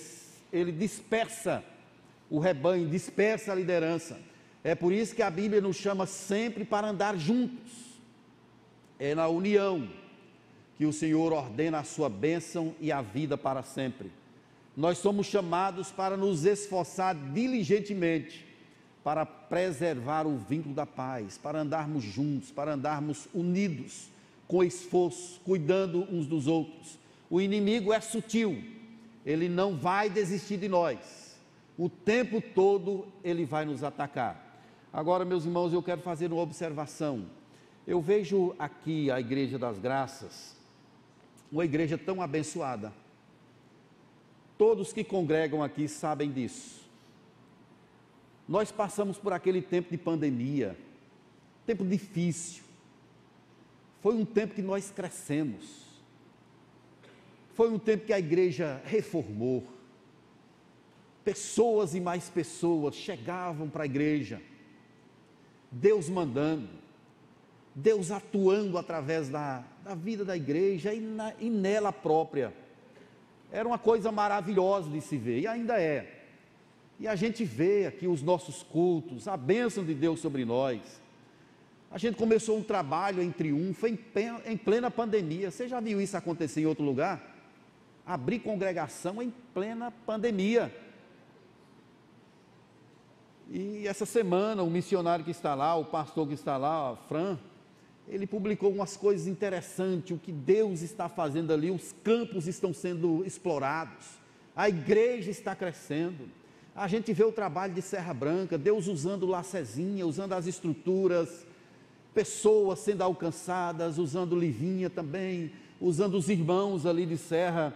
ele 0.54 0.72
dispersa 0.72 1.62
o 2.30 2.40
rebanho, 2.40 2.88
dispersa 2.88 3.52
a 3.52 3.56
liderança. 3.56 4.20
É 4.64 4.74
por 4.74 4.92
isso 4.92 5.16
que 5.16 5.22
a 5.22 5.30
Bíblia 5.30 5.62
nos 5.62 5.76
chama 5.76 6.06
sempre 6.06 6.66
para 6.66 6.88
andar 6.88 7.18
juntos. 7.18 7.72
É 9.00 9.14
na 9.14 9.28
união 9.28 9.88
que 10.78 10.86
o 10.86 10.94
Senhor 10.94 11.32
ordena 11.32 11.80
a 11.80 11.84
sua 11.84 12.10
bênção 12.10 12.76
e 12.80 12.92
a 12.92 13.02
vida 13.02 13.38
para 13.38 13.64
sempre. 13.64 14.12
Nós 14.76 14.98
somos 14.98 15.28
chamados 15.28 15.92
para 15.92 16.18
nos 16.18 16.46
esforçar 16.46 17.16
diligentemente 17.16 18.46
para 19.06 19.24
preservar 19.24 20.26
o 20.26 20.36
vínculo 20.36 20.74
da 20.74 20.88
paz, 20.88 21.38
para 21.38 21.62
andarmos 21.62 22.04
juntos, 22.04 22.50
para 22.50 22.74
andarmos 22.74 23.28
unidos, 23.36 24.10
com 24.48 24.64
esforço, 24.64 25.40
cuidando 25.46 26.08
uns 26.12 26.26
dos 26.26 26.48
outros. 26.48 26.98
O 27.30 27.40
inimigo 27.40 27.94
é 27.94 28.02
sutil, 28.02 28.64
ele 29.24 29.48
não 29.48 29.78
vai 29.78 30.10
desistir 30.10 30.58
de 30.58 30.68
nós. 30.68 31.25
O 31.78 31.90
tempo 31.90 32.42
todo 32.42 33.08
ele 33.24 33.46
vai 33.46 33.66
nos 33.66 33.84
atacar. 33.84 34.62
Agora, 34.94 35.26
meus 35.26 35.46
irmãos, 35.46 35.74
eu 35.74 35.84
quero 35.84 36.02
fazer 36.02 36.32
uma 36.32 36.42
observação. 36.42 37.26
Eu 37.86 38.00
vejo 38.02 38.56
aqui 38.58 39.12
a 39.12 39.20
Igreja 39.20 39.60
das 39.60 39.78
Graças, 39.78 40.56
uma 41.52 41.66
igreja 41.66 41.98
tão 41.98 42.22
abençoada. 42.22 42.94
Todos 44.58 44.94
que 44.94 45.04
congregam 45.04 45.62
aqui 45.62 45.88
sabem 45.88 46.32
disso. 46.32 46.82
Nós 48.48 48.72
passamos 48.72 49.18
por 49.18 49.34
aquele 49.34 49.62
tempo 49.62 49.92
de 49.92 49.98
pandemia, 49.98 50.78
tempo 51.66 51.84
difícil. 51.84 52.64
Foi 54.02 54.16
um 54.16 54.24
tempo 54.24 54.54
que 54.54 54.62
nós 54.62 54.92
crescemos. 54.92 55.84
Foi 57.54 57.70
um 57.70 57.80
tempo 57.80 58.06
que 58.06 58.14
a 58.14 58.20
igreja 58.20 58.82
reformou. 58.86 59.64
Pessoas 61.26 61.94
e 61.96 62.00
mais 62.00 62.30
pessoas 62.30 62.96
chegavam 62.96 63.68
para 63.68 63.84
a 63.84 63.86
igreja. 63.86 64.42
Deus 65.70 66.08
mandando, 66.08 66.70
Deus 67.74 68.12
atuando 68.12 68.78
através 68.78 69.28
da, 69.28 69.64
da 69.84 69.94
vida 69.94 70.24
da 70.24 70.38
igreja 70.38 70.94
e, 70.94 71.02
na, 71.02 71.34
e 71.40 71.50
nela 71.50 71.92
própria. 71.92 72.54
Era 73.52 73.68
uma 73.68 73.78
coisa 73.78 74.12
maravilhosa 74.12 74.90
de 74.90 75.02
se 75.02 75.18
ver, 75.18 75.40
e 75.42 75.48
ainda 75.48 75.82
é. 75.82 76.22
E 77.00 77.08
a 77.08 77.16
gente 77.16 77.44
vê 77.44 77.88
aqui 77.88 78.08
os 78.08 78.22
nossos 78.22 78.64
cultos, 78.64 79.28
a 79.28 79.36
bênção 79.36 79.84
de 79.84 79.94
Deus 79.94 80.22
sobre 80.22 80.46
nós. 80.46 81.02
A 81.92 81.98
gente 81.98 82.16
começou 82.16 82.58
um 82.58 82.64
trabalho 82.64 83.22
em 83.22 83.32
triunfo, 83.32 83.88
em 83.88 84.58
plena 84.58 84.90
pandemia. 84.90 85.52
Você 85.52 85.68
já 85.68 85.80
viu 85.80 86.00
isso 86.00 86.16
acontecer 86.16 86.62
em 86.62 86.66
outro 86.66 86.86
lugar? 86.86 87.36
abrir 88.06 88.40
congregação 88.40 89.22
em 89.22 89.34
plena 89.54 89.92
pandemia. 89.92 90.74
E 93.50 93.88
essa 93.88 94.06
semana, 94.06 94.64
o 94.64 94.70
missionário 94.70 95.24
que 95.24 95.32
está 95.32 95.54
lá, 95.54 95.76
o 95.76 95.86
pastor 95.86 96.28
que 96.28 96.34
está 96.34 96.58
lá, 96.58 96.96
Fran, 97.08 97.38
ele 98.08 98.26
publicou 98.28 98.72
umas 98.72 98.98
coisas 98.98 99.28
interessantes, 99.28 100.16
o 100.16 100.20
que 100.20 100.32
Deus 100.32 100.82
está 100.82 101.08
fazendo 101.08 101.54
ali, 101.54 101.72
os 101.72 101.94
campos 102.04 102.48
estão 102.48 102.74
sendo 102.74 103.24
explorados, 103.26 104.06
a 104.56 104.70
igreja 104.70 105.32
está 105.32 105.56
crescendo. 105.56 106.30
A 106.76 106.88
gente 106.88 107.14
vê 107.14 107.24
o 107.24 107.32
trabalho 107.32 107.74
de 107.74 107.82
Serra 107.82 108.14
Branca, 108.14 108.58
Deus 108.58 108.88
usando 108.88 109.26
Lacezinha, 109.26 110.06
usando 110.06 110.34
as 110.34 110.46
estruturas, 110.46 111.46
pessoas 112.14 112.80
sendo 112.80 113.02
alcançadas, 113.02 113.98
usando 113.98 114.38
Livinha 114.38 114.90
também, 114.90 115.52
usando 115.80 116.16
os 116.16 116.30
irmãos 116.30 116.86
ali 116.86 117.06
de 117.06 117.18
Serra 117.18 117.74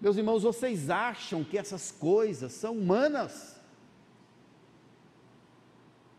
meus 0.00 0.18
irmãos, 0.18 0.42
vocês 0.42 0.90
acham 0.90 1.42
que 1.42 1.56
essas 1.56 1.90
coisas 1.90 2.52
são 2.52 2.76
humanas? 2.76 3.55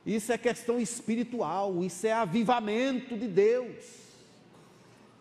Isso 0.08 0.32
é 0.32 0.38
questão 0.38 0.80
espiritual, 0.80 1.84
isso 1.84 2.08
é 2.08 2.14
avivamento 2.14 3.18
de 3.18 3.28
Deus, 3.28 3.84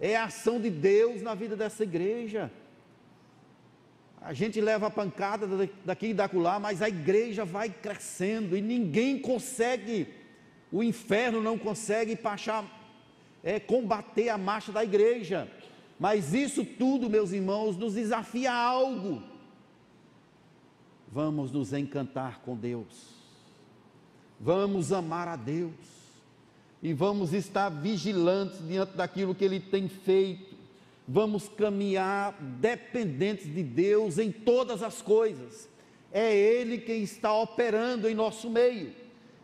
é 0.01 0.15
a 0.15 0.27
ação 0.27 0.61
de 0.61 0.71
Deus 0.71 1.23
na 1.23 1.35
vida 1.35 1.57
dessa 1.57 1.83
igreja. 1.83 2.53
A 4.21 4.33
gente 4.33 4.61
leva 4.61 4.87
a 4.87 4.91
pancada 4.91 5.49
daqui 5.85 6.11
e 6.11 6.15
da 6.15 6.31
lá, 6.33 6.61
mas 6.61 6.83
a 6.83 6.89
igreja 6.89 7.45
vai 7.45 7.69
crescendo 7.69 8.57
e 8.57 8.61
ninguém 8.61 9.19
consegue, 9.19 10.07
o 10.71 10.85
inferno 10.85 11.43
não 11.43 11.59
consegue 11.59 12.15
passar, 12.15 12.65
é, 13.43 13.59
combater 13.59 14.29
a 14.29 14.39
marcha 14.39 14.71
da 14.71 14.85
igreja. 14.85 15.51
Mas 15.99 16.33
isso 16.33 16.65
tudo, 16.65 17.11
meus 17.11 17.33
irmãos, 17.33 17.77
nos 17.77 17.95
desafia 17.95 18.53
a 18.53 18.57
algo. 18.57 19.21
Vamos 21.11 21.51
nos 21.51 21.73
encantar 21.73 22.39
com 22.43 22.55
Deus, 22.55 23.16
vamos 24.41 24.93
amar 24.93 25.29
a 25.29 25.37
Deus, 25.37 25.73
e 26.83 26.93
vamos 26.93 27.33
estar 27.33 27.69
vigilantes 27.69 28.59
diante 28.67 28.97
daquilo 28.97 29.35
que 29.35 29.45
Ele 29.45 29.59
tem 29.59 29.89
feito, 29.89 30.55
vamos 31.09 31.49
caminhar 31.49 32.33
dependentes 32.41 33.53
de 33.53 33.63
Deus 33.63 34.19
em 34.19 34.31
todas 34.31 34.83
as 34.83 35.01
coisas. 35.01 35.69
É 36.13 36.35
Ele 36.35 36.79
quem 36.79 37.03
está 37.03 37.33
operando 37.35 38.09
em 38.09 38.15
nosso 38.15 38.49
meio, 38.49 38.93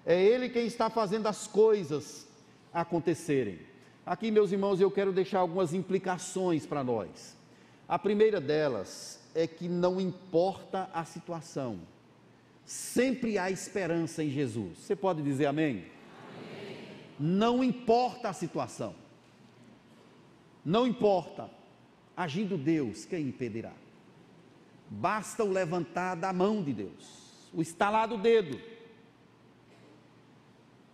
é 0.05 0.22
Ele 0.22 0.49
quem 0.49 0.66
está 0.66 0.88
fazendo 0.88 1.26
as 1.26 1.47
coisas 1.47 2.26
acontecerem. 2.72 3.59
Aqui, 4.05 4.30
meus 4.30 4.51
irmãos, 4.53 4.80
eu 4.80 4.90
quero 4.90 5.12
deixar 5.12 5.40
algumas 5.40 5.72
implicações 5.72 6.66
para 6.66 6.82
nós. 6.82 7.36
A 7.88 7.99
primeira 7.99 8.40
delas 8.40 9.20
é 9.34 9.47
que 9.47 9.68
não 9.68 10.01
importa 10.01 10.88
a 10.93 11.05
situação, 11.05 11.80
sempre 12.72 13.36
há 13.36 13.50
esperança 13.50 14.24
em 14.24 14.30
Jesus. 14.30 14.78
Você 14.78 14.96
pode 14.96 15.22
dizer 15.22 15.44
amém? 15.44 15.84
amém? 16.38 16.78
Não 17.20 17.62
importa 17.62 18.30
a 18.30 18.32
situação, 18.32 18.94
não 20.64 20.86
importa, 20.86 21.50
agindo 22.16 22.56
Deus, 22.56 23.04
quem 23.04 23.28
impedirá? 23.28 23.74
Basta 24.88 25.44
o 25.44 25.50
levantar 25.50 26.14
da 26.14 26.32
mão 26.32 26.62
de 26.62 26.72
Deus, 26.72 27.50
o 27.52 27.60
estalar 27.60 28.08
do 28.08 28.16
dedo. 28.16 28.58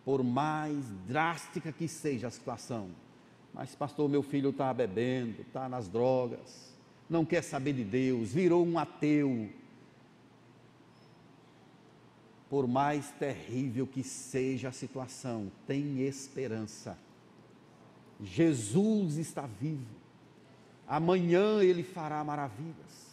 Por 0.05 0.25
mais 0.25 0.85
drástica 1.07 1.71
que 1.71 1.87
seja 1.87 2.27
a 2.27 2.31
situação, 2.31 2.91
mas, 3.55 3.75
pastor, 3.75 4.09
meu 4.09 4.23
filho 4.23 4.51
está 4.51 4.75
bebendo, 4.75 5.43
está 5.43 5.69
nas 5.69 5.89
drogas, 5.89 6.77
não 7.09 7.25
quer 7.25 7.43
saber 7.43 7.73
de 7.73 7.85
Deus, 7.85 8.33
virou 8.33 8.67
um 8.67 8.79
ateu. 8.79 9.49
Por 12.49 12.67
mais 12.67 13.11
terrível 13.13 13.87
que 13.87 14.03
seja 14.03 14.69
a 14.69 14.73
situação, 14.73 15.51
tem 15.67 16.01
esperança. 16.01 16.99
Jesus 18.23 19.17
está 19.19 19.47
vivo. 19.61 19.87
Amanhã 20.87 21.63
ele 21.63 21.83
fará 21.83 22.25
maravilhas. 22.25 23.09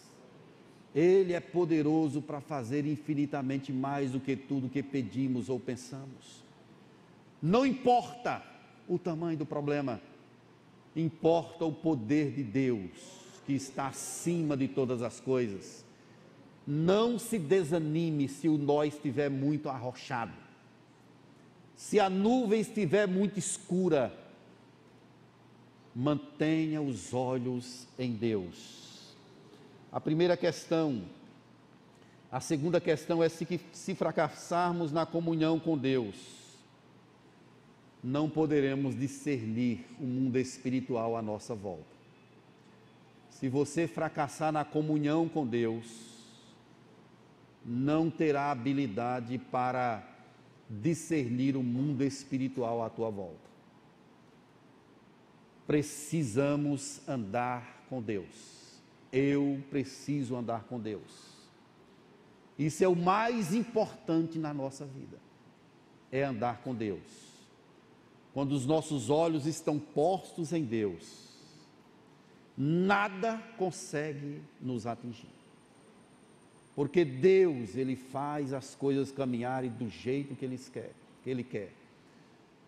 Ele 0.94 1.34
é 1.34 1.42
poderoso 1.42 2.22
para 2.22 2.40
fazer 2.40 2.86
infinitamente 2.86 3.74
mais 3.74 4.12
do 4.12 4.20
que 4.20 4.36
tudo 4.36 4.70
que 4.70 4.82
pedimos 4.82 5.50
ou 5.50 5.60
pensamos. 5.60 6.44
Não 7.42 7.66
importa 7.66 8.42
o 8.88 8.98
tamanho 8.98 9.38
do 9.38 9.46
problema, 9.46 10.02
importa 10.96 11.66
o 11.66 11.74
poder 11.74 12.32
de 12.32 12.44
Deus, 12.44 12.90
que 13.46 13.54
está 13.54 13.88
acima 13.88 14.56
de 14.56 14.70
todas 14.70 15.02
as 15.02 15.20
coisas. 15.20 15.85
Não 16.66 17.20
se 17.20 17.38
desanime 17.38 18.28
se 18.28 18.49
o 18.49 18.57
nó 18.57 18.84
estiver 18.84 19.30
muito 19.30 19.70
arrochado, 19.70 20.34
se 21.76 21.99
a 21.99 22.09
nuvem 22.09 22.61
estiver 22.61 23.07
muito 23.07 23.38
escura, 23.38 24.11
mantenha 25.93 26.82
os 26.82 27.13
olhos 27.13 27.88
em 27.99 28.13
Deus. 28.13 29.16
A 29.91 30.01
primeira 30.01 30.36
questão, 30.36 31.03
a 32.32 32.39
segunda 32.39 32.82
questão 32.82 33.24
é 33.24 33.30
se, 33.30 33.59
se 33.72 33.93
fracassarmos 33.93 34.91
na 34.91 35.05
comunhão 35.05 35.59
com 35.59 35.78
Deus, 35.78 36.16
não 38.03 38.30
poderemos 38.30 38.95
discernir 38.95 39.86
o 39.99 40.05
mundo 40.05 40.38
espiritual 40.38 41.16
à 41.16 41.22
nossa 41.22 41.55
volta. 41.55 41.95
Se 43.30 43.49
você 43.49 43.88
fracassar 43.88 44.51
na 44.51 44.63
comunhão 44.63 45.28
com 45.28 45.45
Deus, 45.45 46.14
não 47.66 48.09
terá 48.09 48.51
habilidade 48.51 49.38
para 49.38 50.07
discernir 50.70 51.55
o 51.55 51.63
mundo 51.63 52.03
espiritual 52.03 52.84
à 52.84 52.89
tua 52.89 53.09
volta. 53.09 53.49
Precisamos 55.66 57.01
andar 57.07 57.86
com 57.89 58.01
Deus. 58.01 58.80
Eu 59.11 59.63
preciso 59.70 60.36
andar 60.36 60.66
com 60.66 60.80
Deus. 60.80 61.34
Isso 62.57 62.84
é 62.84 62.88
o 62.88 62.95
mais 62.95 63.53
importante 63.53 64.38
na 64.38 64.53
nossa 64.53 64.86
vida. 64.86 65.18
É 66.11 66.24
andar 66.24 66.61
com 66.61 66.76
Deus 66.76 67.36
quando 68.36 68.51
os 68.51 68.66
nossos 68.66 69.09
olhos 69.09 69.45
estão 69.45 69.80
postos 69.80 70.51
em 70.51 70.66
Deus, 70.66 71.30
nada 72.57 73.38
consegue 73.57 74.41
nos 74.59 74.86
atingir. 74.86 75.34
Porque 76.76 77.05
Deus, 77.05 77.76
ele 77.76 77.95
faz 77.95 78.51
as 78.51 78.76
coisas 78.76 79.11
caminharem 79.11 79.69
do 79.69 79.89
jeito 79.89 80.36
que 80.36 80.43
ele 80.43 80.57
quer, 80.57 80.91
que 81.23 81.30
ele 81.30 81.43
quer. 81.43 81.71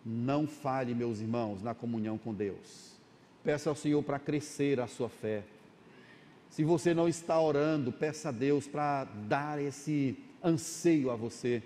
Não 0.05 0.47
falhe, 0.47 0.95
meus 0.95 1.19
irmãos, 1.19 1.61
na 1.61 1.75
comunhão 1.75 2.17
com 2.17 2.33
Deus. 2.33 2.93
Peça 3.43 3.69
ao 3.69 3.75
Senhor 3.75 4.01
para 4.01 4.17
crescer 4.17 4.79
a 4.79 4.87
sua 4.87 5.09
fé. 5.09 5.43
Se 6.49 6.63
você 6.63 6.93
não 6.93 7.09
está 7.09 7.39
orando, 7.39 7.91
peça 7.91 8.29
a 8.29 8.31
Deus 8.31 8.65
para 8.65 9.03
dar 9.03 9.61
esse 9.61 10.17
anseio 10.43 11.11
a 11.11 11.15
você 11.15 11.63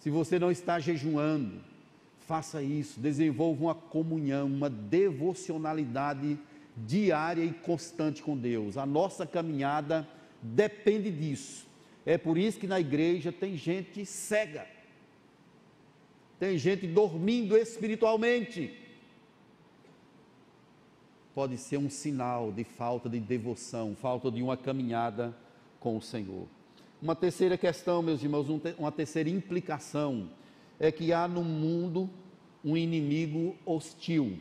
Se 0.00 0.08
você 0.08 0.38
não 0.38 0.50
está 0.50 0.80
jejuando, 0.80 1.60
faça 2.20 2.62
isso, 2.62 2.98
desenvolva 2.98 3.64
uma 3.64 3.74
comunhão, 3.74 4.46
uma 4.46 4.70
devocionalidade 4.70 6.38
diária 6.74 7.44
e 7.44 7.52
constante 7.52 8.22
com 8.22 8.34
Deus. 8.34 8.78
A 8.78 8.86
nossa 8.86 9.26
caminhada 9.26 10.08
depende 10.42 11.10
disso. 11.10 11.66
É 12.04 12.16
por 12.16 12.38
isso 12.38 12.58
que 12.58 12.66
na 12.66 12.80
igreja 12.80 13.30
tem 13.30 13.56
gente 13.56 14.04
cega, 14.06 14.66
tem 16.38 16.56
gente 16.56 16.86
dormindo 16.86 17.56
espiritualmente. 17.56 18.76
Pode 21.34 21.56
ser 21.58 21.76
um 21.76 21.88
sinal 21.88 22.50
de 22.50 22.64
falta 22.64 23.08
de 23.08 23.20
devoção, 23.20 23.94
falta 23.94 24.30
de 24.30 24.42
uma 24.42 24.56
caminhada 24.56 25.36
com 25.78 25.96
o 25.96 26.02
Senhor. 26.02 26.48
Uma 27.00 27.14
terceira 27.14 27.56
questão, 27.56 28.02
meus 28.02 28.22
irmãos, 28.22 28.46
uma 28.78 28.92
terceira 28.92 29.30
implicação 29.30 30.30
é 30.78 30.90
que 30.90 31.12
há 31.12 31.28
no 31.28 31.44
mundo 31.44 32.10
um 32.64 32.76
inimigo 32.76 33.56
hostil 33.64 34.38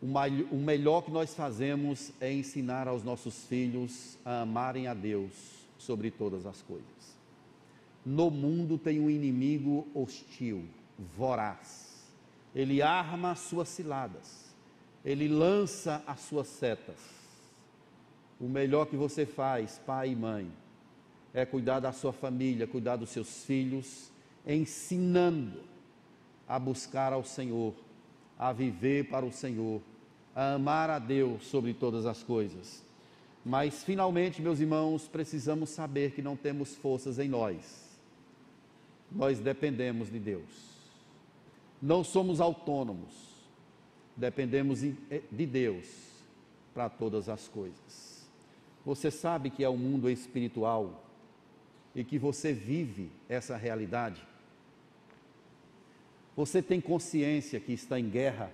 o 0.00 0.56
melhor 0.56 1.02
que 1.02 1.10
nós 1.10 1.34
fazemos 1.34 2.12
é 2.20 2.32
ensinar 2.32 2.86
aos 2.86 3.02
nossos 3.02 3.44
filhos 3.44 4.16
a 4.24 4.42
amarem 4.42 4.86
a 4.86 4.94
Deus 4.94 5.32
sobre 5.76 6.10
todas 6.10 6.46
as 6.46 6.62
coisas. 6.62 6.86
No 8.06 8.30
mundo 8.30 8.78
tem 8.78 9.00
um 9.00 9.10
inimigo 9.10 9.88
hostil, 9.92 10.64
voraz. 11.16 12.06
Ele 12.54 12.80
arma 12.80 13.32
as 13.32 13.40
suas 13.40 13.68
ciladas, 13.68 14.54
ele 15.04 15.28
lança 15.28 16.02
as 16.06 16.20
suas 16.20 16.46
setas. 16.46 16.98
O 18.40 18.48
melhor 18.48 18.86
que 18.86 18.96
você 18.96 19.26
faz, 19.26 19.80
pai 19.84 20.10
e 20.10 20.16
mãe, 20.16 20.50
é 21.34 21.44
cuidar 21.44 21.80
da 21.80 21.92
sua 21.92 22.12
família, 22.12 22.68
cuidar 22.68 22.96
dos 22.96 23.10
seus 23.10 23.44
filhos, 23.44 24.12
ensinando 24.46 25.60
a 26.46 26.56
buscar 26.56 27.12
ao 27.12 27.24
Senhor 27.24 27.74
a 28.38 28.52
viver 28.52 29.08
para 29.08 29.26
o 29.26 29.32
Senhor, 29.32 29.82
a 30.38 30.54
amar 30.54 30.88
a 30.88 31.00
Deus 31.00 31.48
sobre 31.48 31.74
todas 31.74 32.06
as 32.06 32.22
coisas. 32.22 32.80
Mas 33.44 33.82
finalmente, 33.82 34.40
meus 34.40 34.60
irmãos, 34.60 35.08
precisamos 35.08 35.70
saber 35.70 36.12
que 36.12 36.22
não 36.22 36.36
temos 36.36 36.76
forças 36.76 37.18
em 37.18 37.28
nós. 37.28 37.98
Nós 39.10 39.40
dependemos 39.40 40.12
de 40.12 40.20
Deus. 40.20 40.48
Não 41.82 42.04
somos 42.04 42.40
autônomos. 42.40 43.12
Dependemos 44.16 44.84
eh, 44.84 45.22
de 45.28 45.44
Deus 45.44 45.88
para 46.72 46.88
todas 46.88 47.28
as 47.28 47.48
coisas. 47.48 48.24
Você 48.86 49.10
sabe 49.10 49.50
que 49.50 49.64
é 49.64 49.68
o 49.68 49.72
um 49.72 49.76
mundo 49.76 50.08
espiritual 50.08 51.04
e 51.96 52.04
que 52.04 52.16
você 52.16 52.52
vive 52.52 53.10
essa 53.28 53.56
realidade? 53.56 54.24
Você 56.36 56.62
tem 56.62 56.80
consciência 56.80 57.58
que 57.58 57.72
está 57.72 57.98
em 57.98 58.08
guerra? 58.08 58.52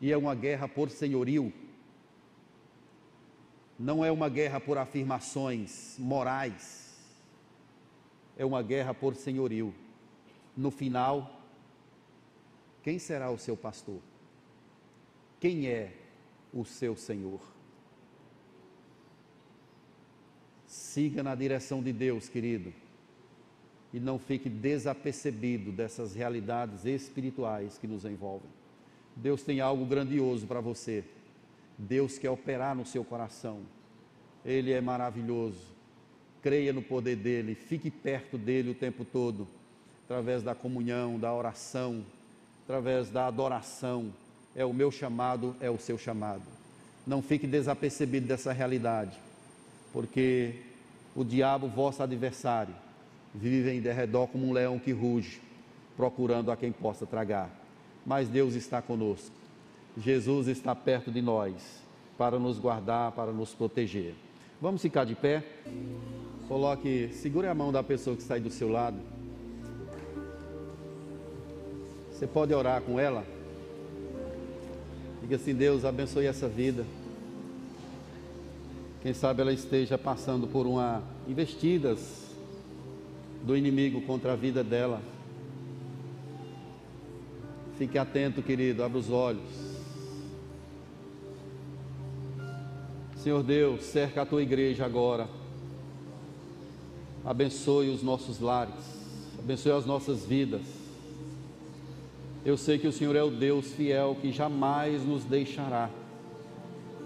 E 0.00 0.12
é 0.12 0.16
uma 0.16 0.34
guerra 0.34 0.68
por 0.68 0.90
senhorio. 0.90 1.52
Não 3.78 4.04
é 4.04 4.10
uma 4.10 4.28
guerra 4.28 4.60
por 4.60 4.78
afirmações 4.78 5.96
morais. 5.98 6.96
É 8.36 8.44
uma 8.44 8.62
guerra 8.62 8.94
por 8.94 9.14
senhorio. 9.14 9.74
No 10.56 10.70
final, 10.70 11.42
quem 12.82 12.98
será 12.98 13.30
o 13.30 13.38
seu 13.38 13.56
pastor? 13.56 14.00
Quem 15.40 15.68
é 15.68 15.94
o 16.52 16.64
seu 16.64 16.96
Senhor? 16.96 17.40
Siga 20.66 21.22
na 21.22 21.34
direção 21.34 21.82
de 21.82 21.92
Deus, 21.92 22.28
querido 22.28 22.72
e 23.92 23.98
não 23.98 24.18
fique 24.18 24.48
desapercebido 24.48 25.72
dessas 25.72 26.14
realidades 26.14 26.84
espirituais 26.84 27.78
que 27.78 27.86
nos 27.86 28.04
envolvem. 28.04 28.50
Deus 29.20 29.42
tem 29.42 29.60
algo 29.60 29.84
grandioso 29.84 30.46
para 30.46 30.60
você. 30.60 31.02
Deus 31.76 32.18
quer 32.18 32.30
operar 32.30 32.74
no 32.76 32.86
seu 32.86 33.04
coração. 33.04 33.60
Ele 34.44 34.72
é 34.72 34.80
maravilhoso. 34.80 35.60
Creia 36.40 36.72
no 36.72 36.80
poder 36.80 37.16
dele, 37.16 37.56
fique 37.56 37.90
perto 37.90 38.38
dele 38.38 38.70
o 38.70 38.74
tempo 38.74 39.04
todo, 39.04 39.48
através 40.04 40.44
da 40.44 40.54
comunhão, 40.54 41.18
da 41.18 41.34
oração, 41.34 42.04
através 42.62 43.10
da 43.10 43.26
adoração. 43.26 44.12
É 44.54 44.64
o 44.64 44.72
meu 44.72 44.92
chamado, 44.92 45.56
é 45.60 45.68
o 45.68 45.78
seu 45.78 45.98
chamado. 45.98 46.42
Não 47.04 47.20
fique 47.20 47.46
desapercebido 47.46 48.28
dessa 48.28 48.52
realidade, 48.52 49.18
porque 49.92 50.54
o 51.14 51.24
diabo, 51.24 51.66
vosso 51.66 52.04
adversário, 52.04 52.74
vive 53.34 53.72
em 53.72 53.80
derredor 53.80 54.28
como 54.28 54.46
um 54.46 54.52
leão 54.52 54.78
que 54.78 54.92
ruge, 54.92 55.40
procurando 55.96 56.52
a 56.52 56.56
quem 56.56 56.70
possa 56.70 57.04
tragar. 57.04 57.50
Mas 58.08 58.26
Deus 58.26 58.54
está 58.54 58.80
conosco. 58.80 59.36
Jesus 59.94 60.48
está 60.48 60.74
perto 60.74 61.10
de 61.10 61.20
nós 61.20 61.82
para 62.16 62.38
nos 62.38 62.58
guardar, 62.58 63.12
para 63.12 63.32
nos 63.32 63.52
proteger. 63.52 64.14
Vamos 64.62 64.80
ficar 64.80 65.04
de 65.04 65.14
pé? 65.14 65.44
Coloque, 66.48 67.10
segure 67.12 67.46
a 67.46 67.54
mão 67.54 67.70
da 67.70 67.82
pessoa 67.82 68.16
que 68.16 68.22
está 68.22 68.36
aí 68.36 68.40
do 68.40 68.48
seu 68.48 68.70
lado. 68.70 68.96
Você 72.10 72.26
pode 72.26 72.54
orar 72.54 72.80
com 72.80 72.98
ela? 72.98 73.26
Diga 75.20 75.36
assim: 75.36 75.54
Deus, 75.54 75.84
abençoe 75.84 76.24
essa 76.24 76.48
vida. 76.48 76.86
Quem 79.02 79.12
sabe 79.12 79.42
ela 79.42 79.52
esteja 79.52 79.98
passando 79.98 80.46
por 80.46 80.66
uma 80.66 81.02
investidas 81.28 82.34
do 83.44 83.54
inimigo 83.54 84.00
contra 84.00 84.32
a 84.32 84.36
vida 84.36 84.64
dela. 84.64 85.02
Fique 87.78 87.96
atento, 87.96 88.42
querido, 88.42 88.82
abra 88.82 88.98
os 88.98 89.08
olhos. 89.08 89.68
Senhor 93.18 93.40
Deus, 93.44 93.84
cerca 93.84 94.22
a 94.22 94.26
tua 94.26 94.42
igreja 94.42 94.84
agora. 94.84 95.28
Abençoe 97.24 97.88
os 97.88 98.02
nossos 98.02 98.40
lares, 98.40 98.74
abençoe 99.38 99.70
as 99.70 99.86
nossas 99.86 100.26
vidas. 100.26 100.62
Eu 102.44 102.56
sei 102.56 102.78
que 102.78 102.88
o 102.88 102.92
Senhor 102.92 103.14
é 103.14 103.22
o 103.22 103.30
Deus 103.30 103.70
fiel 103.70 104.16
que 104.20 104.32
jamais 104.32 105.04
nos 105.04 105.24
deixará. 105.24 105.88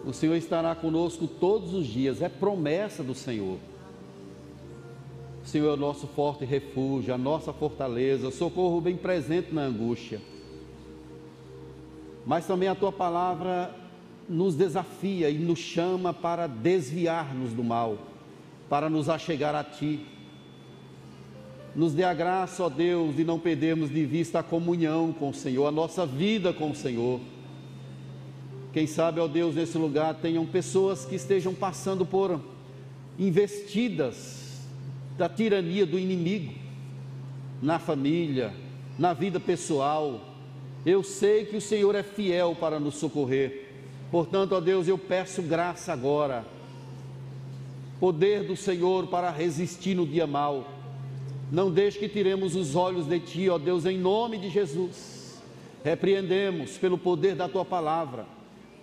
O 0.06 0.12
Senhor 0.14 0.36
estará 0.36 0.74
conosco 0.74 1.26
todos 1.26 1.74
os 1.74 1.86
dias, 1.86 2.22
é 2.22 2.30
promessa 2.30 3.02
do 3.02 3.14
Senhor. 3.14 3.58
O 5.44 5.46
Senhor 5.46 5.68
é 5.68 5.74
o 5.74 5.76
nosso 5.76 6.06
forte 6.06 6.46
refúgio, 6.46 7.12
a 7.12 7.18
nossa 7.18 7.52
fortaleza, 7.52 8.30
socorro 8.30 8.80
bem 8.80 8.96
presente 8.96 9.52
na 9.52 9.64
angústia. 9.64 10.31
Mas 12.24 12.46
também 12.46 12.68
a 12.68 12.74
tua 12.74 12.92
palavra 12.92 13.74
nos 14.28 14.54
desafia 14.54 15.28
e 15.28 15.38
nos 15.38 15.58
chama 15.58 16.12
para 16.12 16.46
desviar-nos 16.46 17.52
do 17.52 17.64
mal, 17.64 17.98
para 18.68 18.88
nos 18.88 19.08
achegar 19.08 19.54
a 19.54 19.64
ti. 19.64 20.00
Nos 21.74 21.94
dê 21.94 22.04
a 22.04 22.14
graça, 22.14 22.62
ó 22.62 22.68
Deus, 22.68 23.16
de 23.16 23.24
não 23.24 23.38
perdermos 23.38 23.90
de 23.90 24.04
vista 24.04 24.40
a 24.40 24.42
comunhão 24.42 25.12
com 25.12 25.30
o 25.30 25.34
Senhor, 25.34 25.66
a 25.66 25.72
nossa 25.72 26.06
vida 26.06 26.52
com 26.52 26.70
o 26.70 26.74
Senhor. 26.74 27.20
Quem 28.72 28.86
sabe, 28.86 29.20
ó 29.20 29.28
Deus, 29.28 29.54
nesse 29.54 29.76
lugar 29.76 30.14
tenham 30.14 30.46
pessoas 30.46 31.04
que 31.04 31.14
estejam 31.14 31.54
passando 31.54 32.06
por 32.06 32.40
investidas 33.18 34.62
da 35.16 35.28
tirania 35.28 35.84
do 35.84 35.98
inimigo 35.98 36.54
na 37.60 37.78
família, 37.78 38.52
na 38.98 39.12
vida 39.12 39.38
pessoal. 39.38 40.31
Eu 40.84 41.02
sei 41.02 41.44
que 41.44 41.56
o 41.56 41.60
Senhor 41.60 41.94
é 41.94 42.02
fiel 42.02 42.56
para 42.58 42.80
nos 42.80 42.96
socorrer. 42.96 43.68
Portanto, 44.10 44.54
ó 44.54 44.60
Deus, 44.60 44.88
eu 44.88 44.98
peço 44.98 45.42
graça 45.42 45.92
agora, 45.92 46.44
poder 47.98 48.44
do 48.44 48.56
Senhor 48.56 49.06
para 49.06 49.30
resistir 49.30 49.94
no 49.94 50.06
dia 50.06 50.26
mal. 50.26 50.68
Não 51.50 51.70
deixe 51.70 51.98
que 51.98 52.08
tiremos 52.08 52.56
os 52.56 52.74
olhos 52.74 53.06
de 53.06 53.20
Ti, 53.20 53.48
ó 53.48 53.58
Deus, 53.58 53.86
em 53.86 53.98
nome 53.98 54.38
de 54.38 54.50
Jesus. 54.50 55.40
Repreendemos 55.84 56.78
pelo 56.78 56.98
poder 56.98 57.34
da 57.34 57.48
Tua 57.48 57.64
palavra 57.64 58.26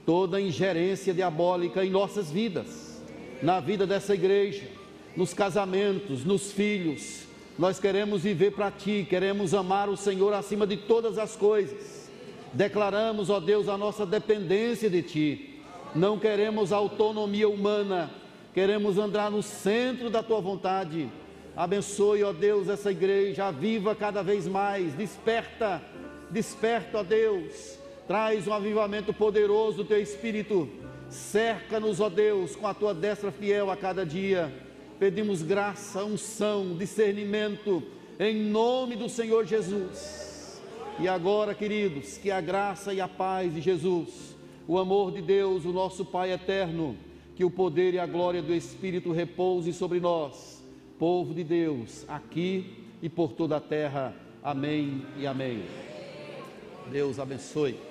toda 0.05 0.41
ingerência 0.41 1.13
diabólica 1.13 1.85
em 1.85 1.89
nossas 1.89 2.31
vidas, 2.31 3.01
na 3.41 3.59
vida 3.59 3.85
dessa 3.85 4.13
igreja 4.13 4.79
nos 5.15 5.33
casamentos, 5.33 6.23
nos 6.23 6.51
filhos. 6.51 7.23
Nós 7.59 7.77
queremos 7.77 8.21
viver 8.21 8.51
para 8.51 8.71
Ti, 8.71 9.05
queremos 9.09 9.53
amar 9.53 9.89
o 9.89 9.97
Senhor 9.97 10.33
acima 10.33 10.65
de 10.65 10.77
todas 10.77 11.17
as 11.17 11.35
coisas. 11.35 12.09
Declaramos, 12.53 13.29
ó 13.29 13.37
Deus, 13.41 13.67
a 13.67 13.77
nossa 13.77 14.05
dependência 14.05 14.89
de 14.89 15.01
Ti. 15.01 15.61
Não 15.93 16.17
queremos 16.17 16.71
autonomia 16.71 17.49
humana, 17.49 18.09
queremos 18.53 18.97
andar 18.97 19.29
no 19.29 19.43
centro 19.43 20.09
da 20.09 20.23
Tua 20.23 20.39
vontade. 20.39 21.09
Abençoe, 21.53 22.23
ó 22.23 22.31
Deus, 22.31 22.69
essa 22.69 22.91
igreja, 22.91 23.51
viva 23.51 23.93
cada 23.93 24.23
vez 24.23 24.47
mais, 24.47 24.93
desperta, 24.93 25.81
desperta, 26.29 26.99
ó 26.99 27.03
Deus, 27.03 27.77
traz 28.07 28.47
um 28.47 28.53
avivamento 28.53 29.13
poderoso 29.13 29.79
do 29.79 29.83
Teu 29.83 30.01
Espírito, 30.01 30.69
cerca-nos, 31.09 31.99
ó 31.99 32.07
Deus, 32.07 32.55
com 32.55 32.65
a 32.65 32.73
Tua 32.73 32.93
destra 32.93 33.33
fiel 33.33 33.69
a 33.69 33.75
cada 33.75 34.05
dia 34.05 34.49
Pedimos 34.99 35.41
graça, 35.41 36.03
unção, 36.03 36.75
discernimento, 36.77 37.81
em 38.19 38.35
nome 38.35 38.97
do 38.97 39.07
Senhor 39.07 39.45
Jesus. 39.45 40.61
E 40.99 41.07
agora, 41.07 41.55
queridos, 41.55 42.17
que 42.17 42.29
a 42.29 42.41
graça 42.41 42.93
e 42.93 42.99
a 42.99 43.07
paz 43.07 43.53
de 43.53 43.61
Jesus, 43.61 44.35
o 44.67 44.77
amor 44.77 45.13
de 45.13 45.21
Deus, 45.21 45.63
o 45.63 45.71
nosso 45.71 46.03
Pai 46.03 46.33
eterno, 46.33 46.97
que 47.33 47.45
o 47.45 47.49
poder 47.49 47.93
e 47.93 47.99
a 47.99 48.05
glória 48.05 48.41
do 48.41 48.53
Espírito 48.53 49.13
repouse 49.13 49.71
sobre 49.71 50.01
nós, 50.01 50.61
povo 50.99 51.33
de 51.33 51.45
Deus, 51.45 52.03
aqui 52.09 52.83
e 53.01 53.07
por 53.07 53.31
toda 53.31 53.55
a 53.55 53.61
terra. 53.61 54.13
Amém 54.43 55.05
e 55.17 55.25
amém. 55.25 55.63
Deus 56.91 57.19
abençoe. 57.19 57.88